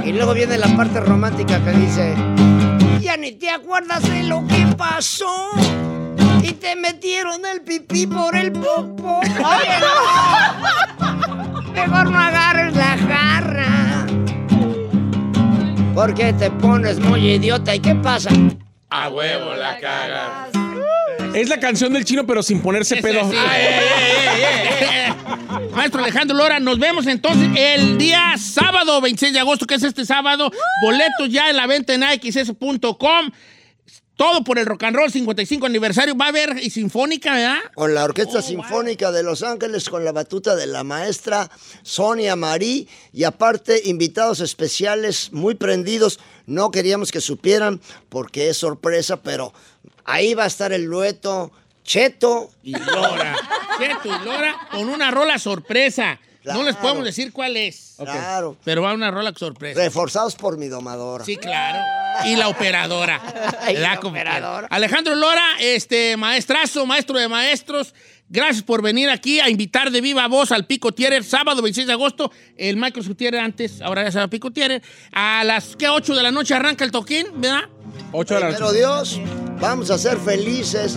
Y 0.04 0.12
luego 0.12 0.34
viene 0.34 0.58
la 0.58 0.68
parte 0.76 0.98
romántica 1.00 1.64
que 1.64 1.70
dice: 1.72 2.14
Ya 3.00 3.16
ni 3.16 3.32
te 3.32 3.50
acuerdas 3.50 4.02
de 4.02 4.24
lo 4.24 4.44
que 4.48 4.66
pasó. 4.76 5.52
Y 6.46 6.52
te 6.52 6.76
metieron 6.76 7.44
el 7.44 7.62
pipí 7.62 8.06
por 8.06 8.36
el 8.36 8.52
popo. 8.52 9.18
Oye, 9.18 9.80
no. 9.80 11.72
Mejor 11.72 12.08
no 12.08 12.20
agarres 12.20 12.76
la 12.76 12.96
jarra. 12.96 14.06
Porque 15.92 16.32
te 16.34 16.52
pones 16.52 17.00
muy 17.00 17.32
idiota. 17.32 17.74
¿Y 17.74 17.80
qué 17.80 17.96
pasa? 17.96 18.30
A 18.90 19.08
huevo 19.08 19.56
la 19.56 19.80
cagas. 19.80 20.50
Es 21.34 21.48
la 21.48 21.58
canción 21.58 21.92
del 21.92 22.04
chino, 22.04 22.24
pero 22.24 22.44
sin 22.44 22.62
ponerse 22.62 22.98
pedo. 22.98 23.28
Sí. 23.28 23.36
Maestro 25.74 26.00
Alejandro 26.00 26.36
Lora, 26.36 26.60
nos 26.60 26.78
vemos 26.78 27.08
entonces 27.08 27.48
el 27.56 27.98
día 27.98 28.34
sábado 28.38 29.00
26 29.00 29.32
de 29.32 29.40
agosto, 29.40 29.66
que 29.66 29.74
es 29.74 29.82
este 29.82 30.04
sábado. 30.04 30.52
Boletos 30.80 31.28
ya 31.28 31.50
en 31.50 31.56
la 31.56 31.66
venta 31.66 31.92
en 31.92 32.02
xs.com. 32.02 33.32
Todo 34.16 34.42
por 34.44 34.58
el 34.58 34.64
Rock 34.64 34.84
and 34.84 34.96
Roll 34.96 35.12
55 35.12 35.66
aniversario. 35.66 36.16
Va 36.16 36.26
a 36.26 36.28
haber 36.28 36.56
y 36.62 36.70
sinfónica, 36.70 37.34
¿verdad? 37.34 37.58
Con 37.74 37.94
la 37.94 38.04
Orquesta 38.04 38.40
Sinfónica 38.40 39.12
de 39.12 39.22
Los 39.22 39.42
Ángeles, 39.42 39.90
con 39.90 40.06
la 40.06 40.12
batuta 40.12 40.56
de 40.56 40.66
la 40.66 40.84
maestra 40.84 41.50
Sonia 41.82 42.34
Marí 42.34 42.88
y 43.12 43.24
aparte 43.24 43.82
invitados 43.84 44.40
especiales 44.40 45.32
muy 45.32 45.54
prendidos. 45.54 46.18
No 46.46 46.70
queríamos 46.70 47.12
que 47.12 47.20
supieran 47.20 47.82
porque 48.08 48.48
es 48.48 48.56
sorpresa, 48.56 49.18
pero 49.22 49.52
ahí 50.04 50.32
va 50.32 50.44
a 50.44 50.48
estar 50.48 50.72
el 50.72 50.86
dueto 50.88 51.52
Cheto 51.84 52.50
y 52.62 52.72
Lora. 52.72 53.36
Cheto 53.78 54.08
y 54.08 54.24
Lora 54.24 54.56
con 54.70 54.88
una 54.88 55.10
rola 55.10 55.38
sorpresa. 55.38 56.18
No 56.46 56.62
les 56.62 56.76
podemos 56.76 57.04
decir 57.04 57.32
cuál 57.32 57.56
es. 57.56 57.94
Claro. 57.98 58.56
Pero 58.64 58.82
va 58.82 58.94
una 58.94 59.10
rola 59.10 59.32
sorpresa. 59.36 59.80
Reforzados 59.80 60.34
por 60.36 60.58
mi 60.58 60.68
domadora. 60.68 61.24
Sí, 61.24 61.36
claro. 61.36 61.78
Y 62.24 62.36
la 62.36 62.48
operadora. 62.48 63.20
Y 63.68 63.74
La 63.74 63.98
operadora. 64.00 64.68
Alejandro 64.70 65.14
Lora, 65.16 65.42
este 65.60 66.16
maestrazo, 66.16 66.86
maestro 66.86 67.18
de 67.18 67.28
maestros. 67.28 67.94
Gracias 68.28 68.62
por 68.62 68.82
venir 68.82 69.08
aquí 69.10 69.40
a 69.40 69.48
invitar 69.48 69.90
de 69.90 70.00
viva 70.00 70.26
voz 70.28 70.50
al 70.52 70.66
Pico 70.66 70.92
Tierra 70.92 71.22
sábado 71.22 71.62
26 71.62 71.86
de 71.86 71.92
agosto. 71.92 72.32
El 72.56 72.76
Michael 72.76 73.06
Gutiérrez 73.06 73.40
antes, 73.40 73.80
ahora 73.82 74.04
ya 74.04 74.10
se 74.12 74.18
llama 74.18 74.30
Pico 74.30 74.50
Tierra. 74.50 74.80
A 75.12 75.42
las 75.44 75.76
¿qué? 75.76 75.88
8 75.88 76.14
de 76.14 76.22
la 76.22 76.30
noche 76.30 76.54
arranca 76.54 76.84
el 76.84 76.90
toquín, 76.90 77.26
¿verdad? 77.36 77.68
8 78.12 78.34
de 78.34 78.40
la 78.40 78.48
Pero 78.48 78.60
noche. 78.66 78.78
Dios, 78.78 79.20
vamos 79.60 79.90
a 79.90 79.98
ser 79.98 80.16
felices. 80.18 80.96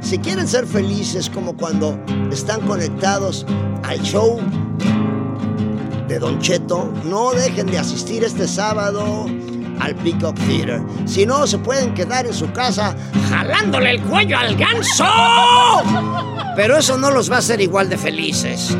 Si 0.00 0.18
quieren 0.18 0.48
ser 0.48 0.66
felices 0.66 1.30
como 1.30 1.56
cuando 1.56 1.98
están 2.32 2.60
conectados 2.62 3.46
al 3.84 4.00
show 4.02 4.40
de 6.08 6.18
Don 6.18 6.38
Cheto, 6.40 6.92
no 7.04 7.32
dejen 7.32 7.66
de 7.66 7.78
asistir 7.78 8.24
este 8.24 8.48
sábado 8.48 9.26
al 9.80 9.94
Peacock 9.96 10.36
Theater. 10.46 10.80
Si 11.06 11.26
no, 11.26 11.46
se 11.46 11.58
pueden 11.58 11.94
quedar 11.94 12.26
en 12.26 12.34
su 12.34 12.50
casa 12.52 12.96
jalándole 13.28 13.90
el 13.90 14.02
cuello 14.02 14.38
al 14.38 14.56
ganso. 14.56 15.04
Pero 16.56 16.78
eso 16.78 16.98
no 16.98 17.10
los 17.10 17.30
va 17.30 17.36
a 17.36 17.38
hacer 17.38 17.60
igual 17.60 17.88
de 17.88 17.96
felices. 17.96 18.76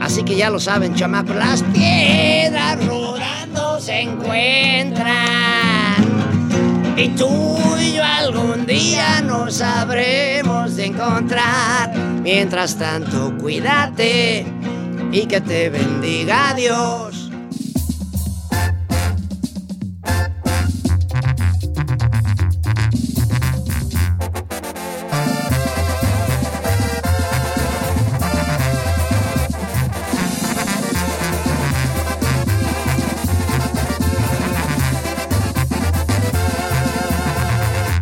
Así 0.00 0.22
que 0.22 0.36
ya 0.36 0.50
lo 0.50 0.60
saben, 0.60 0.94
chamacos, 0.94 1.36
las 1.36 1.62
piedras 1.62 2.84
rodando 2.84 3.80
se 3.80 4.00
encuentran. 4.00 5.14
Y 6.96 7.08
tú 7.10 7.58
y 7.80 7.94
yo 7.94 8.04
algún 8.04 8.66
día 8.66 9.20
nos 9.22 9.54
sabremos 9.54 10.33
encontrar. 10.94 11.94
Mientras 12.22 12.78
tanto, 12.78 13.36
cuídate 13.38 14.46
y 15.12 15.26
que 15.26 15.40
te 15.40 15.68
bendiga 15.68 16.54
Dios. 16.54 17.30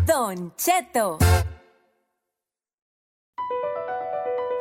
Don 0.06 0.54
Cheto. 0.56 1.31